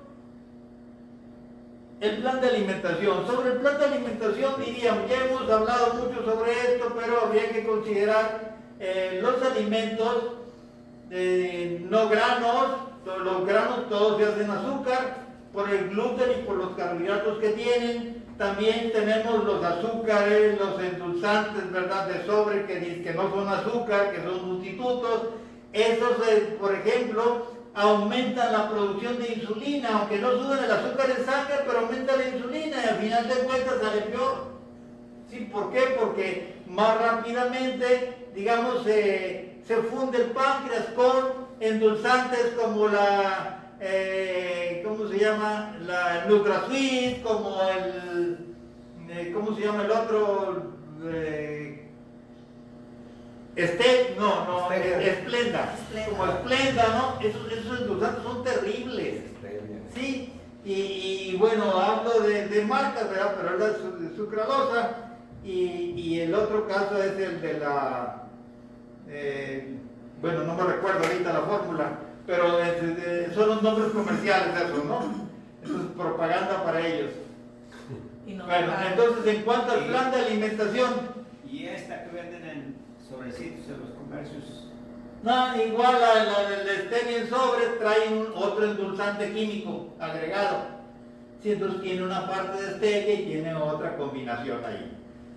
el 2.00 2.16
plan 2.16 2.40
de 2.40 2.48
alimentación. 2.48 3.26
Sobre 3.26 3.50
el 3.50 3.58
plan 3.58 3.78
de 3.78 3.84
alimentación 3.84 4.54
diríamos, 4.64 5.08
ya 5.08 5.24
hemos 5.24 5.50
hablado 5.50 5.94
mucho 5.94 6.24
sobre 6.24 6.52
esto, 6.52 6.96
pero 6.98 7.26
habría 7.26 7.50
que 7.50 7.66
considerar 7.66 8.56
eh, 8.80 9.20
los 9.22 9.42
alimentos 9.42 10.32
eh, 11.10 11.84
no 11.88 12.08
granos, 12.08 12.66
los 13.04 13.46
granos 13.46 13.88
todos 13.88 14.18
se 14.18 14.26
hacen 14.26 14.50
azúcar, 14.50 15.30
por 15.52 15.68
el 15.68 15.90
gluten 15.90 16.30
y 16.38 16.42
por 16.44 16.56
los 16.56 16.76
carbohidratos 16.76 17.38
que 17.38 17.50
tienen. 17.50 18.24
También 18.38 18.90
tenemos 18.92 19.44
los 19.44 19.62
azúcares, 19.62 20.58
los 20.58 20.80
endulzantes, 20.80 21.70
¿verdad? 21.70 22.06
De 22.06 22.24
sobre 22.24 22.66
que, 22.66 23.02
que 23.02 23.12
no 23.14 23.30
son 23.30 23.48
azúcar, 23.48 24.12
que 24.12 24.22
son 24.22 24.40
sustitutos. 24.40 25.22
Esos, 25.72 26.28
eh, 26.28 26.56
por 26.58 26.74
ejemplo, 26.74 27.46
aumentan 27.74 28.52
la 28.52 28.70
producción 28.70 29.18
de 29.18 29.34
insulina, 29.34 29.90
aunque 29.92 30.18
no 30.18 30.32
suben 30.32 30.64
el 30.64 30.70
azúcar 30.70 31.10
en 31.10 31.24
sangre, 31.24 31.56
pero 31.66 31.80
aumenta 31.80 32.16
la 32.16 32.28
insulina 32.28 32.76
y 32.82 32.88
al 32.88 32.96
final 32.96 33.28
de 33.28 33.34
cuentas 33.34 33.74
sale 33.82 34.00
peor. 34.02 34.50
¿Sí? 35.28 35.48
¿Por 35.52 35.70
qué? 35.70 35.96
Porque 35.98 36.62
más 36.66 37.00
rápidamente, 37.00 38.30
digamos, 38.34 38.84
se 38.84 39.76
funde 39.90 40.18
el 40.18 40.30
páncreas 40.30 40.86
con 40.96 41.39
endulzantes 41.60 42.54
como 42.60 42.88
la, 42.88 43.74
eh, 43.80 44.82
¿cómo 44.84 45.06
se 45.08 45.18
llama? 45.18 45.76
La 45.86 46.24
NutraSweet, 46.26 47.22
como 47.22 47.60
el, 47.62 48.56
eh, 49.10 49.30
¿cómo 49.32 49.54
se 49.54 49.62
llama 49.62 49.84
el 49.84 49.90
otro? 49.90 50.80
este, 53.56 54.14
no, 54.18 54.44
no, 54.44 54.72
Esplenda, 54.72 55.74
como 56.08 56.26
Esplenda, 56.26 56.88
¿no? 56.88 57.26
Esos, 57.26 57.52
esos 57.52 57.80
endulzantes 57.80 58.22
son 58.22 58.44
terribles. 58.44 59.22
Sí, 59.94 60.32
y, 60.64 61.36
bueno, 61.36 61.64
hablo 61.72 62.20
de, 62.20 62.48
de, 62.48 62.64
marcas, 62.64 63.10
¿verdad? 63.10 63.34
Pero 63.36 63.54
es 63.54 63.80
la 63.82 64.16
sucralosa. 64.16 64.96
Y, 65.42 65.94
y, 65.96 66.20
el 66.20 66.34
otro 66.34 66.68
caso 66.68 67.02
es 67.02 67.18
el 67.18 67.40
de 67.40 67.58
la, 67.58 68.28
eh, 69.08 69.78
bueno, 70.20 70.44
no 70.44 70.54
me 70.54 70.62
recuerdo 70.64 71.04
ahorita 71.04 71.32
la 71.32 71.40
fórmula, 71.40 71.98
pero 72.26 72.58
son 73.34 73.48
los 73.48 73.62
nombres 73.62 73.92
comerciales 73.92 74.54
de 74.54 74.64
eso, 74.64 74.84
¿no? 74.84 75.00
Eso 75.62 75.76
es 75.76 75.86
propaganda 75.96 76.62
para 76.62 76.86
ellos. 76.86 77.10
bueno, 78.26 78.72
entonces 78.90 79.34
en 79.34 79.42
cuanto 79.42 79.72
al 79.72 79.86
plan 79.86 80.10
de 80.10 80.20
alimentación. 80.20 81.20
¿Y 81.50 81.66
esta 81.66 82.04
que 82.04 82.10
venden 82.10 82.44
en 82.44 82.76
sobrecitos 83.08 83.66
en 83.66 83.80
los 83.80 83.90
comercios? 83.90 84.66
No, 85.22 85.62
igual 85.62 85.96
a 85.96 86.24
la 86.24 86.48
del 86.48 86.86
stevia 86.86 87.18
en 87.18 87.28
sobre 87.28 87.66
trae 87.78 88.26
otro 88.34 88.64
endulzante 88.64 89.32
químico 89.32 89.94
agregado. 89.98 90.80
Sí, 91.42 91.52
entonces 91.52 91.82
tiene 91.82 92.04
una 92.04 92.26
parte 92.26 92.62
de 92.62 92.76
stevia 92.76 93.14
y 93.14 93.24
tiene 93.26 93.54
otra 93.54 93.96
combinación 93.96 94.64
ahí. 94.64 94.96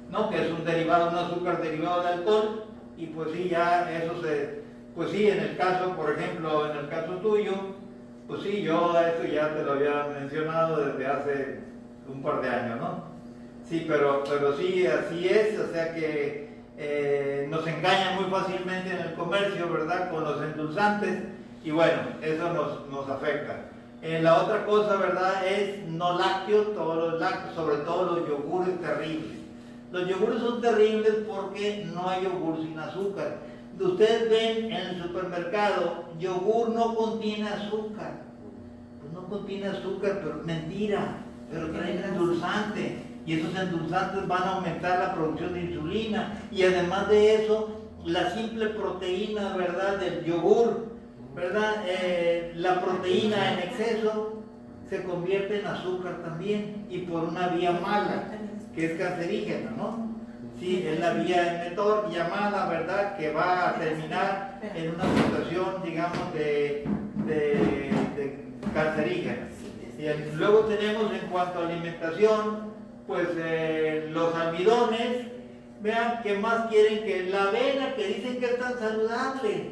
¿No? 0.09 0.29
Que 0.29 0.45
es 0.45 0.51
un 0.51 0.63
derivado, 0.63 1.09
un 1.09 1.15
azúcar 1.15 1.61
derivado 1.61 2.03
de 2.03 2.09
alcohol. 2.09 2.65
Y 2.97 3.07
pues 3.07 3.31
sí, 3.31 3.49
ya 3.49 3.91
eso 3.91 4.21
se, 4.21 4.62
pues 4.95 5.09
sí, 5.09 5.27
en 5.27 5.39
el 5.39 5.57
caso, 5.57 5.95
por 5.95 6.11
ejemplo, 6.11 6.69
en 6.69 6.77
el 6.77 6.89
caso 6.89 7.13
tuyo, 7.13 7.53
pues 8.27 8.41
sí, 8.43 8.61
yo 8.61 8.95
eso 8.99 9.25
ya 9.25 9.53
te 9.55 9.63
lo 9.63 9.73
había 9.73 10.07
mencionado 10.19 10.85
desde 10.85 11.07
hace 11.07 11.59
un 12.07 12.21
par 12.21 12.41
de 12.41 12.49
años, 12.49 12.79
¿no? 12.79 13.03
Sí, 13.67 13.85
pero, 13.87 14.23
pero 14.29 14.55
sí, 14.55 14.85
así 14.85 15.27
es, 15.27 15.59
o 15.59 15.71
sea 15.71 15.93
que 15.95 16.49
eh, 16.77 17.47
nos 17.49 17.65
engañan 17.65 18.21
muy 18.21 18.29
fácilmente 18.29 18.91
en 18.91 18.99
el 18.99 19.13
comercio, 19.13 19.71
¿verdad? 19.71 20.11
Con 20.11 20.23
los 20.23 20.41
endulzantes 20.41 21.23
y 21.63 21.71
bueno, 21.71 22.01
eso 22.21 22.53
nos, 22.53 22.87
nos 22.89 23.09
afecta. 23.09 23.65
Eh, 24.01 24.21
la 24.21 24.41
otra 24.43 24.65
cosa, 24.65 24.97
¿verdad? 24.97 25.47
Es 25.47 25.87
no 25.87 26.17
lácteos, 26.19 26.73
todos 26.73 27.11
los 27.11 27.21
lácteos, 27.21 27.55
sobre 27.55 27.77
todo 27.77 28.17
los 28.17 28.27
yogures 28.27 28.79
terribles. 28.81 29.39
Los 29.91 30.07
yogures 30.07 30.39
son 30.39 30.61
terribles 30.61 31.13
porque 31.27 31.85
no 31.93 32.09
hay 32.09 32.23
yogur 32.23 32.57
sin 32.57 32.77
azúcar 32.77 33.37
ustedes 33.79 34.29
ven 34.29 34.71
en 34.71 34.87
el 34.87 35.03
supermercado, 35.03 36.05
yogur 36.19 36.69
no 36.69 36.95
contiene 36.95 37.49
azúcar. 37.49 38.23
Pues 38.99 39.13
no 39.13 39.27
contiene 39.27 39.67
azúcar, 39.67 40.21
pero 40.23 40.41
mentira, 40.43 41.17
pero 41.51 41.69
tiene 41.69 42.03
endulzante. 42.03 43.03
Y 43.25 43.39
esos 43.39 43.55
endulzantes 43.55 44.27
van 44.27 44.43
a 44.43 44.55
aumentar 44.55 44.99
la 44.99 45.13
producción 45.15 45.53
de 45.53 45.61
insulina. 45.61 46.41
Y 46.51 46.63
además 46.63 47.09
de 47.09 47.43
eso, 47.43 47.81
la 48.05 48.31
simple 48.31 48.67
proteína, 48.67 49.55
¿verdad?, 49.55 49.97
del 49.97 50.25
yogur, 50.25 50.87
¿verdad? 51.33 51.83
Eh, 51.87 52.51
la 52.55 52.81
proteína 52.81 53.53
en 53.53 53.59
exceso 53.59 54.43
se 54.89 55.03
convierte 55.03 55.61
en 55.61 55.67
azúcar 55.67 56.21
también 56.21 56.85
y 56.89 56.99
por 56.99 57.23
una 57.23 57.47
vía 57.49 57.71
mala, 57.71 58.29
que 58.75 58.85
es 58.85 58.99
cancerígena, 58.99 59.71
¿no? 59.71 60.12
Sí, 60.59 60.85
es 60.87 60.99
la 60.99 61.13
vía 61.13 61.65
emetor 61.65 62.09
llamada, 62.11 62.67
¿verdad?, 62.69 63.17
que 63.17 63.31
va 63.31 63.69
a 63.69 63.75
terminar 63.75 64.59
en 64.75 64.95
una 64.95 65.03
situación, 65.15 65.81
digamos, 65.83 66.33
de, 66.33 66.85
de, 67.25 68.43
cancerígena. 68.73 69.47
Y 69.97 70.35
luego 70.35 70.59
tenemos 70.61 71.11
en 71.11 71.27
cuanto 71.29 71.59
a 71.59 71.67
alimentación, 71.67 72.73
pues 73.07 73.27
eh, 73.37 74.07
los 74.11 74.33
almidones, 74.35 75.27
vean 75.81 76.21
que 76.23 76.37
más 76.37 76.67
quieren 76.67 77.03
que 77.03 77.23
la 77.23 77.43
avena, 77.43 77.95
que 77.95 78.07
dicen 78.07 78.39
que 78.39 78.45
es 78.45 78.59
tan 78.59 78.79
saludable. 78.79 79.71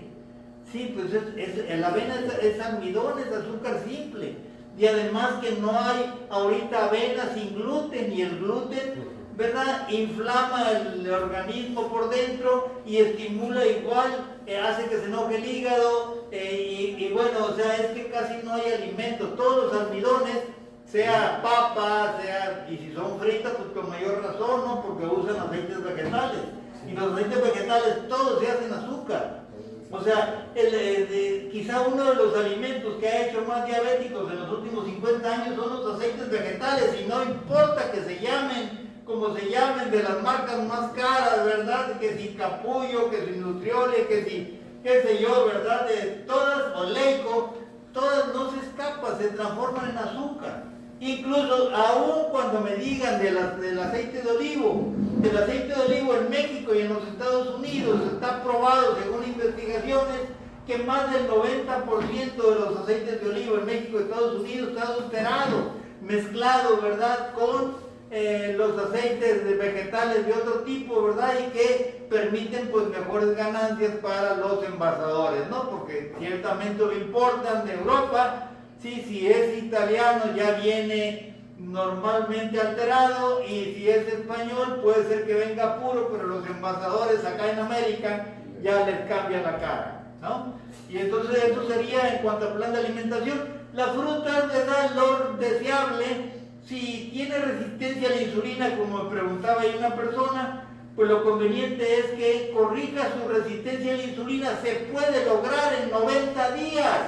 Sí, 0.71 0.93
pues 0.95 1.13
es, 1.13 1.79
la 1.79 1.87
avena 1.87 2.15
es, 2.15 2.55
es 2.55 2.61
almidón, 2.61 3.19
es 3.19 3.31
azúcar 3.31 3.81
simple. 3.87 4.35
Y 4.77 4.87
además 4.87 5.33
que 5.41 5.51
no 5.51 5.71
hay 5.71 6.13
ahorita 6.29 6.85
avena 6.85 7.33
sin 7.33 7.55
gluten 7.55 8.11
y 8.11 8.21
el 8.21 8.39
gluten 8.39 9.10
¿verdad? 9.41 9.89
Inflama 9.89 10.71
el 10.71 11.11
organismo 11.11 11.87
por 11.89 12.09
dentro 12.09 12.71
y 12.85 12.97
estimula 12.97 13.65
igual, 13.65 14.39
eh, 14.45 14.57
hace 14.57 14.85
que 14.85 14.97
se 14.97 15.05
enoje 15.05 15.37
el 15.37 15.45
hígado 15.45 16.27
eh, 16.31 16.95
y, 16.97 17.11
bueno, 17.11 17.47
o 17.49 17.55
sea, 17.55 17.75
es 17.75 17.87
que 17.87 18.09
casi 18.11 18.35
no 18.45 18.53
hay 18.53 18.71
alimento. 18.71 19.29
Todos 19.29 19.65
los 19.65 19.81
almidones, 19.81 20.37
sea 20.85 21.41
papa, 21.41 22.17
sea, 22.21 22.67
y 22.69 22.77
si 22.77 22.93
son 22.93 23.19
fritas, 23.19 23.53
pues 23.53 23.69
con 23.73 23.89
mayor 23.89 24.23
razón, 24.23 24.61
¿no? 24.65 24.81
Porque 24.81 25.05
usan 25.05 25.39
aceites 25.39 25.83
vegetales. 25.83 26.41
Y 26.87 26.91
los 26.91 27.13
aceites 27.13 27.43
vegetales 27.43 28.07
todos 28.07 28.39
se 28.39 28.51
hacen 28.51 28.73
azúcar. 28.73 29.41
O 29.89 30.01
sea, 30.01 30.47
el, 30.55 31.49
quizá 31.51 31.81
uno 31.81 32.03
de 32.05 32.15
los 32.15 32.37
alimentos 32.37 32.95
que 32.99 33.07
ha 33.07 33.27
hecho 33.27 33.41
más 33.45 33.65
diabéticos 33.65 34.31
en 34.31 34.39
los 34.39 34.51
últimos 34.51 34.85
50 34.85 35.33
años 35.33 35.55
son 35.55 35.83
los 35.83 35.95
aceites 35.95 36.29
vegetales 36.29 36.95
y 37.01 37.09
no 37.09 37.23
importa 37.23 37.91
que 37.91 38.01
se 38.01 38.19
llamen 38.19 38.90
como 39.11 39.35
se 39.35 39.49
llamen, 39.49 39.91
de 39.91 40.03
las 40.03 40.21
marcas 40.23 40.63
más 40.67 40.91
caras, 40.93 41.45
¿verdad? 41.45 41.99
Que 41.99 42.17
si 42.17 42.29
Capullo, 42.29 43.09
que 43.09 43.25
si 43.25 43.31
Nutriole, 43.39 44.07
que 44.07 44.23
si, 44.23 44.59
qué 44.83 45.01
sé 45.01 45.21
yo, 45.21 45.45
¿verdad? 45.47 45.87
De 45.87 46.23
todas, 46.25 46.75
o 46.77 46.85
Leico, 46.85 47.53
todas 47.93 48.33
no 48.33 48.51
se 48.51 48.59
escapan, 48.59 49.17
se 49.19 49.29
transforman 49.29 49.89
en 49.89 49.97
azúcar. 49.97 50.63
Incluso 51.01 51.75
aún 51.75 52.31
cuando 52.31 52.61
me 52.61 52.75
digan 52.75 53.19
de 53.19 53.31
del 53.31 53.79
aceite 53.79 54.21
de 54.21 54.29
olivo, 54.29 54.93
del 55.17 55.35
aceite 55.35 55.73
de 55.73 55.81
olivo 55.81 56.15
en 56.15 56.29
México 56.29 56.75
y 56.75 56.81
en 56.81 56.93
los 56.93 57.07
Estados 57.07 57.55
Unidos 57.55 57.99
está 58.13 58.43
probado 58.43 58.97
según 59.01 59.23
investigaciones 59.23 60.19
que 60.67 60.77
más 60.77 61.11
del 61.11 61.27
90% 61.27 62.35
de 62.35 62.59
los 62.59 62.77
aceites 62.77 63.19
de 63.19 63.29
olivo 63.29 63.57
en 63.57 63.65
México 63.65 63.97
y 63.99 64.03
Estados 64.03 64.41
Unidos 64.41 64.69
está 64.69 64.83
adulterado, 64.83 65.71
mezclado, 66.01 66.79
¿verdad? 66.79 67.33
Con 67.33 67.90
eh, 68.11 68.55
los 68.57 68.77
aceites 68.77 69.45
de 69.45 69.55
vegetales 69.55 70.25
de 70.25 70.33
otro 70.33 70.63
tipo, 70.63 71.01
¿verdad? 71.03 71.33
Y 71.39 71.51
que 71.51 72.05
permiten 72.09 72.67
pues 72.67 72.89
mejores 72.89 73.37
ganancias 73.37 73.93
para 74.01 74.35
los 74.35 74.63
envasadores, 74.65 75.47
¿no? 75.49 75.69
Porque 75.69 76.13
ciertamente 76.19 76.85
lo 76.85 76.91
importan 76.91 77.65
de 77.65 77.73
Europa, 77.73 78.49
sí, 78.81 79.05
si 79.07 79.31
es 79.31 79.63
italiano 79.63 80.35
ya 80.35 80.59
viene 80.59 81.35
normalmente 81.57 82.59
alterado 82.59 83.43
y 83.43 83.75
si 83.75 83.89
es 83.89 84.07
español 84.07 84.81
puede 84.83 85.07
ser 85.07 85.25
que 85.25 85.33
venga 85.33 85.79
puro, 85.79 86.09
pero 86.11 86.27
los 86.27 86.45
envasadores 86.45 87.23
acá 87.23 87.51
en 87.51 87.59
América 87.59 88.25
ya 88.61 88.85
les 88.85 89.07
cambian 89.07 89.43
la 89.43 89.57
cara, 89.57 90.03
¿no? 90.21 90.55
Y 90.89 90.97
entonces 90.97 91.45
eso 91.45 91.65
sería 91.65 92.15
en 92.15 92.23
cuanto 92.23 92.47
al 92.47 92.55
plan 92.55 92.73
de 92.73 92.79
alimentación. 92.79 93.61
La 93.73 93.87
fruta 93.87 94.47
les 94.47 94.67
da 94.67 94.91
olor 94.91 95.39
deseable, 95.39 96.40
si 96.71 97.09
tiene 97.11 97.37
resistencia 97.37 98.07
a 98.07 98.15
la 98.15 98.21
insulina, 98.21 98.77
como 98.77 99.03
me 99.03 99.09
preguntaba 99.09 99.61
ahí 99.61 99.75
una 99.77 99.93
persona, 99.93 100.63
pues 100.95 101.09
lo 101.09 101.21
conveniente 101.25 101.99
es 101.99 102.05
que 102.11 102.51
corrija 102.53 103.09
su 103.11 103.27
resistencia 103.27 103.93
a 103.93 103.97
la 103.97 104.03
insulina. 104.03 104.59
Se 104.63 104.87
puede 104.91 105.25
lograr 105.25 105.73
en 105.83 105.91
90 105.91 106.51
días. 106.51 106.99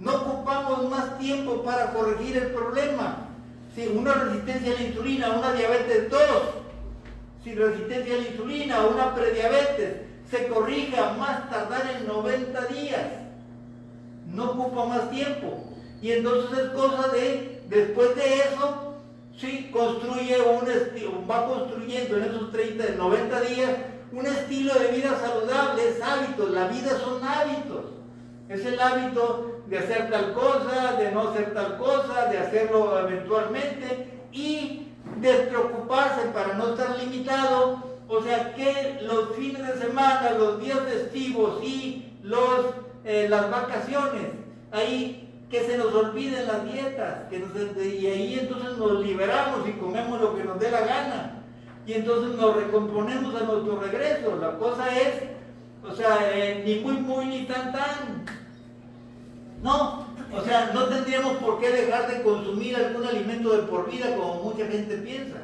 No 0.00 0.16
ocupamos 0.16 0.90
más 0.90 1.16
tiempo 1.18 1.62
para 1.62 1.92
corregir 1.92 2.38
el 2.38 2.50
problema. 2.50 3.28
Si 3.76 3.86
una 3.86 4.14
resistencia 4.14 4.72
a 4.72 4.74
la 4.74 4.82
insulina, 4.82 5.30
una 5.30 5.52
diabetes 5.52 6.10
2, 6.10 6.20
si 7.44 7.54
resistencia 7.54 8.14
a 8.14 8.18
la 8.18 8.28
insulina, 8.28 8.86
una 8.86 9.14
prediabetes, 9.14 9.94
se 10.28 10.48
corrija 10.48 11.12
más 11.12 11.48
tardar 11.50 11.88
en 11.96 12.08
90 12.08 12.66
días. 12.66 13.06
No 14.34 14.50
ocupa 14.50 14.86
más 14.86 15.10
tiempo. 15.10 15.70
Y 16.02 16.10
entonces 16.10 16.58
es 16.58 16.70
cosa 16.70 17.08
de 17.12 17.55
Después 17.68 18.14
de 18.14 18.38
eso, 18.40 18.94
sí, 19.36 19.70
construye 19.72 20.36
un 20.40 20.66
va 21.30 21.46
construyendo 21.46 22.16
en 22.16 22.24
esos 22.24 22.52
30, 22.52 22.84
90 22.96 23.40
días 23.40 23.70
un 24.12 24.26
estilo 24.26 24.74
de 24.74 24.88
vida 24.88 25.18
saludable, 25.20 25.88
es 25.88 26.02
hábitos, 26.02 26.50
la 26.50 26.68
vida 26.68 26.90
son 26.98 27.22
hábitos. 27.24 27.84
Es 28.48 28.64
el 28.64 28.80
hábito 28.80 29.62
de 29.66 29.78
hacer 29.78 30.08
tal 30.10 30.32
cosa, 30.32 30.92
de 30.92 31.10
no 31.10 31.28
hacer 31.28 31.52
tal 31.52 31.76
cosa, 31.76 32.26
de 32.26 32.38
hacerlo 32.38 32.98
eventualmente 33.00 34.08
y 34.32 34.88
despreocuparse 35.20 36.28
para 36.28 36.54
no 36.54 36.68
estar 36.68 36.96
limitado. 36.96 37.82
O 38.08 38.22
sea 38.22 38.54
que 38.54 39.00
los 39.02 39.34
fines 39.34 39.66
de 39.66 39.86
semana, 39.86 40.30
los 40.38 40.60
días 40.60 40.78
festivos 40.88 41.60
y 41.64 42.12
los, 42.22 42.66
eh, 43.04 43.26
las 43.28 43.50
vacaciones, 43.50 44.28
ahí 44.70 45.25
que 45.50 45.64
se 45.64 45.78
nos 45.78 45.94
olviden 45.94 46.46
las 46.46 46.64
dietas, 46.64 47.18
y 47.30 48.06
ahí 48.06 48.38
entonces 48.40 48.76
nos 48.78 49.00
liberamos 49.00 49.68
y 49.68 49.72
comemos 49.72 50.20
lo 50.20 50.36
que 50.36 50.44
nos 50.44 50.58
dé 50.58 50.70
la 50.70 50.80
gana. 50.80 51.32
Y 51.86 51.92
entonces 51.92 52.36
nos 52.36 52.56
recomponemos 52.56 53.34
a 53.40 53.44
nuestro 53.44 53.80
regreso. 53.80 54.36
La 54.40 54.58
cosa 54.58 54.88
es, 54.96 55.22
o 55.88 55.94
sea, 55.94 56.18
eh, 56.34 56.62
ni 56.66 56.80
muy 56.80 56.94
muy 56.94 57.26
ni 57.26 57.46
tan 57.46 57.72
tan. 57.72 58.24
No, 59.62 60.06
o 60.34 60.42
sea, 60.44 60.72
no 60.74 60.86
tendríamos 60.86 61.36
por 61.36 61.60
qué 61.60 61.70
dejar 61.70 62.08
de 62.08 62.22
consumir 62.22 62.74
algún 62.76 63.06
alimento 63.06 63.56
de 63.56 63.62
por 63.62 63.88
vida 63.88 64.16
como 64.16 64.42
mucha 64.42 64.66
gente 64.66 64.96
piensa. 64.98 65.38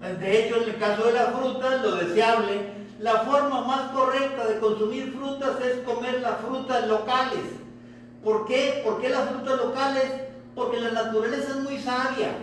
De 0.00 0.46
hecho, 0.46 0.62
en 0.62 0.68
el 0.68 0.76
caso 0.76 1.06
de 1.06 1.12
las 1.14 1.34
frutas, 1.34 1.82
lo 1.82 1.96
deseable, 1.96 2.70
la 3.00 3.18
forma 3.20 3.62
más 3.62 3.90
correcta 3.90 4.46
de 4.46 4.58
consumir 4.60 5.12
frutas 5.12 5.60
es 5.60 5.80
comer 5.80 6.20
las 6.20 6.38
frutas 6.38 6.86
locales. 6.86 7.65
¿Por 8.26 8.44
qué? 8.44 8.82
¿Por 8.84 9.00
qué 9.00 9.08
las 9.08 9.28
frutas 9.30 9.56
locales? 9.56 10.02
Porque 10.56 10.80
la 10.80 10.90
naturaleza 10.90 11.50
es 11.50 11.56
muy 11.58 11.78
sabia. 11.78 12.36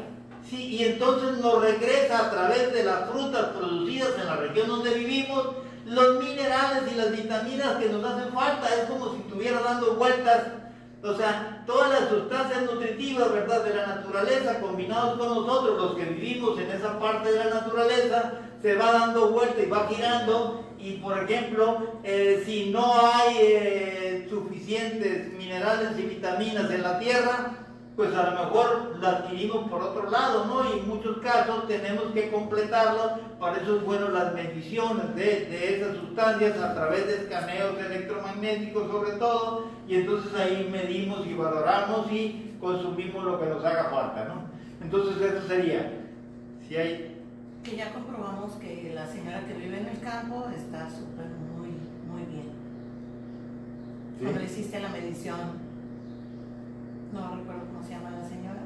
Sí, 0.49 0.77
y 0.77 0.85
entonces 0.85 1.39
nos 1.39 1.61
regresa 1.61 2.19
a 2.19 2.31
través 2.31 2.71
de 2.71 2.85
las 2.85 3.09
frutas 3.09 3.47
producidas 3.47 4.11
en 4.17 4.27
la 4.27 4.37
región 4.37 4.69
donde 4.69 4.93
vivimos 4.93 5.49
los 5.85 6.23
minerales 6.23 6.89
y 6.89 6.95
las 6.95 7.11
vitaminas 7.11 7.75
que 7.75 7.89
nos 7.89 8.01
hacen 8.05 8.31
falta. 8.31 8.73
Es 8.73 8.89
como 8.89 9.11
si 9.11 9.17
estuviera 9.23 9.59
dando 9.59 9.95
vueltas. 9.95 10.43
O 11.03 11.13
sea, 11.15 11.65
todas 11.67 11.89
las 11.89 12.07
sustancias 12.07 12.61
nutritivas, 12.61 13.33
¿verdad?, 13.33 13.65
de 13.65 13.75
la 13.75 13.87
naturaleza 13.87 14.61
combinados 14.61 15.19
con 15.19 15.35
nosotros, 15.35 15.81
los 15.81 15.95
que 15.95 16.05
vivimos 16.05 16.57
en 16.59 16.71
esa 16.71 16.97
parte 16.97 17.29
de 17.29 17.43
la 17.43 17.55
naturaleza, 17.55 18.31
se 18.63 18.75
va 18.75 18.93
dando 18.93 19.29
vuelta 19.29 19.61
y 19.61 19.69
va 19.69 19.87
girando. 19.87 20.63
Y 20.79 20.93
por 20.93 21.17
ejemplo, 21.17 21.99
eh, 22.03 22.41
si 22.45 22.71
no 22.71 22.93
hay 22.93 23.35
eh, 23.39 24.27
suficientes 24.29 25.31
minerales 25.33 25.99
y 25.99 26.03
vitaminas 26.03 26.71
en 26.71 26.81
la 26.81 26.97
tierra, 26.97 27.57
pues 27.95 28.13
a 28.15 28.31
lo 28.31 28.31
mejor 28.31 28.97
la 28.99 29.09
adquirimos 29.09 29.69
por 29.69 29.81
otro 29.81 30.09
lado, 30.09 30.45
¿no? 30.45 30.67
Y 30.67 30.79
en 30.79 30.87
muchos 30.89 31.17
casos 31.17 31.67
tenemos 31.67 32.05
que 32.13 32.31
completarlo, 32.31 33.19
para 33.39 33.57
eso 33.57 33.77
es 33.77 33.83
bueno 33.83 34.09
las 34.09 34.33
mediciones 34.33 35.15
de, 35.15 35.45
de 35.45 35.75
esas 35.77 35.97
sustancias 35.97 36.57
a 36.57 36.73
través 36.73 37.05
de 37.05 37.15
escaneos 37.17 37.77
electromagnéticos 37.79 38.89
sobre 38.89 39.11
todo, 39.13 39.67
y 39.87 39.95
entonces 39.95 40.33
ahí 40.33 40.67
medimos 40.71 41.25
y 41.27 41.35
valoramos 41.35 42.11
y 42.11 42.55
consumimos 42.59 43.23
lo 43.23 43.39
que 43.39 43.45
nos 43.45 43.63
haga 43.63 43.85
falta, 43.91 44.25
¿no? 44.25 44.43
Entonces 44.81 45.21
eso 45.21 45.47
sería, 45.47 45.91
si 46.67 46.75
hay, 46.75 47.12
Que 47.63 47.77
ya 47.77 47.93
comprobamos 47.93 48.53
que 48.55 48.91
la 48.93 49.07
señora 49.07 49.45
que 49.45 49.53
vive 49.53 49.79
en 49.79 49.87
el 49.87 49.99
campo 49.99 50.45
está 50.55 50.89
súper 50.89 51.27
muy, 51.55 51.69
muy 52.11 52.23
bien. 52.29 52.49
¿sí? 54.19 54.23
Cuando 54.25 54.43
hiciste 54.43 54.79
la 54.81 54.89
medición, 54.89 55.39
no 57.13 57.35
recuerdo 57.37 57.65
cómo 57.71 57.83
se 57.83 57.91
llama 57.91 58.11
la 58.11 58.27
señora. 58.27 58.59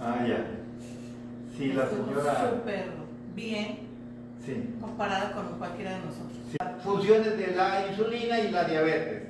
Ah, 0.00 0.26
ya. 0.26 0.44
Sí, 1.56 1.72
la 1.72 1.84
Estuvo 1.84 2.06
señora, 2.06 2.50
Súper 2.50 2.84
bien 3.36 3.78
sí. 4.44 4.74
comparada 4.80 5.32
con 5.32 5.58
cualquiera 5.58 5.92
de 5.92 6.04
nosotros. 6.06 6.38
Sí. 6.50 6.56
Funciones 6.82 7.38
de 7.38 7.46
la 7.54 7.86
insulina 7.90 8.40
y 8.40 8.50
la 8.50 8.64
diabetes. 8.64 9.22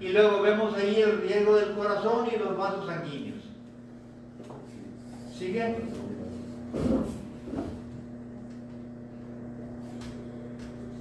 Y 0.00 0.10
luego 0.10 0.42
vemos 0.42 0.74
ahí 0.74 1.00
el 1.00 1.22
riesgo 1.22 1.56
del 1.56 1.74
corazón 1.74 2.28
y 2.32 2.38
los 2.38 2.56
vasos 2.56 2.86
sanguíneos. 2.86 3.42
¿Sigue? 5.36 5.76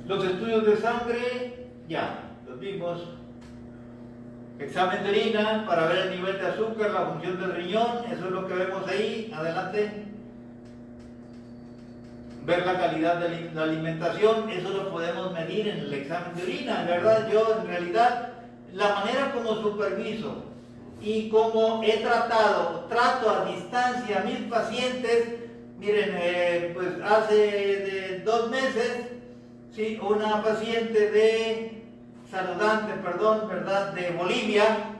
Los 0.08 0.24
estudios 0.24 0.66
de 0.66 0.78
sangre, 0.78 1.68
ya, 1.90 2.20
los 2.48 2.58
vimos. 2.62 3.02
Examen 4.58 5.04
de 5.04 5.10
orina 5.10 5.66
para 5.68 5.88
ver 5.88 6.08
el 6.08 6.10
nivel 6.12 6.40
de 6.40 6.48
azúcar, 6.48 6.92
la 6.92 7.02
función 7.08 7.40
del 7.40 7.56
riñón, 7.56 8.06
eso 8.10 8.26
es 8.26 8.32
lo 8.32 8.48
que 8.48 8.54
vemos 8.54 8.88
ahí. 8.88 9.32
Adelante. 9.36 10.06
Ver 12.46 12.66
la 12.66 12.80
calidad 12.80 13.18
de 13.18 13.52
la 13.54 13.64
alimentación, 13.64 14.50
eso 14.50 14.70
lo 14.70 14.90
podemos 14.90 15.34
medir 15.34 15.68
en 15.68 15.80
el 15.80 15.94
examen 15.94 16.34
de 16.36 16.44
orina. 16.44 16.86
Verdad, 16.88 17.30
yo 17.30 17.60
en 17.60 17.68
realidad, 17.68 18.30
la 18.74 18.96
manera 18.96 19.34
como 19.34 19.56
superviso 19.62 20.44
y 21.02 21.28
como 21.30 21.84
he 21.84 21.98
tratado, 21.98 22.86
trato 22.90 23.30
a 23.30 23.46
distancia 23.46 24.22
a 24.22 24.24
mis 24.24 24.40
pacientes, 24.50 25.36
miren, 25.78 26.12
eh, 26.16 26.72
pues 26.74 26.88
hace 27.04 28.22
dos 28.26 28.50
meses, 28.50 29.17
sí, 29.78 30.00
una 30.02 30.42
paciente 30.42 31.12
de 31.12 31.84
saludante, 32.30 32.94
perdón, 32.94 33.48
¿verdad? 33.48 33.94
De 33.94 34.10
Bolivia, 34.10 34.96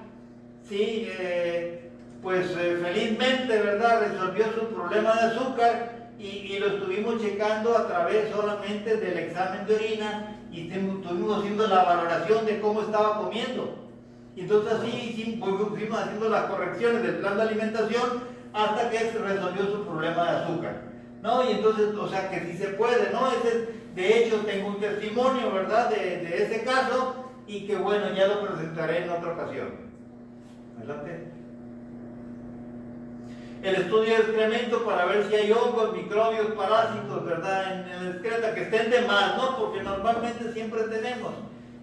sí, 0.70 1.10
eh, 1.20 1.90
pues 2.22 2.52
eh, 2.52 2.80
felizmente, 2.82 3.60
¿verdad? 3.60 4.02
Resolvió 4.02 4.46
su 4.54 4.68
problema 4.68 5.16
de 5.16 5.22
azúcar 5.22 6.12
y, 6.20 6.28
y 6.28 6.60
lo 6.60 6.68
estuvimos 6.68 7.20
checando 7.20 7.76
a 7.76 7.88
través 7.88 8.32
solamente 8.32 8.98
del 8.98 9.18
examen 9.18 9.66
de 9.66 9.76
orina 9.76 10.40
y 10.52 10.72
estuvimos 10.72 11.40
haciendo 11.40 11.68
la 11.68 11.84
valoración 11.84 12.46
de 12.46 12.60
cómo 12.62 12.82
estaba 12.82 13.18
comiendo. 13.18 13.74
Entonces 14.36 14.74
así 14.74 14.92
sí, 14.92 15.38
pues, 15.40 15.56
fuimos 15.70 16.00
haciendo 16.00 16.30
las 16.30 16.46
correcciones 16.46 17.02
del 17.02 17.18
plan 17.18 17.36
de 17.36 17.42
alimentación 17.42 18.24
hasta 18.54 18.90
que 18.92 19.12
resolvió 19.12 19.66
su 19.72 19.86
problema 19.86 20.24
de 20.24 20.38
azúcar. 20.38 20.87
¿No? 21.28 21.44
Y 21.44 21.52
entonces, 21.56 21.94
o 21.94 22.08
sea 22.08 22.30
que 22.30 22.40
sí 22.40 22.58
se 22.58 22.70
puede, 22.70 23.12
¿no? 23.12 23.30
Ese 23.30 23.50
es- 23.50 23.96
de 23.96 24.18
hecho, 24.18 24.38
tengo 24.46 24.70
un 24.70 24.80
testimonio, 24.80 25.52
¿verdad?, 25.52 25.90
de, 25.90 26.42
ese 26.42 26.64
caso 26.64 27.16
y 27.46 27.68
que 27.68 27.76
bueno, 27.76 28.14
ya 28.16 28.28
lo 28.28 28.48
presentaré 28.48 29.04
en 29.04 29.10
otra 29.10 29.34
ocasión. 29.34 29.68
Adelante. 30.78 31.28
El 33.62 33.76
estudio 33.76 34.16
de 34.16 34.22
excremento 34.22 34.86
para 34.86 35.04
ver 35.04 35.26
si 35.28 35.36
hay 35.36 35.52
hongos, 35.52 35.92
microbios, 35.98 36.48
parásitos, 36.56 37.26
¿verdad?, 37.26 37.74
en 37.74 37.90
el 37.90 38.08
excreta, 38.14 38.56
que 38.56 38.62
estén 38.62 38.90
de 38.90 39.02
más, 39.02 39.36
¿no? 39.36 39.58
Porque 39.58 39.84
normalmente 39.84 40.54
siempre 40.54 40.84
tenemos. 40.84 41.34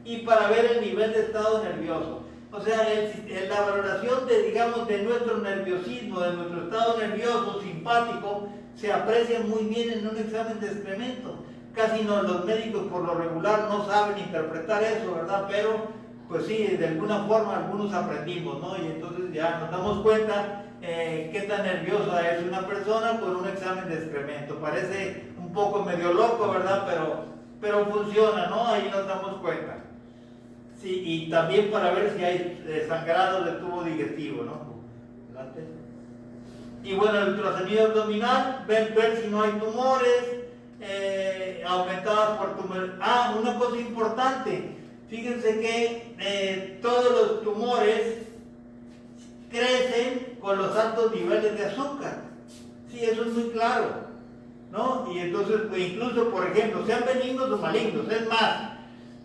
Y 0.07 0.19
para 0.19 0.49
ver 0.49 0.65
el 0.77 0.81
nivel 0.81 1.13
de 1.13 1.21
estado 1.21 1.63
nervioso. 1.63 2.25
O 2.51 2.61
sea, 2.63 2.91
el- 2.91 3.49
la 3.51 3.61
valoración 3.61 4.27
de, 4.27 4.43
digamos, 4.45 4.89
de 4.89 5.03
nuestro 5.03 5.37
nerviosismo, 5.39 6.21
de 6.21 6.33
nuestro 6.33 6.63
estado 6.63 6.97
nervioso, 6.97 7.61
simpático, 7.61 8.49
se 8.77 8.93
aprecia 8.93 9.41
muy 9.41 9.65
bien 9.65 9.91
en 9.99 10.09
un 10.09 10.17
examen 10.17 10.61
de 10.61 10.67
excremento. 10.67 11.45
Casi 11.75 12.03
no, 12.05 12.23
los 12.23 12.45
médicos 12.45 12.85
por 12.85 13.03
lo 13.03 13.15
regular 13.15 13.67
no 13.69 13.85
saben 13.87 14.19
interpretar 14.19 14.83
eso, 14.83 15.15
¿verdad? 15.15 15.47
Pero, 15.51 15.89
pues 16.29 16.47
sí, 16.47 16.77
de 16.79 16.87
alguna 16.87 17.25
forma 17.25 17.57
algunos 17.57 17.93
aprendimos, 17.93 18.61
¿no? 18.61 18.77
Y 18.77 18.87
entonces 18.87 19.33
ya 19.33 19.59
nos 19.59 19.71
damos 19.71 20.01
cuenta 20.03 20.65
eh, 20.83 21.31
qué 21.33 21.43
tan 21.43 21.65
nerviosa 21.65 22.31
es 22.31 22.43
una 22.43 22.67
persona 22.67 23.19
con 23.19 23.37
un 23.37 23.49
examen 23.49 23.89
de 23.89 23.95
excremento. 23.97 24.57
Parece 24.61 25.33
un 25.39 25.53
poco 25.53 25.83
medio 25.83 26.13
loco, 26.13 26.49
¿verdad? 26.51 26.85
Pero, 26.87 27.25
pero 27.61 27.87
funciona, 27.87 28.47
¿no? 28.47 28.67
Ahí 28.69 28.89
nos 28.93 29.07
damos 29.07 29.41
cuenta. 29.41 29.79
Sí, 30.81 31.03
y 31.05 31.31
también 31.31 31.71
para 31.71 31.93
ver 31.93 32.13
si 32.17 32.23
hay 32.23 32.63
eh, 32.67 32.85
sangrado 32.89 33.45
del 33.45 33.59
tubo 33.59 33.83
digestivo, 33.83 34.45
¿no? 34.45 34.74
Y 36.85 36.95
bueno, 36.95 37.19
el 37.19 37.29
ultrasonido 37.31 37.87
abdominal, 37.87 38.65
ver, 38.69 38.93
ver 38.95 39.21
si 39.23 39.29
no 39.29 39.43
hay 39.43 39.53
tumores, 39.53 40.45
eh, 40.83 41.65
aumentadas 41.67 42.37
por 42.39 42.57
tumores. 42.57 42.91
Ah, 43.01 43.35
una 43.41 43.59
cosa 43.59 43.79
importante, 43.79 44.77
fíjense 45.09 45.61
que 45.61 46.15
eh, 46.21 46.79
todos 46.83 47.11
los 47.11 47.43
tumores 47.43 48.19
crecen 49.51 50.37
con 50.41 50.59
los 50.59 50.77
altos 50.77 51.15
niveles 51.15 51.57
de 51.57 51.65
azúcar. 51.65 52.19
Sí, 52.93 53.03
eso 53.03 53.23
es 53.23 53.33
muy 53.33 53.51
claro. 53.51 54.05
¿No? 54.71 55.11
Y 55.11 55.21
entonces, 55.21 55.63
pues, 55.71 55.81
incluso, 55.81 56.31
por 56.31 56.47
ejemplo, 56.49 56.85
sean 56.85 57.05
benignos 57.07 57.51
o 57.51 57.59
malignos, 57.59 58.11
es 58.11 58.29
más, 58.29 58.73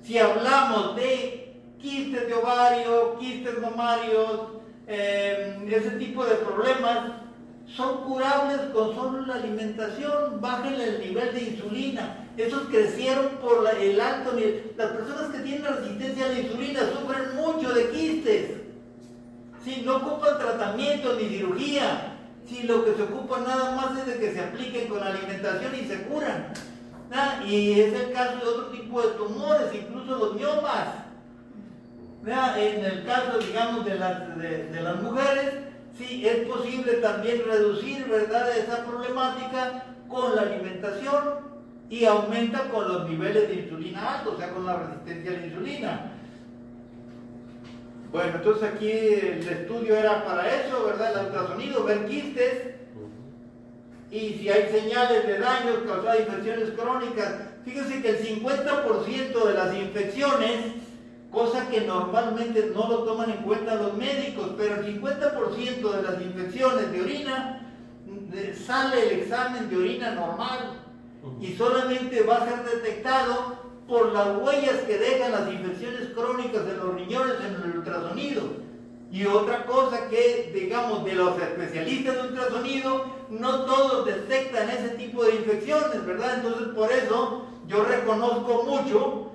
si 0.04 0.18
hablamos 0.18 0.96
de 0.96 1.56
quistes 1.82 2.28
de 2.28 2.34
ovario, 2.36 3.18
quistes 3.20 3.60
mamarios, 3.60 4.42
eh, 4.88 5.58
ese 5.70 5.92
tipo 5.92 6.24
de 6.24 6.36
problemas, 6.36 7.19
son 7.76 8.04
curables 8.04 8.60
con 8.74 8.96
solo 8.96 9.26
la 9.26 9.36
alimentación, 9.36 10.42
bájenle 10.42 10.84
el 10.86 11.00
nivel 11.02 11.34
de 11.34 11.42
insulina. 11.42 12.26
Esos 12.36 12.64
crecieron 12.70 13.28
por 13.42 13.68
el 13.80 14.02
alto 14.02 14.34
nivel. 14.34 14.74
Las 14.76 14.92
personas 14.92 15.32
que 15.32 15.40
tienen 15.40 15.66
resistencia 15.66 16.26
a 16.26 16.30
la 16.30 16.40
insulina 16.40 16.80
sufren 16.82 17.36
mucho 17.36 17.74
de 17.74 17.90
quistes. 17.90 18.52
Si 19.64 19.82
no 19.82 19.98
ocupan 19.98 20.40
tratamiento 20.40 21.16
ni 21.16 21.30
cirugía, 21.30 22.16
si 22.48 22.64
lo 22.64 22.84
que 22.86 22.96
se 22.96 23.04
ocupa 23.04 23.40
nada 23.42 23.76
más 23.76 24.00
es 24.00 24.06
de 24.08 24.20
que 24.20 24.34
se 24.34 24.42
apliquen 24.42 24.88
con 24.88 25.04
alimentación 25.04 25.76
y 25.76 25.88
se 25.88 26.04
curan. 26.04 26.54
Ah, 27.12 27.42
Y 27.46 27.82
es 27.82 27.94
el 27.94 28.12
caso 28.14 28.38
de 28.38 28.46
otro 28.46 28.66
tipo 28.68 29.02
de 29.02 29.10
tumores, 29.10 29.74
incluso 29.74 30.18
los 30.18 30.36
miomas. 30.36 30.88
¿verdad? 32.22 32.60
En 32.60 32.86
el 32.86 33.06
caso, 33.06 33.38
digamos, 33.40 33.86
de 33.86 33.96
las, 33.96 34.38
de 34.38 34.82
las 34.82 35.02
mujeres, 35.02 35.69
sí, 36.00 36.26
es 36.26 36.48
posible 36.48 36.94
también 36.94 37.44
reducir, 37.46 38.08
¿verdad?, 38.08 38.58
esa 38.58 38.86
problemática 38.86 39.84
con 40.08 40.36
la 40.36 40.44
alimentación 40.44 41.50
y 41.90 42.06
aumenta 42.06 42.70
con 42.70 42.88
los 42.88 43.10
niveles 43.10 43.50
de 43.50 43.56
insulina 43.56 44.16
altos, 44.16 44.36
o 44.36 44.38
sea, 44.38 44.52
con 44.52 44.66
la 44.66 44.78
resistencia 44.78 45.32
a 45.32 45.34
la 45.34 45.46
insulina. 45.46 46.12
Bueno, 48.12 48.38
entonces 48.38 48.64
aquí 48.64 48.90
el 48.90 49.48
estudio 49.48 49.96
era 49.96 50.26
para 50.26 50.48
eso, 50.56 50.86
¿verdad? 50.86 51.20
El 51.20 51.26
ultrasonido, 51.28 51.84
ver 51.84 52.08
quistes 52.08 52.76
y 54.10 54.34
si 54.40 54.50
hay 54.50 54.72
señales 54.72 55.28
de 55.28 55.38
daños 55.38 55.78
causados 55.86 56.22
infecciones 56.22 56.72
crónicas. 56.72 57.34
Fíjense 57.64 58.02
que 58.02 58.10
el 58.10 58.42
50% 58.42 59.46
de 59.46 59.54
las 59.54 59.76
infecciones, 59.76 60.60
cosa 61.32 61.68
que 61.70 61.82
normalmente 61.82 62.72
no 62.74 62.88
lo 62.88 63.04
toman 63.04 63.30
en 63.30 63.44
cuenta 63.44 63.76
los 63.76 63.94
médicos, 63.96 64.52
pero 64.58 64.76
el 64.76 65.02
50% 65.02 65.92
de 65.92 66.02
las 66.02 66.22
infecciones 66.22 66.92
de 66.92 67.02
orina 67.02 67.66
sale 68.66 69.08
el 69.08 69.20
examen 69.22 69.70
de 69.70 69.78
orina 69.78 70.16
normal 70.16 70.80
y 71.40 71.54
solamente 71.54 72.24
va 72.24 72.38
a 72.38 72.46
ser 72.46 72.64
detectado 72.64 73.60
por 73.88 74.14
las 74.14 74.38
huellas 74.40 74.82
que 74.88 74.98
dejan 74.98 75.32
las 75.32 75.52
infecciones 75.52 76.10
crónicas 76.16 76.66
de 76.66 76.78
los 76.78 76.96
riñones 76.96 77.36
en 77.40 77.56
el 77.56 77.78
ultrasonido. 77.78 78.44
Y 79.12 79.26
otra 79.26 79.66
cosa 79.66 80.08
que, 80.08 80.52
digamos, 80.54 81.04
de 81.04 81.14
los 81.14 81.36
especialistas 81.42 82.16
de 82.16 82.22
ultrasonido, 82.30 83.06
no 83.32 83.66
todos 83.66 84.06
detectan 84.06 84.70
ese 84.70 84.90
tipo 84.90 85.24
de 85.24 85.36
infecciones, 85.36 86.06
¿verdad? 86.06 86.36
Entonces, 86.36 86.68
por 86.76 86.92
eso 86.92 87.46
yo 87.68 87.84
reconozco 87.84 88.64
mucho 88.64 89.32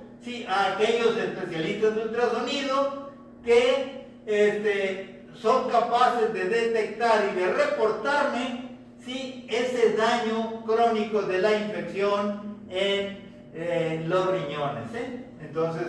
a 0.49 0.73
aquellos 0.73 1.17
especialistas 1.17 1.95
de 1.95 2.03
ultrasonido 2.03 3.11
que 3.45 4.07
este, 4.25 5.27
son 5.35 5.69
capaces 5.69 6.33
de 6.33 6.45
detectar 6.45 7.29
y 7.31 7.39
de 7.39 7.53
reportarme 7.53 8.71
sí, 9.05 9.47
ese 9.51 9.97
daño 9.97 10.65
crónico 10.65 11.23
de 11.23 11.39
la 11.41 11.53
infección 11.53 12.57
en 12.71 13.19
eh, 13.53 14.05
los 14.07 14.31
riñones. 14.31 14.95
¿eh? 14.95 15.25
Entonces, 15.43 15.89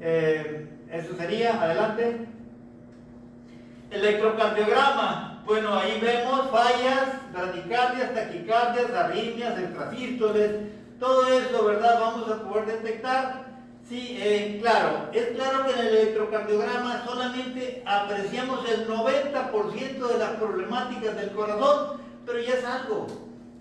eh, 0.00 0.68
eso 0.92 1.16
sería, 1.16 1.62
adelante. 1.62 2.26
Electrocardiograma. 3.90 5.42
Bueno, 5.46 5.74
ahí 5.74 5.98
vemos 6.00 6.50
fallas, 6.50 7.08
bradicardias, 7.32 8.14
taquicardias, 8.14 8.90
arritmias, 8.90 9.58
extrasístoles, 9.58 10.50
todo 10.98 11.26
eso, 11.28 11.64
¿verdad? 11.64 11.98
Vamos 12.00 12.30
a 12.30 12.42
poder 12.48 12.66
detectar. 12.66 13.43
Sí, 13.88 14.16
eh, 14.18 14.58
claro, 14.62 15.10
es 15.12 15.26
claro 15.36 15.66
que 15.66 15.72
en 15.72 15.78
el 15.86 15.94
electrocardiograma 15.94 17.04
solamente 17.04 17.82
apreciamos 17.84 18.66
el 18.70 18.88
90% 18.88 20.08
de 20.08 20.18
las 20.18 20.30
problemáticas 20.30 21.14
del 21.16 21.32
corazón, 21.32 22.00
pero 22.24 22.40
ya 22.40 22.54
es 22.54 22.64
algo. 22.64 23.06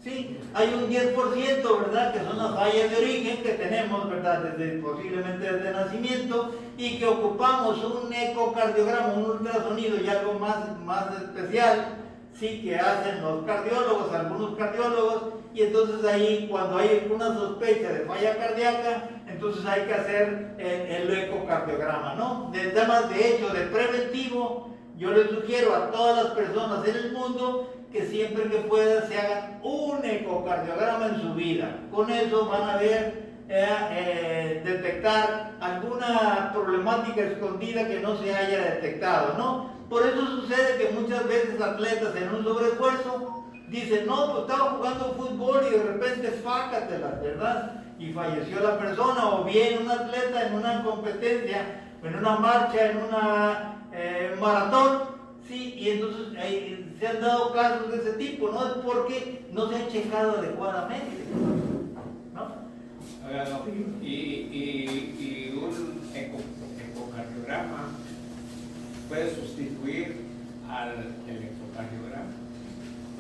Sí, 0.02 0.38
hay 0.54 0.74
un 0.74 0.90
10%, 0.90 1.80
¿verdad? 1.82 2.14
Que 2.14 2.20
son 2.20 2.38
las 2.38 2.56
fallas 2.56 2.90
de 2.90 2.98
origen 2.98 3.44
que 3.44 3.52
tenemos, 3.54 4.10
¿verdad? 4.10 4.44
Desde, 4.44 4.80
posiblemente 4.80 5.52
desde 5.52 5.72
nacimiento 5.72 6.52
y 6.78 7.00
que 7.00 7.06
ocupamos 7.06 7.84
un 7.84 8.14
ecocardiograma, 8.14 9.14
un 9.14 9.32
ultrasonido 9.32 9.98
y 9.98 10.08
algo 10.08 10.34
más, 10.40 10.80
más 10.80 11.06
especial, 11.22 11.98
sí, 12.34 12.62
que 12.64 12.78
hacen 12.78 13.22
los 13.22 13.46
cardiólogos, 13.46 14.14
algunos 14.14 14.58
cardiólogos, 14.58 15.34
y 15.54 15.64
entonces 15.64 16.04
ahí 16.06 16.48
cuando 16.50 16.78
hay 16.78 17.02
alguna 17.04 17.34
sospecha 17.34 17.90
de 17.90 18.06
falla 18.06 18.38
cardíaca, 18.38 19.10
entonces 19.44 19.66
hay 19.66 19.82
que 19.86 19.94
hacer 19.94 20.56
el, 20.58 21.14
ecocardiograma, 21.14 22.16
¿no? 22.16 22.50
De 22.54 22.68
temas 22.68 23.10
de 23.10 23.28
hecho, 23.28 23.50
de 23.50 23.62
preventivo, 23.64 24.70
yo 24.98 25.12
les 25.12 25.30
sugiero 25.30 25.76
a 25.76 25.92
todas 25.92 26.24
las 26.24 26.34
personas 26.34 26.88
en 26.88 26.96
el 26.96 27.12
mundo 27.12 27.74
que 27.92 28.06
siempre 28.06 28.46
que 28.46 28.60
puedan 28.60 29.08
se 29.10 29.20
hagan 29.20 29.60
un 29.62 30.04
ecocardiograma 30.06 31.08
en 31.08 31.22
su 31.22 31.34
vida. 31.34 31.78
Con 31.92 32.10
eso 32.10 32.46
van 32.46 32.70
a 32.70 32.78
ver, 32.78 33.34
eh, 33.50 33.68
eh, 33.92 34.62
detectar 34.64 35.52
alguna 35.60 36.52
problemática 36.54 37.22
escondida 37.22 37.86
que 37.86 38.00
no 38.00 38.16
se 38.18 38.34
haya 38.34 38.76
detectado, 38.76 39.38
¿no? 39.38 39.74
Por 39.90 40.08
eso 40.08 40.26
sucede 40.26 40.78
que 40.78 40.94
muchas 40.94 41.28
veces 41.28 41.60
atletas 41.60 42.16
en 42.16 42.34
un 42.34 42.46
sobreesfuerzo 42.46 43.44
dicen, 43.68 44.08
no, 44.08 44.32
pues 44.32 44.42
estaba 44.44 44.72
jugando 44.72 45.16
fútbol 45.18 45.66
y 45.68 45.78
de 45.78 45.84
repente 45.84 46.32
fácatela, 46.44 47.20
¿verdad? 47.22 47.83
Y 48.04 48.12
falleció 48.14 48.60
la 48.60 48.78
persona, 48.78 49.30
o 49.30 49.44
bien 49.46 49.84
un 49.84 49.90
atleta 49.92 50.48
en 50.48 50.54
una 50.56 50.84
competencia, 50.84 51.82
en 52.04 52.16
una 52.16 52.36
marcha, 52.38 52.92
en 52.92 52.98
una 52.98 53.76
eh, 53.94 54.36
maratón, 54.40 55.14
Sí, 55.48 55.76
y 55.78 55.90
entonces 55.90 56.28
eh, 56.38 56.86
se 56.98 57.06
han 57.08 57.20
dado 57.20 57.52
casos 57.52 57.92
de 57.92 57.98
ese 57.98 58.14
tipo, 58.14 58.50
¿no? 58.50 58.66
Es 58.66 58.74
porque 58.86 59.46
no 59.52 59.68
se 59.68 59.76
han 59.76 59.88
checado 59.90 60.38
adecuadamente, 60.40 61.24
¿no? 62.34 62.48
Y, 64.02 64.08
y, 64.08 65.54
un 65.62 66.00
eco- 66.16 66.40
ecocardiograma 66.92 67.90
puede 69.10 69.36
sustituir 69.36 70.22
al 70.70 70.92
electrocardiograma. 71.28 72.32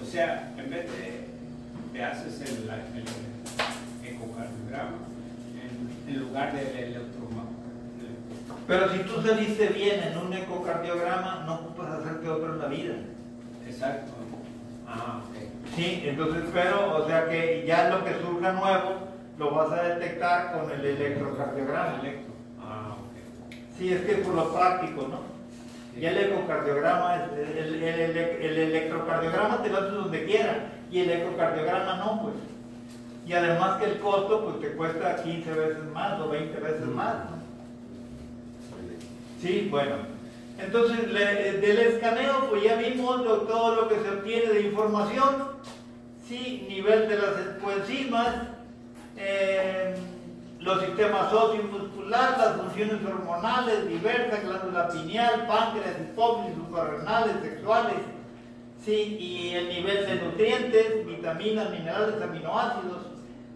O 0.02 0.06
sea, 0.06 0.54
en 0.58 0.70
vez 0.70 0.86
de, 0.92 1.28
te 1.92 2.04
haces 2.06 2.40
el 2.50 2.70
ecocardiograma 4.24 4.98
en, 6.08 6.14
en 6.16 6.20
lugar 6.22 6.54
del 6.54 6.96
Pero 8.68 8.90
si 8.94 9.00
tú 9.00 9.22
saliste 9.22 9.68
bien 9.68 10.00
en 10.04 10.18
un 10.18 10.34
ecocardiograma, 10.34 11.44
no 11.46 11.56
ocupas 11.56 11.92
hacerte 12.00 12.30
otro 12.30 12.54
en 12.54 12.60
la 12.60 12.68
vida. 12.68 12.94
Exacto. 13.68 14.12
Ah, 14.88 15.20
ok. 15.24 15.76
Sí, 15.76 16.04
entonces, 16.06 16.44
pero, 16.54 16.98
o 16.98 17.08
sea 17.08 17.28
que 17.30 17.66
ya 17.68 17.90
lo 17.90 18.04
que 18.06 18.14
surja 18.22 18.52
nuevo, 18.54 19.08
lo 19.38 19.52
vas 19.52 19.72
a 19.72 19.84
detectar 19.84 20.54
con 20.54 20.72
el 20.72 20.86
electrocardiograma. 20.86 22.00
Electro. 22.02 22.34
Ah, 22.62 22.96
ok. 23.00 23.56
Sí, 23.78 23.92
es 23.94 24.02
que 24.02 24.14
por 24.18 24.36
lo 24.36 24.54
práctico, 24.54 25.08
¿no? 25.10 25.34
Ya 26.00 26.10
el 26.12 26.18
ecocardiograma, 26.18 27.16
es- 27.18 27.58
el, 27.58 27.84
el- 27.84 27.84
el- 27.84 28.18
el 28.18 28.58
electrocardiograma 28.58 29.62
te 29.62 29.70
lo 29.70 29.78
haces 29.78 29.94
donde 29.94 30.26
quiera 30.26 30.70
y 30.92 31.00
el 31.02 31.10
ecocardiograma 31.12 31.98
no, 31.98 32.22
pues. 32.24 32.36
Y 33.26 33.34
además 33.34 33.80
que 33.80 33.86
el 33.86 34.00
costo, 34.00 34.44
pues 34.46 34.60
te 34.60 34.76
cuesta 34.78 35.24
15 35.24 35.52
veces 35.54 35.84
más 35.94 36.20
o 36.20 36.30
20 36.30 36.60
veces 36.60 36.86
más, 36.88 37.16
¿no? 37.16 37.44
Sí, 39.42 39.68
bueno. 39.72 39.96
Entonces, 40.58 41.12
le- 41.12 41.54
del 41.60 41.80
escaneo, 41.80 42.48
pues 42.50 42.64
ya 42.64 42.76
vimos 42.76 43.22
lo- 43.26 43.40
todo 43.42 43.76
lo 43.76 43.90
que 43.90 43.96
se 44.00 44.10
obtiene 44.10 44.54
de 44.54 44.62
información. 44.62 45.48
Sí, 46.28 46.66
nivel 46.70 47.08
de 47.10 47.16
las 47.18 47.34
coenzimas, 47.62 48.36
eh, 49.18 49.96
los 50.60 50.82
sistemas 50.82 51.34
óseo 51.34 51.62
y 51.62 51.64
muscular, 51.68 52.38
las 52.38 52.56
funciones 52.62 53.04
hormonales 53.06 53.88
diversas, 53.90 54.44
glándula 54.44 54.88
pineal, 54.90 55.46
páncreas, 55.48 55.96
hipófisis, 56.02 56.56
suprarrenales, 56.56 57.36
sexuales. 57.42 57.96
Sí, 58.86 59.18
y 59.20 59.50
el 59.56 59.70
nivel 59.70 60.06
de 60.06 60.16
nutrientes, 60.16 61.06
vitaminas, 61.06 61.70
minerales, 61.72 62.22
aminoácidos, 62.22 63.02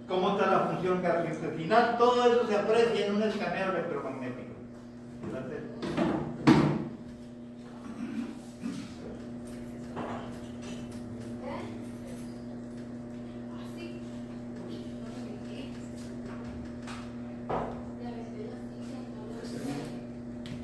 cómo 0.08 0.32
está 0.32 0.51
la 0.51 0.60
función 0.68 1.01
gastrointestinal, 1.01 1.97
todo 1.97 2.32
eso 2.32 2.47
se 2.47 2.55
aprecia 2.55 3.08
en 3.08 3.16
un 3.16 3.24
escaneo 3.24 3.72
electromagnético. 3.72 4.47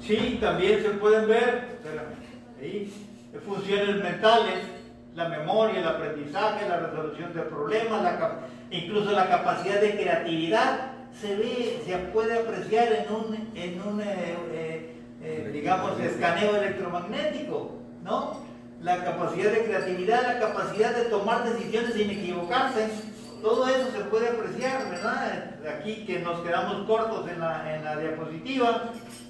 Sí, 0.02 0.38
también 0.42 0.82
se 0.82 0.90
pueden 0.90 1.28
ver. 1.28 1.80
Ahí, 2.60 2.94
funciones 3.46 4.04
mentales, 4.04 4.73
la 5.16 5.30
memoria, 5.30 5.80
el 5.80 5.88
aprendizaje, 5.88 6.68
la 6.68 6.78
resolución 6.78 7.34
de 7.34 7.42
problemas, 7.42 8.02
la 8.02 8.40
incluso 8.72 9.12
la 9.12 9.30
capacidad 9.30 9.80
de 9.80 9.92
creatividad 9.92 10.92
se 11.20 11.36
ve, 11.36 11.82
se 11.86 11.98
puede 12.12 12.40
apreciar 12.40 12.92
en 12.92 13.14
un, 13.14 13.50
en 13.56 13.82
un 13.82 14.02
eh, 14.02 14.36
eh, 14.52 14.96
eh, 15.22 15.50
digamos, 15.54 16.00
escaneo 16.00 16.56
electromagnético, 16.56 17.78
¿no? 18.04 18.42
La 18.82 19.04
capacidad 19.06 19.52
de 19.52 19.64
creatividad, 19.64 20.24
la 20.24 20.40
capacidad 20.40 20.96
de 20.96 21.06
tomar 21.06 21.46
decisiones 21.46 21.94
sin 21.94 22.10
equivocarse, 22.10 22.90
todo 23.44 23.68
eso 23.68 23.92
se 23.92 24.00
puede 24.06 24.30
apreciar, 24.30 24.90
¿verdad? 24.90 25.52
Aquí 25.78 26.06
que 26.06 26.20
nos 26.20 26.40
quedamos 26.40 26.88
cortos 26.88 27.30
en 27.30 27.42
la, 27.42 27.76
en 27.76 27.84
la 27.84 27.98
diapositiva, 27.98 28.86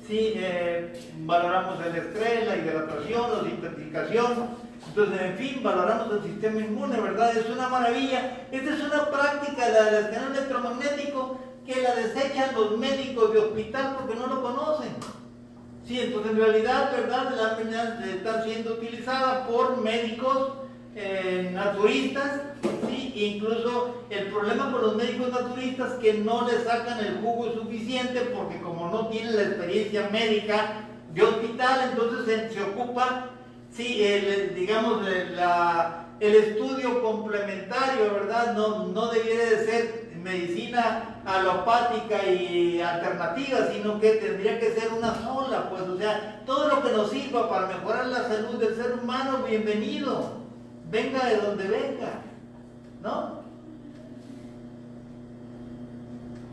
sí, 0.08 0.34
eh, 0.36 1.12
valoramos 1.26 1.84
el 1.84 1.96
estrés, 1.96 2.48
la 2.48 2.56
hidratación, 2.58 3.32
la 3.32 3.44
desintoxicación, 3.44 4.64
entonces, 4.88 5.22
en 5.22 5.38
fin, 5.38 5.64
valoramos 5.64 6.14
el 6.14 6.24
sistema 6.24 6.60
inmune, 6.60 7.00
¿verdad? 7.00 7.36
Es 7.36 7.50
una 7.50 7.70
maravilla. 7.70 8.46
Esta 8.52 8.74
es 8.74 8.84
una 8.84 9.10
práctica, 9.10 9.70
la 9.70 9.84
del 9.86 10.06
escaneo 10.06 10.30
electromagnético, 10.30 11.40
que 11.66 11.82
la 11.82 11.96
desechan 11.96 12.54
los 12.54 12.78
médicos 12.78 13.34
de 13.34 13.40
hospital 13.40 13.96
porque 13.98 14.16
no 14.16 14.28
lo 14.28 14.44
conocen. 14.44 14.94
Sí, 15.88 16.00
entonces 16.00 16.34
en 16.34 16.38
realidad, 16.38 16.92
¿verdad? 16.92 17.34
La 17.36 17.54
láminas 17.54 18.06
están 18.06 18.44
siendo 18.44 18.74
utilizadas 18.74 19.48
por 19.48 19.78
médicos 19.82 20.63
eh, 20.96 21.50
naturistas. 21.54 22.42
Incluso 23.16 24.06
el 24.10 24.28
problema 24.28 24.72
con 24.72 24.82
los 24.82 24.96
médicos 24.96 25.30
naturistas 25.30 25.94
que 25.94 26.16
no 26.16 26.48
le 26.48 26.64
sacan 26.64 27.00
el 27.00 27.20
jugo 27.22 27.54
suficiente 27.54 28.22
porque 28.36 28.60
como 28.60 28.90
no 28.90 29.08
tienen 29.08 29.36
la 29.36 29.44
experiencia 29.44 30.10
médica 30.12 30.86
de 31.14 31.22
hospital, 31.22 31.92
entonces 31.92 32.26
se, 32.26 32.54
se 32.56 32.64
ocupa, 32.64 33.30
sí, 33.72 34.04
el, 34.04 34.56
digamos, 34.56 35.04
el 36.20 36.36
estudio 36.36 37.04
complementario, 37.04 38.14
¿verdad? 38.14 38.56
No, 38.56 38.88
no 38.88 39.08
debiera 39.08 39.46
de 39.46 39.66
ser 39.66 40.04
medicina 40.24 41.22
alopática 41.26 42.26
y 42.26 42.82
alternativa, 42.82 43.68
sino 43.72 44.00
que 44.00 44.12
tendría 44.14 44.60
que 44.60 44.72
ser 44.72 44.92
una 44.92 45.14
sola, 45.24 45.70
pues, 45.70 45.84
o 45.84 45.98
sea, 45.98 46.42
todo 46.46 46.68
lo 46.68 46.82
que 46.82 46.92
nos 46.92 47.12
sirva 47.12 47.50
para 47.50 47.68
mejorar 47.68 48.08
la 48.08 48.28
salud 48.28 48.56
del 48.56 48.76
ser 48.76 48.94
humano, 49.02 49.44
bienvenido, 49.48 50.43
venga 50.94 51.26
de 51.26 51.38
donde 51.38 51.68
venga, 51.68 52.22
¿no? 53.02 53.44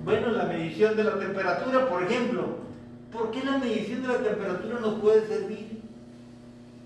Bueno, 0.04 0.30
la 0.30 0.44
medición 0.44 0.96
de 0.96 1.04
la 1.04 1.18
temperatura, 1.18 1.88
por 1.88 2.02
ejemplo, 2.02 2.46
¿por 3.12 3.30
qué 3.30 3.44
la 3.44 3.58
medición 3.58 4.02
de 4.02 4.08
la 4.08 4.18
temperatura 4.18 4.80
nos 4.80 4.98
puede 4.98 5.28
servir? 5.28 5.82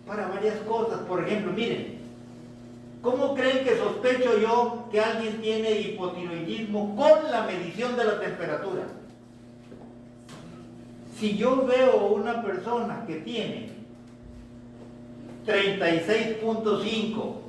Para 0.04 0.26
varias 0.26 0.58
cosas, 0.66 0.98
por 1.08 1.24
ejemplo, 1.24 1.52
miren, 1.52 1.94
¿Cómo 3.04 3.34
creen 3.34 3.64
que 3.66 3.76
sospecho 3.76 4.38
yo 4.38 4.88
que 4.90 4.98
alguien 4.98 5.42
tiene 5.42 5.78
hipotiroidismo 5.78 6.96
con 6.96 7.30
la 7.30 7.42
medición 7.42 7.98
de 7.98 8.04
la 8.06 8.18
temperatura? 8.18 8.84
Si 11.18 11.36
yo 11.36 11.66
veo 11.66 12.06
una 12.06 12.42
persona 12.42 13.04
que 13.06 13.16
tiene 13.16 13.68
36.5 15.46 17.43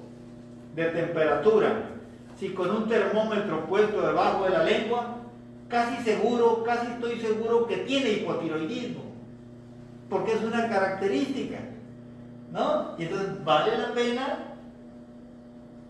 de 0.76 0.86
temperatura, 0.86 1.90
si 2.38 2.50
con 2.50 2.70
un 2.70 2.88
termómetro 2.88 3.66
puesto 3.66 4.06
debajo 4.06 4.44
de 4.44 4.50
la 4.50 4.64
lengua, 4.64 5.18
casi 5.70 6.04
seguro, 6.04 6.64
casi 6.64 6.88
estoy 6.92 7.20
seguro 7.20 7.66
que 7.66 7.78
tiene 7.78 8.12
hipotiroidismo, 8.12 9.02
porque 10.10 10.34
es 10.34 10.44
una 10.44 10.70
característica, 10.70 11.60
¿no? 12.52 12.96
Y 12.98 13.04
entonces 13.04 13.44
vale 13.44 13.78
la 13.78 13.94
pena 13.94 14.40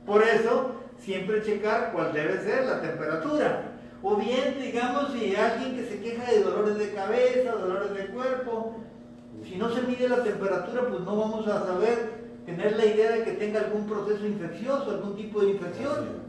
por 0.06 0.22
eso, 0.22 0.72
siempre 1.00 1.42
checar 1.42 1.92
cuál 1.92 2.14
debe 2.14 2.40
ser 2.42 2.66
la 2.66 2.80
temperatura. 2.80 3.72
O 4.04 4.16
bien, 4.18 4.56
digamos, 4.62 5.12
si 5.14 5.36
alguien 5.36 5.76
que 5.76 5.86
se 5.86 6.00
queja 6.00 6.30
de 6.32 6.44
dolores 6.44 6.78
de 6.78 6.94
cabeza, 6.94 7.54
dolores 7.54 7.92
de 7.96 8.06
cuerpo, 8.08 8.76
si 9.44 9.56
no 9.56 9.70
se 9.72 9.82
mide 9.82 10.08
la 10.08 10.24
temperatura, 10.24 10.84
pues 10.88 11.02
no 11.02 11.16
vamos 11.16 11.48
a 11.48 11.66
saber 11.66 12.15
tener 12.46 12.78
la 12.78 12.86
idea 12.86 13.12
de 13.12 13.24
que 13.24 13.32
tenga 13.32 13.62
algún 13.62 13.88
proceso 13.88 14.26
infeccioso, 14.26 14.92
algún 14.92 15.16
tipo 15.16 15.42
de 15.42 15.52
infección. 15.52 16.26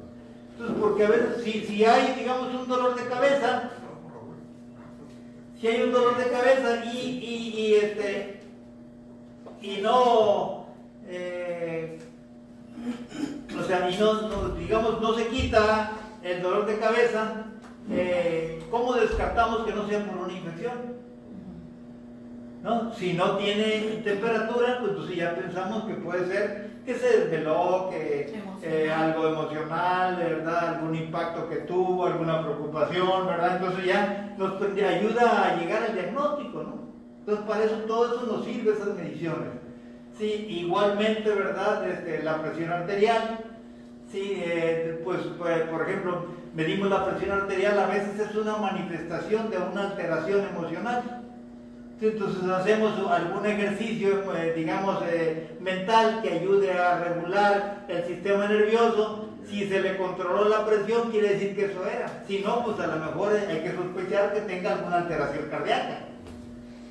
Entonces, 0.53 0.77
porque 0.81 1.05
a 1.05 1.11
veces, 1.11 1.45
si, 1.45 1.61
si 1.65 1.85
hay, 1.85 2.15
digamos, 2.19 2.55
un 2.55 2.67
dolor 2.67 2.95
de 2.95 3.07
cabeza, 3.07 3.71
si 5.61 5.67
hay 5.67 5.83
un 5.83 5.93
dolor 5.93 6.17
de 6.17 6.31
cabeza 6.31 6.85
y, 6.87 6.99
y, 6.99 7.61
y 7.61 7.75
este, 7.75 8.41
y 9.61 9.79
no, 9.83 10.67
eh, 11.07 11.99
o 13.59 13.63
sea, 13.65 13.91
y 13.91 13.97
no, 13.97 14.51
digamos, 14.51 15.01
no 15.01 15.15
se 15.15 15.27
quita 15.29 15.93
el 16.23 16.43
dolor 16.43 16.67
de 16.67 16.79
cabeza, 16.79 17.47
eh, 17.91 18.63
¿cómo 18.71 18.95
descartamos 18.95 19.65
que 19.67 19.73
no 19.73 19.87
sea 19.89 20.05
por 20.07 20.25
una 20.25 20.33
infección? 20.33 21.06
¿No? 22.67 22.93
Si 22.93 23.13
no 23.13 23.37
tiene 23.37 24.03
temperatura, 24.03 24.79
pues 24.81 24.91
entonces 24.91 25.17
ya 25.17 25.37
pensamos 25.37 25.85
que 25.85 25.95
puede 25.95 26.27
ser 26.27 26.71
que 26.85 26.95
se 26.97 27.21
desveló, 27.21 27.89
que 27.91 28.35
eh, 28.61 28.91
algo 28.93 29.29
emocional, 29.29 30.17
¿verdad? 30.17 30.75
Algún 30.75 30.97
impacto 30.97 31.49
que 31.49 31.59
tuvo, 31.59 32.07
alguna 32.07 32.43
preocupación, 32.43 33.25
¿verdad? 33.29 33.59
Entonces 33.59 33.85
ya 33.85 34.35
nos 34.37 34.61
ayuda 34.61 35.47
a 35.47 35.57
llegar 35.57 35.85
al 35.85 35.95
diagnóstico, 35.95 36.65
¿no? 36.65 36.87
Entonces 37.21 37.47
para 37.47 37.65
eso 37.65 37.77
todo 37.87 38.07
eso 38.07 38.27
nos 38.27 38.45
sirve 38.45 38.73
esas 38.73 38.97
mediciones. 38.97 39.49
Sí, 40.19 40.47
igualmente, 40.49 41.31
¿verdad? 41.31 41.89
Este, 41.89 42.21
la 42.25 42.43
presión 42.43 42.73
arterial. 42.73 43.45
Sí, 44.11 44.43
eh, 44.45 45.03
pues, 45.05 45.21
pues, 45.39 45.61
por 45.69 45.83
ejemplo, 45.83 46.27
medimos 46.53 46.91
la 46.91 47.07
presión 47.07 47.31
arterial, 47.31 47.79
a 47.79 47.87
veces 47.87 48.19
es 48.19 48.35
una 48.35 48.57
manifestación 48.57 49.51
de 49.51 49.59
una 49.59 49.83
alteración 49.91 50.47
emocional. 50.47 51.16
Entonces 52.01 52.45
hacemos 52.51 52.93
algún 53.11 53.47
ejercicio, 53.47 54.35
eh, 54.35 54.53
digamos, 54.55 55.03
eh, 55.09 55.57
mental 55.61 56.21
que 56.23 56.31
ayude 56.31 56.73
a 56.73 56.99
regular 56.99 57.87
el 57.89 58.05
sistema 58.05 58.47
nervioso. 58.49 59.31
Si 59.49 59.67
se 59.67 59.81
le 59.81 59.97
controló 59.97 60.49
la 60.49 60.67
presión, 60.67 61.11
quiere 61.11 61.35
decir 61.35 61.55
que 61.55 61.67
eso 61.67 61.87
era. 61.87 62.25
Si 62.27 62.41
no, 62.41 62.65
pues 62.65 62.79
a 62.81 62.89
lo 62.89 62.97
mejor 63.07 63.33
hay 63.33 63.61
que 63.61 63.73
sospechar 63.75 64.35
que 64.35 64.41
tenga 64.41 64.73
alguna 64.73 64.99
alteración 64.99 65.49
cardíaca. 65.49 66.01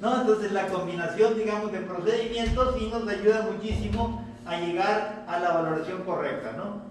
¿no? 0.01 0.21
Entonces 0.21 0.51
la 0.51 0.67
combinación, 0.67 1.35
digamos, 1.35 1.71
de 1.71 1.79
procedimientos 1.79 2.75
sí 2.77 2.89
nos 2.91 3.07
ayuda 3.07 3.47
muchísimo 3.51 4.25
a 4.45 4.57
llegar 4.57 5.25
a 5.27 5.39
la 5.39 5.51
valoración 5.51 6.03
correcta, 6.03 6.53
¿no? 6.53 6.81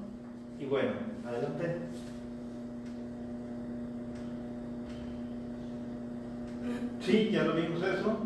Y 0.58 0.66
bueno, 0.66 0.92
adelante. 1.26 1.78
Sí, 7.00 7.30
ya 7.32 7.44
lo 7.44 7.54
vimos 7.54 7.82
eso. 7.82 8.16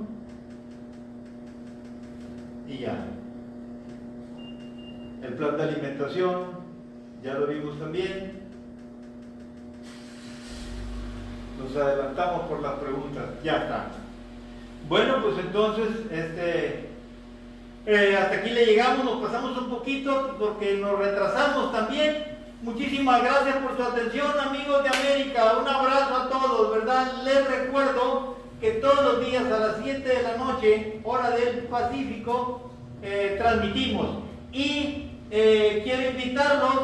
Y 2.68 2.78
ya. 2.78 3.06
El 5.22 5.34
plan 5.34 5.56
de 5.56 5.62
alimentación, 5.62 6.44
ya 7.22 7.34
lo 7.34 7.46
vimos 7.46 7.78
también. 7.78 8.38
Nos 11.58 11.76
adelantamos 11.76 12.42
por 12.42 12.62
las 12.62 12.74
preguntas, 12.74 13.24
ya 13.42 13.56
está. 13.56 13.86
Bueno, 14.88 15.22
pues 15.22 15.38
entonces, 15.38 15.88
este, 16.10 16.88
eh, 17.86 18.16
hasta 18.16 18.36
aquí 18.36 18.50
le 18.50 18.64
llegamos, 18.64 19.04
nos 19.04 19.22
pasamos 19.22 19.58
un 19.58 19.70
poquito 19.70 20.36
porque 20.38 20.76
nos 20.76 20.98
retrasamos 20.98 21.72
también. 21.72 22.37
Muchísimas 22.60 23.22
gracias 23.22 23.56
por 23.58 23.76
su 23.76 23.82
atención, 23.84 24.32
amigos 24.40 24.82
de 24.82 24.88
América. 24.88 25.58
Un 25.62 25.68
abrazo 25.68 26.16
a 26.16 26.28
todos, 26.28 26.74
¿verdad? 26.74 27.22
Les 27.22 27.46
recuerdo 27.46 28.36
que 28.60 28.72
todos 28.72 29.04
los 29.04 29.24
días 29.24 29.44
a 29.44 29.60
las 29.60 29.76
7 29.80 30.00
de 30.08 30.22
la 30.24 30.36
noche, 30.36 31.00
hora 31.04 31.30
del 31.30 31.68
Pacífico, 31.68 32.72
eh, 33.00 33.36
transmitimos. 33.38 34.08
Y 34.50 35.12
eh, 35.30 35.82
quiero 35.84 36.10
invitarlos, 36.10 36.74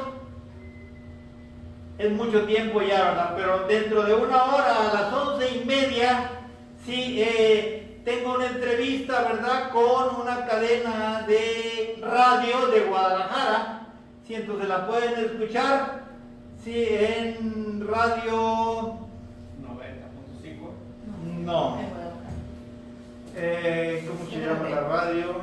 es 1.98 2.12
mucho 2.12 2.44
tiempo 2.46 2.80
ya, 2.80 3.02
¿verdad? 3.10 3.34
Pero 3.36 3.66
dentro 3.66 4.04
de 4.04 4.14
una 4.14 4.44
hora, 4.44 4.90
a 4.90 4.94
las 4.94 5.12
once 5.12 5.56
y 5.56 5.64
media, 5.64 6.30
sí, 6.86 7.20
tengo 8.04 8.34
una 8.36 8.46
entrevista, 8.46 9.22
¿verdad?, 9.22 9.70
con 9.70 10.20
una 10.20 10.46
cadena 10.46 11.24
de 11.26 11.98
radio 12.00 12.68
de 12.68 12.80
Guadalajara. 12.80 13.83
Sí, 14.26 14.34
entonces 14.34 14.68
la 14.68 14.86
pueden 14.86 15.22
escuchar, 15.22 16.04
sí, 16.64 16.86
en 16.88 17.86
radio 17.86 18.98
90.5. 19.60 21.44
No. 21.44 21.76
Eh, 23.36 24.08
¿Cómo 24.08 24.30
se 24.30 24.40
llama 24.40 24.70
la 24.70 24.80
radio? 24.80 25.34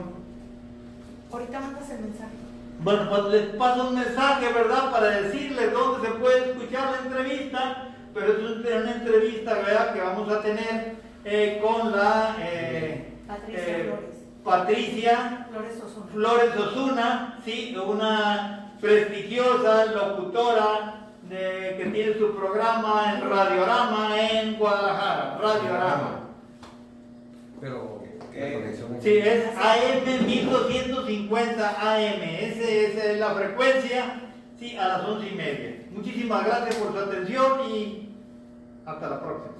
Ahorita 1.31 1.59
mandas 1.59 1.89
el 1.91 1.99
mensaje. 1.99 2.31
Bueno, 2.79 3.07
pues 3.07 3.23
les 3.25 3.55
paso 3.55 3.89
un 3.89 3.95
mensaje, 3.95 4.51
¿verdad? 4.51 4.91
Para 4.91 5.21
decirles 5.21 5.71
dónde 5.71 6.07
se 6.07 6.15
puede 6.15 6.51
escuchar 6.51 6.91
la 6.91 7.07
entrevista, 7.07 7.87
pero 8.15 8.33
es 8.33 8.39
una 8.39 8.91
entrevista, 8.93 9.53
¿verdad? 9.53 9.93
Que 9.93 10.01
vamos 10.01 10.27
a 10.31 10.41
tener 10.41 10.95
eh, 11.23 11.61
con 11.61 11.91
la 11.91 12.35
eh, 12.39 13.13
Patricia 13.27 13.77
eh, 13.77 13.83
Flores. 13.83 14.15
Patricia 14.43 15.47
Flores 15.51 15.83
Osuna. 15.83 16.05
Flores 16.11 16.57
Osuna, 16.57 17.39
sí, 17.45 17.77
una 17.77 18.70
prestigiosa 18.81 19.85
locutora 19.85 21.07
de- 21.29 21.75
que 21.77 21.89
tiene 21.93 22.13
su 22.17 22.35
programa 22.35 23.13
en 23.15 23.29
Radiorama 23.29 24.19
en 24.19 24.55
Guadalajara, 24.57 25.37
Radiorama. 25.41 26.19
Pero 27.61 28.03
¿Qué? 28.33 28.39
la 28.49 28.53
conexión 28.59 28.97
Sí, 29.01 29.17
es 29.17 29.45
AM 29.57 30.25
1250 30.25 31.69
AM, 31.79 32.21
esa 32.23 33.03
es 33.11 33.19
la 33.19 33.29
frecuencia, 33.35 34.21
sí, 34.59 34.75
a 34.77 34.87
las 34.87 35.05
once 35.07 35.27
y 35.29 35.35
media. 35.35 35.75
Muchísimas 35.91 36.45
gracias 36.45 36.75
por 36.75 36.91
su 36.93 36.99
atención 36.99 37.69
y 37.69 38.09
hasta 38.85 39.09
la 39.09 39.21
próxima. 39.21 39.51